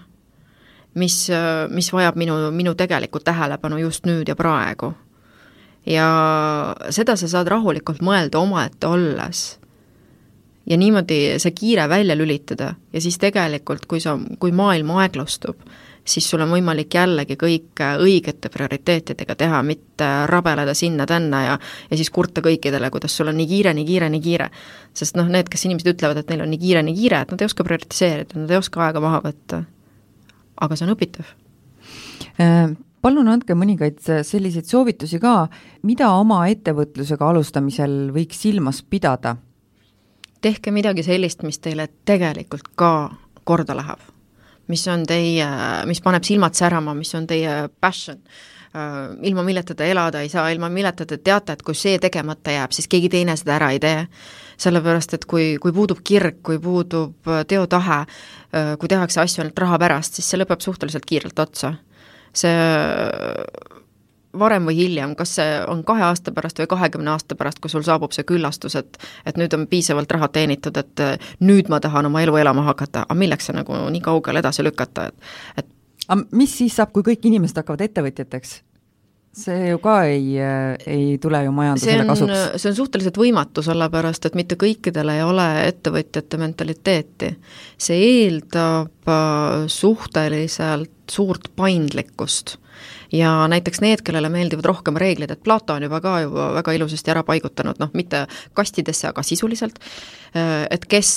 mis, 0.95 1.31
äh, 1.31 1.65
mis 1.71 1.93
vajab 1.93 2.19
minu, 2.19 2.39
minu 2.51 2.75
tegelikku 2.75 3.23
tähelepanu 3.25 3.79
just 3.83 4.07
nüüd 4.07 4.29
ja 4.29 4.37
praegu? 4.37 4.95
ja 5.87 6.09
seda 6.91 7.17
sa 7.17 7.29
saad 7.29 7.51
rahulikult 7.53 8.03
mõelda 8.03 8.41
omaette 8.41 8.89
olles 8.89 9.45
ja 10.67 10.77
niimoodi 10.81 11.39
see 11.43 11.53
kiire 11.57 11.89
välja 11.89 12.17
lülitada 12.17 12.75
ja 12.93 13.01
siis 13.01 13.19
tegelikult, 13.21 13.87
kui 13.87 14.01
sa, 14.01 14.17
kui 14.41 14.53
maailm 14.53 14.95
aeglustub, 14.97 15.61
siis 16.05 16.27
sul 16.31 16.43
on 16.45 16.53
võimalik 16.53 16.95
jällegi 16.95 17.37
kõike 17.41 17.91
õigete 18.05 18.51
prioriteetidega 18.53 19.37
teha, 19.41 19.63
mitte 19.67 20.09
rabeleda 20.31 20.75
sinna-tänna 20.77 21.43
ja 21.45 21.59
ja 21.91 21.97
siis 21.97 22.11
kurta 22.11 22.43
kõikidele, 22.45 22.91
kuidas 22.93 23.17
sul 23.17 23.29
on 23.33 23.39
nii 23.41 23.49
kiire, 23.51 23.75
nii 23.75 23.87
kiire, 23.89 24.09
nii 24.13 24.25
kiire. 24.25 24.51
sest 24.95 25.17
noh, 25.17 25.29
need, 25.29 25.49
kes 25.53 25.65
inimesed 25.65 25.95
ütlevad, 25.95 26.21
et 26.21 26.33
neil 26.33 26.45
on 26.45 26.51
nii 26.53 26.63
kiire, 26.65 26.83
nii 26.83 26.97
kiire, 26.97 27.21
et 27.21 27.31
nad 27.31 27.41
ei 27.41 27.51
oska 27.51 27.65
prioritiseerida, 27.65 28.41
nad 28.41 28.51
ei 28.51 28.61
oska 28.61 28.85
aega 28.87 29.01
maha 29.05 29.23
võtta. 29.25 29.65
aga 30.61 30.77
see 30.77 30.87
on 30.87 30.95
õpitav 30.95 31.33
äh, 32.41 32.75
palun 33.05 33.29
andke 33.29 33.57
mõningaid 33.59 34.01
selliseid 34.25 34.69
soovitusi 34.69 35.19
ka, 35.21 35.49
mida 35.83 36.13
oma 36.17 36.45
ettevõtlusega 36.49 37.29
alustamisel 37.29 38.15
võiks 38.15 38.39
silmas 38.47 38.83
pidada 38.83 39.37
tehke 40.45 40.73
midagi 40.75 41.05
sellist, 41.07 41.45
mis 41.47 41.61
teile 41.63 41.89
tegelikult 42.07 42.75
ka 42.77 42.91
korda 43.45 43.77
läheb. 43.77 44.11
mis 44.69 44.81
on 44.89 45.03
teie, 45.05 45.45
mis 45.85 46.01
paneb 46.01 46.25
silmad 46.25 46.55
särama, 46.57 46.95
mis 46.97 47.11
on 47.15 47.27
teie 47.29 47.67
passion, 47.81 48.17
äh, 48.73 48.95
ilma 49.29 49.43
milleta 49.45 49.75
te 49.77 49.91
elada 49.93 50.23
ei 50.25 50.31
saa, 50.33 50.47
ilma 50.49 50.71
milleta 50.73 51.05
te 51.07 51.19
teate, 51.21 51.53
et 51.53 51.63
kui 51.63 51.77
see 51.77 51.99
tegemata 52.01 52.55
jääb, 52.55 52.73
siis 52.73 52.89
keegi 52.89 53.11
teine 53.13 53.37
seda 53.37 53.59
ära 53.59 53.71
ei 53.77 53.81
tee. 53.81 54.07
sellepärast, 54.57 55.15
et 55.15 55.25
kui, 55.27 55.57
kui 55.59 55.73
puudub 55.75 55.99
kirg, 56.05 56.37
kui 56.43 56.61
puudub 56.63 57.29
äh, 57.29 57.45
teotahe, 57.45 58.01
äh, 58.55 58.77
kui 58.79 58.89
tehakse 58.89 59.21
asju 59.21 59.43
ainult 59.43 59.59
raha 59.59 59.79
pärast, 59.83 60.15
siis 60.15 60.31
see 60.31 60.41
lõpeb 60.41 60.63
suhteliselt 60.65 61.05
kiirelt 61.05 61.39
otsa. 61.39 61.75
see 62.33 62.55
varem 64.39 64.67
või 64.69 64.77
hiljem, 64.79 65.15
kas 65.19 65.37
see 65.39 65.57
on 65.69 65.85
kahe 65.87 66.03
aasta 66.07 66.33
pärast 66.33 66.59
või 66.63 66.71
kahekümne 66.71 67.15
aasta 67.15 67.39
pärast, 67.39 67.61
kui 67.63 67.73
sul 67.73 67.87
saabub 67.87 68.13
see 68.17 68.27
küllastus, 68.29 68.77
et 68.81 68.99
et 69.27 69.39
nüüd 69.41 69.55
on 69.55 69.67
piisavalt 69.71 70.11
raha 70.11 70.29
teenitud, 70.29 70.77
et 70.77 71.07
nüüd 71.41 71.71
ma 71.73 71.81
tahan 71.81 72.07
oma 72.11 72.23
elu 72.23 72.37
elama 72.43 72.67
hakata, 72.71 73.07
aga 73.09 73.19
milleks 73.19 73.51
see 73.51 73.57
nagu 73.57 73.79
nii 73.91 74.05
kaugele 74.05 74.45
edasi 74.45 74.67
lükata, 74.67 75.09
et 75.09 75.65
et 75.65 75.73
aga 76.09 76.23
mis 76.37 76.59
siis 76.59 76.77
saab, 76.77 76.93
kui 76.95 77.05
kõik 77.07 77.27
inimesed 77.31 77.63
hakkavad 77.63 77.85
ettevõtjateks? 77.89 78.61
see 79.35 79.71
ju 79.73 79.81
ka 79.83 79.97
ei, 80.07 80.37
ei 80.87 81.19
tule 81.19 81.41
ju 81.43 81.53
majandusele 81.55 82.05
kasuks. 82.07 82.43
see 82.63 82.71
on 82.71 82.77
suhteliselt 82.79 83.19
võimatu, 83.19 83.65
sellepärast 83.67 84.29
et 84.29 84.37
mitte 84.39 84.59
kõikidel 84.61 85.11
ei 85.11 85.25
ole 85.27 85.47
ettevõtjate 85.67 86.39
mentaliteeti. 86.39 87.33
see 87.79 87.99
eeldab 88.11 89.11
äh, 89.11 89.65
suhteliselt 89.67 91.11
suurt 91.11 91.51
paindlikkust 91.57 92.57
ja 93.15 93.49
näiteks 93.49 93.81
need, 93.85 94.03
kellele 94.05 94.29
meeldivad 94.33 94.67
rohkem 94.67 94.99
reeglid, 94.99 95.31
et 95.31 95.43
Plato 95.45 95.77
on 95.77 95.87
juba 95.87 96.01
ka 96.03 96.15
juba 96.25 96.49
väga 96.59 96.75
ilusasti 96.77 97.13
ära 97.15 97.23
paigutanud, 97.27 97.79
noh, 97.83 97.93
mitte 97.95 98.25
kastidesse, 98.57 99.09
aga 99.11 99.23
sisuliselt, 99.23 99.79
et 100.71 100.87
kes 100.91 101.11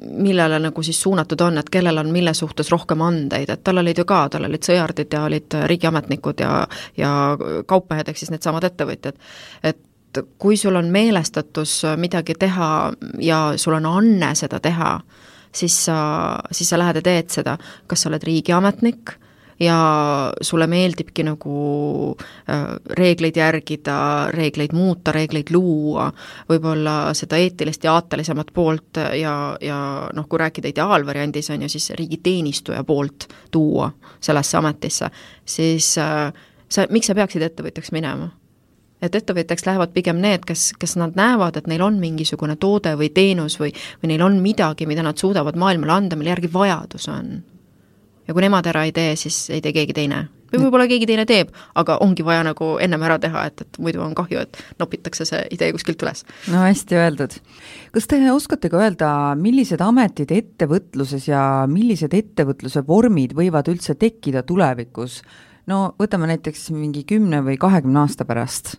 millele 0.00 0.60
nagu 0.62 0.82
siis 0.86 1.00
suunatud 1.02 1.40
on, 1.46 1.58
et 1.58 1.70
kellel 1.72 1.98
on 2.02 2.12
mille 2.14 2.34
suhtes 2.36 2.70
rohkem 2.70 3.02
andeid, 3.02 3.50
et 3.50 3.64
tal 3.66 3.82
olid 3.82 3.98
ju 3.98 4.06
ka, 4.08 4.22
tal 4.30 4.46
olid 4.46 4.66
sõjardid 4.66 5.16
ja 5.16 5.24
olid 5.26 5.60
riigiametnikud 5.72 6.44
ja 6.44 6.54
ja 6.98 7.12
kaupmehed, 7.66 8.08
ehk 8.08 8.18
siis 8.18 8.30
needsamad 8.30 8.64
ettevõtjad. 8.70 9.18
et 9.62 10.22
kui 10.38 10.56
sul 10.56 10.76
on 10.76 10.90
meelestatus 10.90 11.82
midagi 11.96 12.34
teha 12.34 12.92
ja 13.22 13.40
sul 13.56 13.76
on 13.78 13.86
anne 13.86 14.34
seda 14.34 14.60
teha, 14.60 15.00
siis 15.54 15.84
sa, 15.84 15.98
siis 16.50 16.70
sa 16.70 16.78
lähed 16.78 16.98
ja 16.98 17.02
teed 17.02 17.30
seda, 17.30 17.56
kas 17.86 18.02
sa 18.02 18.10
oled 18.10 18.22
riigiametnik 18.26 19.14
ja 19.60 20.32
sulle 20.40 20.66
meeldibki 20.66 21.24
nagu 21.26 21.54
äh, 22.50 22.64
reegleid 22.96 23.36
järgida, 23.36 23.96
reegleid 24.32 24.72
muuta, 24.76 25.12
reegleid 25.12 25.52
luua, 25.52 26.08
võib-olla 26.48 27.12
seda 27.16 27.38
eetilist 27.40 27.84
ja 27.84 27.94
aatelisemat 27.98 28.54
poolt 28.56 29.00
ja, 29.20 29.34
ja 29.60 29.78
noh, 30.16 30.28
kui 30.28 30.40
rääkida 30.40 30.72
ideaalvariandis, 30.72 31.52
on 31.52 31.66
ju, 31.66 31.72
siis 31.72 31.90
riigiteenistuja 31.98 32.84
poolt 32.88 33.28
tuua 33.50 33.90
sellesse 34.20 34.58
ametisse, 34.58 35.10
siis 35.44 35.92
äh, 36.00 36.30
sa, 36.68 36.86
miks 36.90 37.10
sa 37.10 37.18
peaksid 37.18 37.44
ettevõtjaks 37.50 37.92
minema? 37.96 38.32
et 39.00 39.14
ettevõtjaks 39.16 39.64
lähevad 39.64 39.94
pigem 39.94 40.18
need, 40.20 40.42
kes, 40.44 40.74
kes 40.76 40.98
nad 41.00 41.14
näevad, 41.16 41.56
et 41.56 41.68
neil 41.72 41.80
on 41.80 41.96
mingisugune 42.02 42.58
toode 42.60 42.92
või 43.00 43.08
teenus 43.16 43.56
või, 43.56 43.70
või 44.02 44.10
neil 44.12 44.26
on 44.26 44.36
midagi, 44.44 44.84
mida 44.84 45.00
nad 45.00 45.16
suudavad 45.16 45.56
maailmale 45.56 45.94
anda, 45.94 46.18
mille 46.20 46.34
järgi 46.34 46.50
vajadus 46.52 47.08
on 47.08 47.38
ja 48.30 48.36
kui 48.36 48.46
nemad 48.46 48.68
ära 48.70 48.84
ei 48.86 48.92
tee, 48.94 49.16
siis 49.18 49.48
ei 49.50 49.62
tee 49.64 49.74
keegi 49.74 49.96
teine. 49.96 50.28
või 50.50 50.64
võib-olla 50.64 50.86
keegi 50.90 51.06
teine 51.06 51.22
teeb, 51.26 51.50
aga 51.78 51.96
ongi 52.02 52.24
vaja 52.26 52.42
nagu 52.46 52.72
ennem 52.82 53.02
ära 53.06 53.20
teha, 53.22 53.44
et, 53.46 53.62
et 53.62 53.78
muidu 53.82 54.02
on 54.02 54.16
kahju, 54.18 54.40
et 54.42 54.58
nopitakse 54.82 55.26
see 55.26 55.44
idee 55.54 55.70
kuskilt 55.74 56.02
üles. 56.02 56.24
no 56.50 56.62
hästi 56.64 56.98
öeldud. 56.98 57.36
kas 57.94 58.10
te 58.10 58.20
oskate 58.32 58.70
ka 58.70 58.82
öelda, 58.82 59.12
millised 59.38 59.82
ametid 59.82 60.34
ettevõtluses 60.34 61.28
ja 61.30 61.66
millised 61.70 62.14
ettevõtluse 62.14 62.82
vormid 62.86 63.34
võivad 63.38 63.70
üldse 63.72 63.98
tekkida 63.98 64.42
tulevikus? 64.46 65.20
no 65.66 65.90
võtame 65.98 66.30
näiteks 66.30 66.70
mingi 66.74 67.04
kümne 67.04 67.42
või 67.46 67.58
kahekümne 67.58 68.06
aasta 68.06 68.26
pärast 68.26 68.76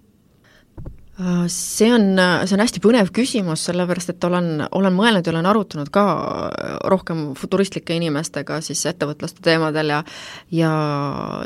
see 1.48 1.90
on, 1.94 2.16
see 2.46 2.56
on 2.56 2.64
hästi 2.64 2.82
põnev 2.84 3.12
küsimus, 3.16 3.66
sellepärast 3.68 4.14
et 4.14 4.24
olen, 4.24 4.66
olen 4.72 4.96
mõelnud 4.96 5.28
ja 5.28 5.34
olen 5.34 5.50
arutanud 5.50 5.90
ka 5.94 6.04
rohkem 6.90 7.32
futuristlike 7.38 7.96
inimestega 7.98 8.62
siis 8.66 8.84
ettevõtlaste 8.90 9.44
teemadel 9.46 9.94
ja 9.94 10.00
ja 10.56 10.72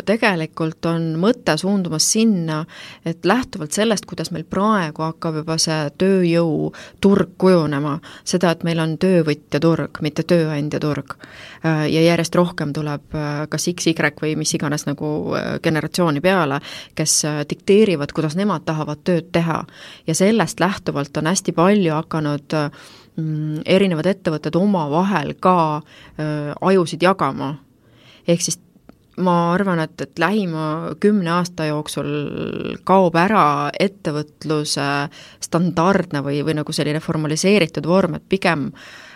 tegelikult 0.06 0.86
on 0.90 1.08
mõte 1.22 1.58
suundumas 1.60 2.08
sinna, 2.16 2.64
et 3.06 3.26
lähtuvalt 3.26 3.76
sellest, 3.76 4.06
kuidas 4.10 4.32
meil 4.36 4.46
praegu 4.50 5.06
hakkab 5.06 5.42
juba 5.42 5.58
see 5.62 5.90
tööjõuturg 6.02 7.36
kujunema, 7.42 7.98
seda, 8.24 8.54
et 8.56 8.64
meil 8.68 8.82
on 8.84 8.98
töövõtja 9.02 9.62
turg, 9.64 10.02
mitte 10.06 10.26
tööandja 10.28 10.82
turg, 10.84 11.16
äh, 11.16 11.55
ja 11.66 12.02
järjest 12.06 12.36
rohkem 12.36 12.74
tuleb 12.74 13.16
äh, 13.18 13.46
kas 13.50 13.70
X, 13.72 13.88
Y 13.92 13.96
või 14.22 14.36
mis 14.40 14.54
iganes 14.54 14.86
nagu 14.86 15.36
generatsiooni 15.64 16.22
peale, 16.22 16.60
kes 16.96 17.24
dikteerivad, 17.50 18.14
kuidas 18.16 18.36
nemad 18.38 18.66
tahavad 18.66 19.02
tööd 19.04 19.32
teha, 19.36 19.64
ja 20.08 20.16
sellest 20.16 20.60
lähtuvalt 20.60 21.18
on 21.18 21.32
hästi 21.32 21.56
palju 21.58 21.94
hakanud 21.96 22.60
mm, 23.18 23.64
erinevad 23.66 24.10
ettevõtted 24.10 24.56
omavahel 24.60 25.34
ka 25.40 25.58
äh, 25.78 26.54
ajusid 26.62 27.04
jagama. 27.04 27.56
ehk 28.28 28.42
siis 28.42 28.60
ma 29.18 29.54
arvan, 29.54 29.80
et, 29.80 30.02
et 30.02 30.20
lähima 30.20 30.96
kümne 31.00 31.32
aasta 31.38 31.70
jooksul 31.70 32.10
kaob 32.84 33.16
ära 33.16 33.72
ettevõtluse 33.80 34.88
standardne 35.44 36.22
või, 36.26 36.42
või 36.44 36.58
nagu 36.60 36.76
selline 36.76 37.00
formaliseeritud 37.00 37.88
vorm, 37.88 38.18
et 38.20 38.26
pigem 38.30 38.72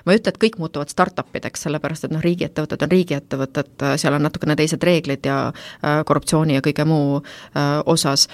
ma 0.10 0.16
ei 0.16 0.22
ütle, 0.22 0.34
et 0.34 0.42
kõik 0.42 0.58
muutuvad 0.58 0.90
startup 0.90 1.36
ideks, 1.38 1.68
sellepärast 1.68 2.08
et 2.08 2.16
noh, 2.16 2.24
riigiettevõtted 2.26 2.86
on 2.86 2.94
riigiettevõtted, 2.96 3.86
seal 4.02 4.18
on 4.18 4.26
natukene 4.26 4.56
teised 4.58 4.82
reeglid 4.84 5.30
ja 5.30 5.38
äh, 5.52 6.00
korruptsiooni 6.10 6.58
ja 6.58 6.66
kõige 6.66 6.88
muu 6.90 7.20
äh, 7.22 7.78
osas, 7.86 8.26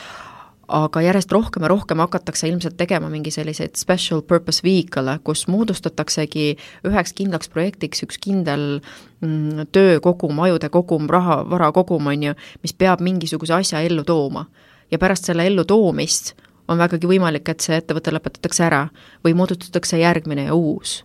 aga 0.72 1.02
järjest 1.04 1.32
rohkem 1.36 1.66
ja 1.66 1.70
rohkem 1.70 2.00
hakatakse 2.02 2.48
ilmselt 2.50 2.78
tegema 2.78 3.10
mingi 3.10 3.32
selliseid 3.32 3.76
special 3.78 4.24
purpose 4.26 4.64
vehicle'e, 4.66 5.20
kus 5.28 5.46
moodustataksegi 5.52 6.48
üheks 6.88 7.14
kindlaks 7.18 7.52
projektiks 7.54 8.06
üks 8.08 8.18
kindel 8.22 8.80
mm, 9.22 9.68
töökogum, 9.76 10.40
ajude 10.48 10.70
kogum, 10.74 11.10
raha, 11.12 11.44
vara 11.50 11.72
kogum, 11.76 12.08
on 12.08 12.30
ju, 12.30 12.38
mis 12.64 12.74
peab 12.74 13.04
mingisuguse 13.06 13.60
asja 13.60 13.84
ellu 13.86 14.04
tooma. 14.04 14.48
ja 14.92 14.98
pärast 15.02 15.26
selle 15.26 15.46
ellu 15.46 15.66
toomist 15.66 16.36
on 16.68 16.78
vägagi 16.78 17.08
võimalik, 17.10 17.50
et 17.50 17.62
see 17.62 17.78
ettevõte 17.78 18.14
lõpetatakse 18.14 18.64
ära 18.66 18.88
või 19.26 19.34
moodustatakse 19.38 20.00
järgmine 20.02 20.48
ja 20.50 20.56
uus 20.56 21.04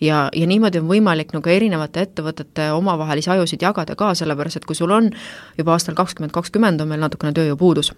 ja, 0.00 0.26
ja 0.32 0.46
niimoodi 0.46 0.80
on 0.82 0.90
võimalik 0.90 1.32
nagu 1.36 1.52
erinevate 1.52 2.06
ettevõtete 2.06 2.70
omavahelisi 2.76 3.30
ajusid 3.30 3.62
jagada 3.62 3.96
ka, 3.96 4.14
sellepärast 4.14 4.60
et 4.60 4.68
kui 4.68 4.76
sul 4.76 4.92
on 4.94 5.10
juba 5.58 5.76
aastal 5.76 5.96
kakskümmend 5.98 6.34
kakskümmend 6.34 6.80
on 6.80 6.92
meil 6.92 7.02
natukene 7.02 7.32
tööjõupuudus 7.36 7.92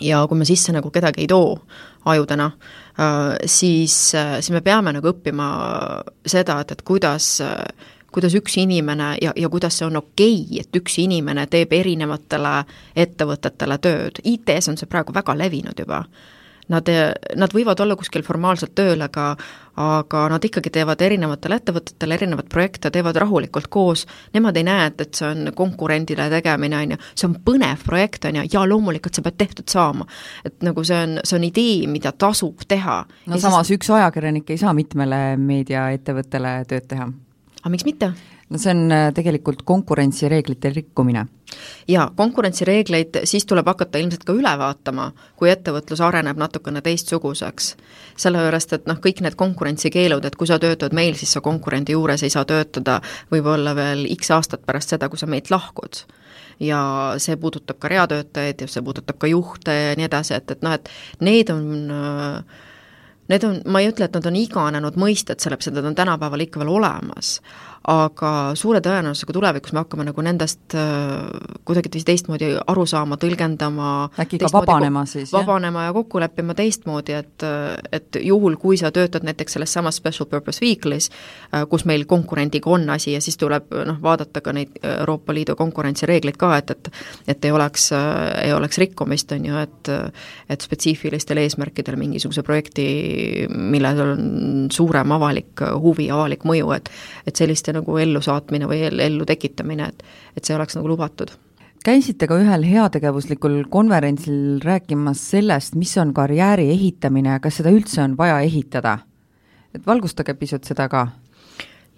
ja 0.00 0.24
kui 0.28 0.38
me 0.38 0.48
sisse 0.48 0.72
nagu 0.74 0.90
kedagi 0.90 1.24
ei 1.24 1.30
too 1.30 1.58
ajudena, 2.04 2.50
äh, 2.98 3.34
siis, 3.46 4.14
äh, 4.14 4.38
siis 4.40 4.50
me 4.54 4.60
peame 4.60 4.92
nagu 4.92 5.12
õppima 5.12 5.48
seda, 6.26 6.60
et, 6.60 6.72
et 6.72 6.82
kuidas 6.82 7.36
kuidas 8.14 8.34
üks 8.38 8.54
inimene 8.62 9.16
ja, 9.22 9.32
ja 9.36 9.48
kuidas 9.50 9.78
see 9.78 9.88
on 9.88 9.98
okei 9.98 10.36
okay,, 10.44 10.60
et 10.62 10.76
üks 10.78 11.00
inimene 11.02 11.46
teeb 11.50 11.72
erinevatele 11.74 12.60
ettevõtetele 13.04 13.78
tööd, 13.82 14.20
IT-s 14.22 14.70
on 14.70 14.78
see 14.78 14.90
praegu 14.90 15.14
väga 15.14 15.34
levinud 15.38 15.82
juba 15.82 16.04
Nad, 16.72 16.88
nad 17.36 17.52
võivad 17.52 17.80
olla 17.84 17.96
kuskil 17.96 18.22
formaalselt 18.24 18.72
tööl, 18.74 19.02
aga 19.04 19.34
aga 19.76 20.20
nad 20.30 20.44
ikkagi 20.46 20.70
teevad 20.70 21.00
erinevatele 21.02 21.58
ettevõtetele 21.58 22.14
erinevaid 22.14 22.48
projekte, 22.50 22.92
teevad 22.94 23.16
rahulikult 23.18 23.66
koos, 23.74 24.04
nemad 24.34 24.56
ei 24.56 24.66
näe, 24.68 24.86
et, 24.92 25.00
et 25.02 25.18
see 25.18 25.26
on 25.26 25.50
konkurendile 25.56 26.28
tegemine, 26.30 26.78
on 26.78 26.94
ju, 26.94 26.98
see 27.14 27.26
on 27.26 27.34
põnev 27.48 27.82
projekt, 27.86 28.28
on 28.30 28.38
ju, 28.38 28.44
ja 28.54 28.62
loomulikult 28.70 29.18
see 29.18 29.26
peab 29.26 29.40
tehtud 29.40 29.70
saama. 29.70 30.06
et 30.46 30.62
nagu 30.62 30.84
see 30.86 31.00
on, 31.06 31.18
see 31.24 31.38
on 31.40 31.48
idee, 31.50 31.88
mida 31.90 32.14
tasub 32.14 32.62
teha. 32.68 33.00
no 33.26 33.34
ja 33.34 33.42
samas 33.48 33.66
siis... 33.66 33.80
üks 33.80 33.90
ajakirjanik 33.98 34.54
ei 34.54 34.62
saa 34.62 34.76
mitmele 34.76 35.20
meediaettevõttele 35.42 36.60
tööd 36.70 36.86
teha. 36.94 37.10
aga 37.64 37.74
miks 37.74 37.88
mitte? 37.88 38.12
No 38.50 38.58
see 38.58 38.72
on 38.74 38.92
äh, 38.92 39.08
tegelikult 39.14 39.62
konkurentsireeglite 39.64 40.72
rikkumine. 40.74 41.26
jaa, 41.88 42.10
konkurentsireegleid 42.16 43.20
siis 43.24 43.46
tuleb 43.46 43.66
hakata 43.66 43.98
ilmselt 43.98 44.24
ka 44.24 44.34
üle 44.36 44.52
vaatama, 44.58 45.10
kui 45.36 45.50
ettevõtlus 45.50 46.02
areneb 46.04 46.40
natukene 46.40 46.82
teistsuguseks. 46.84 47.74
sellepärast, 48.16 48.72
et 48.72 48.90
noh, 48.90 49.00
kõik 49.04 49.22
need 49.24 49.38
konkurentsikeelud, 49.38 50.24
et 50.24 50.36
kui 50.36 50.50
sa 50.50 50.58
töötad 50.58 50.92
meil, 50.92 51.14
siis 51.14 51.32
sa 51.32 51.40
konkurendi 51.40 51.96
juures 51.96 52.22
ei 52.22 52.30
saa 52.30 52.44
töötada 52.44 53.00
võib-olla 53.32 53.74
veel 53.76 54.06
X 54.16 54.30
aastat 54.30 54.66
pärast 54.66 54.94
seda, 54.94 55.08
kui 55.08 55.18
sa 55.18 55.26
meilt 55.26 55.50
lahkud 55.50 56.04
ja 56.60 57.14
see 57.18 57.36
puudutab 57.36 57.80
ka 57.82 57.88
reatöötajaid 57.90 58.60
ja 58.60 58.68
see 58.70 58.82
puudutab 58.84 59.18
ka 59.18 59.26
juhte 59.26 59.74
ja 59.74 59.96
nii 59.98 60.06
edasi, 60.06 60.36
et, 60.36 60.50
et 60.54 60.62
noh, 60.62 60.76
et 60.76 60.88
need 61.20 61.50
on 61.50 61.90
äh, 61.90 62.62
Need 63.24 63.44
on, 63.48 63.54
ma 63.72 63.80
ei 63.80 63.88
ütle, 63.88 64.04
et 64.04 64.16
nad 64.18 64.26
on 64.28 64.34
iganenud 64.36 64.98
mõisted, 65.00 65.40
sellepärast 65.40 65.70
et 65.70 65.78
nad 65.78 65.86
on 65.88 65.94
tänapäeval 65.96 66.44
ikka 66.44 66.60
veel 66.60 66.74
olemas, 66.74 67.38
aga 67.90 68.30
suure 68.56 68.80
tõenäosusega 68.80 69.34
tulevikus 69.36 69.74
me 69.74 69.82
hakkame 69.82 70.06
nagu 70.08 70.22
nendest 70.24 70.72
äh, 70.78 71.26
kuidagiviisi 71.68 72.06
teistmoodi 72.08 72.48
aru 72.72 72.86
saama, 72.88 73.18
tõlgendama 73.20 73.88
äkki 74.24 74.38
ka 74.40 74.48
vabanema 74.54 75.02
siis, 75.08 75.28
jah? 75.28 75.42
vabanema 75.42 75.84
ja 75.84 75.92
kokku 75.96 76.22
leppima 76.22 76.56
teistmoodi, 76.56 77.18
et 77.18 77.44
et 77.92 78.16
juhul, 78.24 78.56
kui 78.60 78.78
sa 78.80 78.88
töötad 78.94 79.26
näiteks 79.28 79.58
selles 79.58 79.72
samas 79.76 79.98
special 80.00 80.28
purpose 80.30 80.64
vehicle'is, 80.64 81.10
äh, 81.52 81.66
kus 81.68 81.84
meil 81.84 82.06
konkurendiga 82.08 82.72
on 82.72 82.88
asi 82.94 83.12
ja 83.12 83.20
siis 83.24 83.36
tuleb 83.40 83.68
noh, 83.84 84.00
vaadata 84.02 84.40
ka 84.40 84.56
neid 84.56 84.80
Euroopa 84.80 85.36
Liidu 85.36 85.56
konkurentsireegleid 85.58 86.40
ka, 86.40 86.54
et, 86.62 86.72
et 86.72 86.90
et 87.34 87.44
ei 87.44 87.52
oleks, 87.52 87.90
ei 88.40 88.52
oleks 88.52 88.80
rikkumist, 88.80 89.32
on 89.36 89.44
ju, 89.50 89.60
et 89.60 89.92
et 90.48 90.64
spetsiifilistel 90.64 91.42
eesmärkidel 91.42 91.98
mingisuguse 92.00 92.42
projekti, 92.46 92.88
millel 93.52 94.00
on 94.00 94.26
suurem 94.72 95.12
avalik 95.12 95.60
huvi, 95.84 96.08
avalik 96.10 96.48
mõju, 96.48 96.72
et 96.78 96.90
et 97.28 97.36
selliste 97.36 97.73
nagu 97.74 97.98
ellusaatmine 97.98 98.68
või 98.70 98.84
ellu 98.88 99.26
tekitamine, 99.28 99.90
et 99.90 100.04
et 100.36 100.44
see 100.44 100.56
oleks 100.56 100.78
nagu 100.78 100.88
lubatud 100.88 101.34
käisite 101.84 102.26
ka 102.26 102.38
ühel 102.40 102.62
heategevuslikul 102.64 103.64
konverentsil 103.70 104.60
rääkimas 104.64 105.20
sellest, 105.34 105.74
mis 105.76 105.92
on 106.00 106.14
karjääri 106.16 106.70
ehitamine 106.72 107.34
ja 107.36 107.42
kas 107.44 107.60
seda 107.60 107.74
üldse 107.74 108.00
on 108.02 108.16
vaja 108.16 108.40
ehitada? 108.40 108.98
et 109.74 109.86
valgustage 109.86 110.34
pisut 110.38 110.64
seda 110.64 110.88
ka 110.88 111.08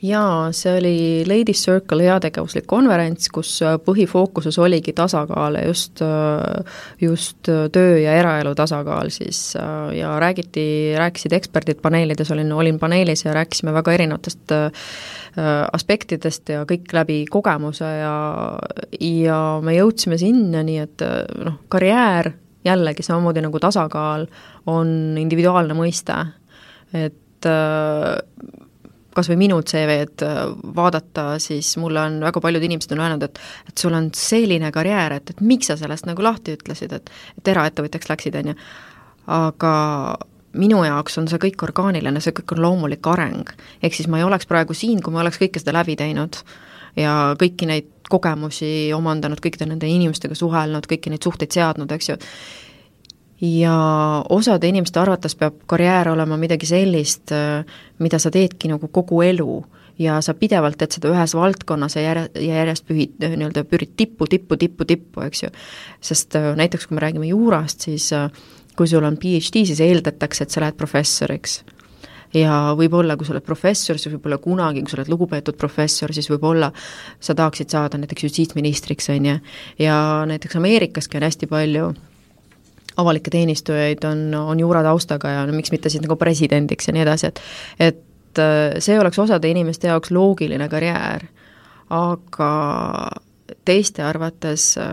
jaa, 0.03 0.53
see 0.53 0.75
oli 0.77 0.97
Ladies 1.29 1.63
Circle 1.65 2.05
heategevuslik 2.05 2.67
konverents, 2.69 3.31
kus 3.33 3.55
äh, 3.65 3.77
põhifookuses 3.81 4.59
oligi 4.61 4.93
tasakaal 4.97 5.57
just, 5.65 6.03
äh, 6.05 6.77
just 7.01 7.49
äh, 7.49 7.67
töö 7.73 7.97
ja 8.03 8.17
eraelu 8.21 8.53
tasakaal 8.59 9.11
siis 9.15 9.57
ja 9.97 10.13
räägiti, 10.21 10.67
rääkisid 10.99 11.33
eksperdid 11.37 11.81
paneelides, 11.83 12.31
olin, 12.35 12.53
olin 12.53 12.79
paneelis 12.79 13.25
ja 13.25 13.35
rääkisime 13.37 13.73
väga 13.73 13.97
erinevatest 13.97 14.53
aspektidest 15.73 16.49
ja 16.49 16.63
kõik 16.69 16.93
läbi 16.97 17.19
kogemuse 17.29 17.85
ja, 17.85 18.17
ja 19.01 19.41
me 19.65 19.75
jõudsime 19.77 20.17
sinnani, 20.21 20.79
et 20.81 21.05
noh, 21.45 21.59
karjäär 21.73 22.31
jällegi 22.65 23.05
samamoodi 23.05 23.45
nagu 23.45 23.61
tasakaal 23.61 24.25
on 24.73 24.89
individuaalne 25.21 25.77
mõiste, 25.77 26.17
et 26.97 27.51
kas 29.17 29.31
või 29.33 29.41
minu 29.47 29.59
CV-d 29.65 30.27
äh, 30.27 30.43
vaadata, 30.77 31.27
siis 31.43 31.73
mulle 31.81 32.03
on 32.03 32.21
väga 32.27 32.43
paljud 32.45 32.69
inimesed 32.69 32.95
on 32.97 33.03
öelnud, 33.05 33.27
et 33.27 33.41
et 33.71 33.79
sul 33.79 33.97
on 33.97 34.11
selline 34.17 34.71
karjäär, 34.75 35.19
et, 35.19 35.35
et 35.35 35.41
miks 35.41 35.73
sa 35.73 35.79
sellest 35.81 36.09
nagu 36.09 36.25
lahti 36.25 36.57
ütlesid, 36.59 36.95
et 36.97 37.13
et 37.41 37.53
eraettevõtjaks 37.55 38.13
läksid, 38.13 38.39
on 38.43 38.53
ju. 38.53 38.57
aga 39.37 39.75
minu 40.57 40.85
jaoks 40.87 41.19
on 41.21 41.29
see 41.29 41.41
kõik 41.43 41.67
orgaaniline, 41.67 42.21
see 42.23 42.35
kõik 42.37 42.57
on 42.57 42.63
loomulik 42.65 43.07
areng. 43.13 43.51
ehk 43.83 43.95
siis 43.95 44.09
ma 44.09 44.21
ei 44.21 44.29
oleks 44.29 44.47
praegu 44.47 44.75
siin, 44.75 45.03
kui 45.03 45.13
ma 45.13 45.25
oleks 45.25 45.41
kõike 45.43 45.63
seda 45.63 45.77
läbi 45.77 45.97
teinud 45.97 46.41
ja 46.97 47.37
kõiki 47.39 47.69
neid 47.69 47.91
kogemusi 48.09 48.93
omandanud, 48.95 49.41
kõikide 49.43 49.67
nende 49.69 49.89
inimestega 49.91 50.37
suhelnud, 50.39 50.87
kõiki 50.87 51.11
neid 51.11 51.27
suhteid 51.27 51.53
seadnud, 51.53 51.91
eks 51.93 52.13
ju, 52.13 52.17
ja 53.41 53.77
osade 54.31 54.69
inimeste 54.69 55.01
arvates 55.01 55.37
peab 55.37 55.59
karjäär 55.69 56.09
olema 56.09 56.39
midagi 56.41 56.67
sellist, 56.67 57.33
mida 57.99 58.19
sa 58.19 58.31
teedki 58.31 58.71
nagu 58.73 58.89
kogu 58.89 59.23
elu 59.23 59.65
ja 59.99 60.19
sa 60.21 60.35
pidevalt 60.37 60.79
teed 60.81 60.97
seda 60.97 61.11
ühes 61.13 61.35
valdkonnas 61.37 61.97
ja 61.97 62.05
järje, 62.05 62.27
ja 62.45 62.61
järjest 62.61 62.87
pühid, 62.89 63.15
nii-öelda 63.23 63.65
pürid 63.69 63.95
tippu, 63.97 64.29
tippu, 64.31 64.59
tippu, 64.61 64.85
tippu, 64.89 65.23
eks 65.27 65.47
ju. 65.47 65.53
sest 66.05 66.37
äh, 66.37 66.53
näiteks 66.59 66.87
kui 66.87 66.99
me 66.99 67.05
räägime 67.05 67.31
juurast, 67.31 67.89
siis 67.89 68.11
äh, 68.17 68.29
kui 68.77 68.89
sul 68.89 69.05
on 69.09 69.17
PhD, 69.17 69.65
siis 69.65 69.81
eeldatakse, 69.81 70.45
et 70.45 70.53
sa 70.53 70.63
lähed 70.65 70.77
professoriks 70.77 71.63
ja 72.37 72.75
võib-olla, 72.77 73.17
kui 73.17 73.25
sa 73.25 73.33
oled 73.33 73.47
professor, 73.47 73.97
siis 73.97 74.13
võib-olla 74.13 74.39
kunagi, 74.43 74.83
kui 74.85 74.93
sa 74.93 74.99
oled 74.99 75.13
lugupeetud 75.13 75.57
professor, 75.57 76.13
siis 76.13 76.29
võib-olla 76.29 76.73
sa 77.21 77.37
tahaksid 77.39 77.73
saada 77.73 78.01
näiteks 78.01 78.27
justiitsministriks, 78.27 79.09
on 79.15 79.31
ju, 79.31 79.39
ja 79.81 79.97
näiteks 80.29 80.61
Ameerikaski 80.61 81.17
on 81.17 81.27
hästi 81.29 81.49
palju 81.49 81.95
avalikke 82.97 83.31
teenistujaid 83.31 84.05
on, 84.09 84.35
on 84.35 84.61
juurataustaga 84.61 85.31
ja 85.31 85.47
no 85.47 85.53
miks 85.57 85.73
mitte 85.75 85.93
siis 85.93 86.05
nagu 86.05 86.17
presidendiks 86.17 86.89
ja 86.89 86.97
nii 86.97 87.05
edasi, 87.07 87.33
et 87.33 87.41
et 87.81 88.43
äh, 88.43 88.81
see 88.85 88.99
oleks 89.01 89.19
osade 89.19 89.49
inimeste 89.49 89.89
jaoks 89.89 90.11
loogiline 90.11 90.69
karjäär, 90.69 91.25
aga 91.91 92.51
teiste 93.65 94.05
arvates 94.05 94.75
äh, 94.79 94.93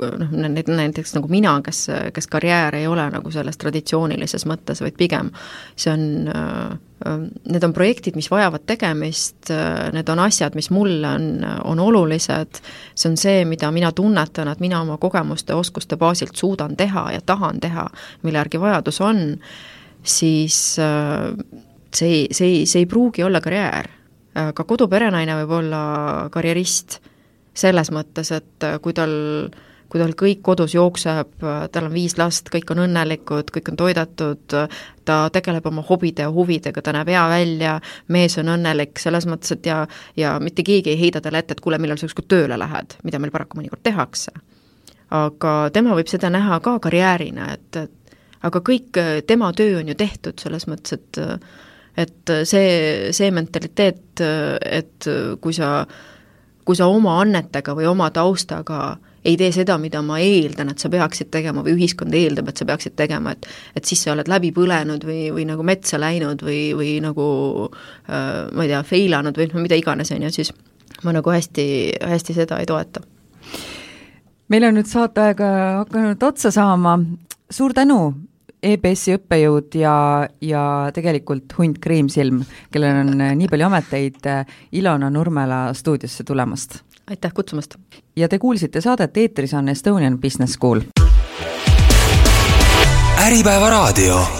noh, 0.00 0.36
need 0.48 0.70
näiteks 0.70 1.14
nagu 1.16 1.28
mina, 1.28 1.56
kes, 1.64 1.86
kes 2.14 2.30
karjäär 2.30 2.78
ei 2.78 2.86
ole 2.86 3.08
nagu 3.10 3.30
selles 3.30 3.58
traditsioonilises 3.58 4.46
mõttes, 4.46 4.82
vaid 4.84 4.96
pigem 4.98 5.32
see 5.76 5.92
on 5.92 6.30
äh, 6.34 6.78
Need 7.00 7.64
on 7.64 7.72
projektid, 7.72 8.16
mis 8.18 8.28
vajavad 8.28 8.66
tegemist, 8.68 9.48
need 9.94 10.08
on 10.12 10.20
asjad, 10.20 10.52
mis 10.58 10.68
mulle 10.70 11.08
on, 11.08 11.44
on 11.64 11.80
olulised, 11.80 12.60
see 12.94 13.08
on 13.08 13.16
see, 13.16 13.44
mida 13.48 13.70
mina 13.72 13.88
tunnetan, 13.96 14.50
et 14.52 14.60
mina 14.60 14.82
oma 14.84 14.98
kogemuste, 15.00 15.54
oskuste 15.56 15.96
baasilt 15.96 16.36
suudan 16.36 16.76
teha 16.76 17.06
ja 17.14 17.22
tahan 17.24 17.60
teha, 17.60 17.86
mille 18.22 18.42
järgi 18.42 18.60
vajadus 18.60 19.00
on, 19.00 19.22
siis 20.02 20.58
see, 20.76 22.26
see, 22.30 22.66
see 22.66 22.84
ei 22.84 22.86
pruugi 22.86 23.24
olla 23.24 23.40
karjäär. 23.40 23.88
ka 24.54 24.64
koduperenaine 24.64 25.40
võib 25.40 25.56
olla 25.56 25.80
karjerist 26.30 27.00
selles 27.54 27.90
mõttes, 27.94 28.30
et 28.34 28.66
äh, 28.66 28.78
kui 28.82 28.94
tal, 28.96 29.12
kui 29.90 30.00
tal 30.00 30.12
kõik 30.18 30.42
kodus 30.46 30.74
jookseb, 30.74 31.32
äh, 31.42 31.64
tal 31.72 31.88
on 31.88 31.94
viis 31.94 32.16
last, 32.18 32.50
kõik 32.52 32.70
on 32.74 32.84
õnnelikud, 32.86 33.50
kõik 33.54 33.72
on 33.72 33.78
toidetud, 33.80 34.56
ta 35.04 35.16
tegeleb 35.34 35.66
oma 35.66 35.84
hobide 35.88 36.26
ja 36.26 36.32
huvidega, 36.34 36.82
ta 36.82 36.94
näeb 36.94 37.10
hea 37.10 37.24
välja, 37.32 37.78
mees 38.08 38.38
on 38.38 38.52
õnnelik, 38.54 38.98
selles 39.02 39.26
mõttes, 39.30 39.56
et 39.56 39.66
ja, 39.66 39.80
ja 40.16 40.36
mitte 40.42 40.64
keegi 40.66 40.94
ei 40.94 41.00
heida 41.00 41.22
talle 41.24 41.42
ette, 41.42 41.58
et 41.58 41.64
kuule, 41.64 41.80
millal 41.82 41.98
sa 41.98 42.08
ükskord 42.08 42.30
tööle 42.30 42.58
lähed, 42.60 42.96
mida 43.06 43.18
meil 43.22 43.34
paraku 43.34 43.60
mõnikord 43.60 43.82
tehakse. 43.86 44.32
aga 45.10 45.70
tema 45.74 45.94
võib 45.98 46.06
seda 46.06 46.30
näha 46.30 46.60
ka 46.62 46.78
karjäärina, 46.78 47.48
et, 47.54 47.76
et 47.76 48.14
aga 48.46 48.60
kõik 48.62 48.96
äh, 49.02 49.18
tema 49.26 49.52
töö 49.52 49.80
on 49.80 49.88
ju 49.90 49.98
tehtud, 49.98 50.38
selles 50.38 50.68
mõttes, 50.70 50.98
et 50.98 51.24
et 51.98 52.30
see, 52.46 53.10
see 53.12 53.30
mentaliteet, 53.34 54.20
et 54.62 55.06
kui 55.42 55.52
sa 55.52 55.80
äh, 55.80 55.94
kui 56.70 56.78
sa 56.78 56.86
oma 56.86 57.16
annetega 57.18 57.74
või 57.74 57.88
oma 57.90 58.10
taustaga 58.14 58.94
ei 59.24 59.36
tee 59.36 59.50
seda, 59.52 59.76
mida 59.80 60.00
ma 60.04 60.18
eeldan, 60.22 60.72
et 60.72 60.80
sa 60.82 60.88
peaksid 60.92 61.28
tegema 61.32 61.64
või 61.64 61.74
ühiskond 61.76 62.14
eeldab, 62.16 62.48
et 62.50 62.60
sa 62.60 62.66
peaksid 62.68 62.96
tegema, 62.96 63.34
et 63.36 63.48
et 63.76 63.84
siis 63.84 64.02
sa 64.04 64.14
oled 64.14 64.28
läbi 64.30 64.52
põlenud 64.56 65.04
või, 65.04 65.28
või 65.34 65.44
nagu 65.48 65.64
metsa 65.66 66.00
läinud 66.00 66.42
või, 66.46 66.70
või 66.76 66.96
nagu 67.04 67.26
äh, 67.68 68.48
ma 68.52 68.64
ei 68.64 68.72
tea, 68.72 68.82
failanud 68.86 69.36
või 69.36 69.50
noh, 69.52 69.60
mida 69.66 69.78
iganes, 69.78 70.12
on 70.16 70.24
ju, 70.24 70.32
siis 70.40 70.52
ma 71.04 71.14
nagu 71.16 71.32
hästi, 71.32 71.66
hästi 72.00 72.36
seda 72.36 72.60
ei 72.60 72.68
toeta. 72.68 73.04
meil 74.48 74.64
on 74.66 74.80
nüüd 74.80 74.88
saateaega 74.90 75.52
hakanud 75.84 76.22
otsa 76.30 76.50
saama, 76.54 76.98
suur 77.50 77.76
tänu 77.76 78.00
EBS-i 78.60 79.14
õppejõud 79.16 79.76
ja, 79.80 79.94
ja 80.44 80.62
tegelikult 80.94 81.54
hunt 81.58 81.78
Kriimsilm, 81.80 82.42
kellel 82.72 83.02
on 83.04 83.24
nii 83.38 83.48
palju 83.48 83.68
ameteid, 83.68 84.28
Ilona 84.76 85.08
Nurmela 85.12 85.62
stuudiosse 85.76 86.26
tulemast. 86.28 86.82
Aitäh 87.10 87.32
kutsumast! 87.34 87.74
ja 88.16 88.28
te 88.28 88.38
kuulsite 88.38 88.80
saadet, 88.80 89.16
eetris 89.16 89.54
on 89.54 89.68
Estonian 89.68 90.20
Business 90.20 90.52
School. 90.52 90.80
äripäeva 93.16 93.70
raadio 93.70 94.39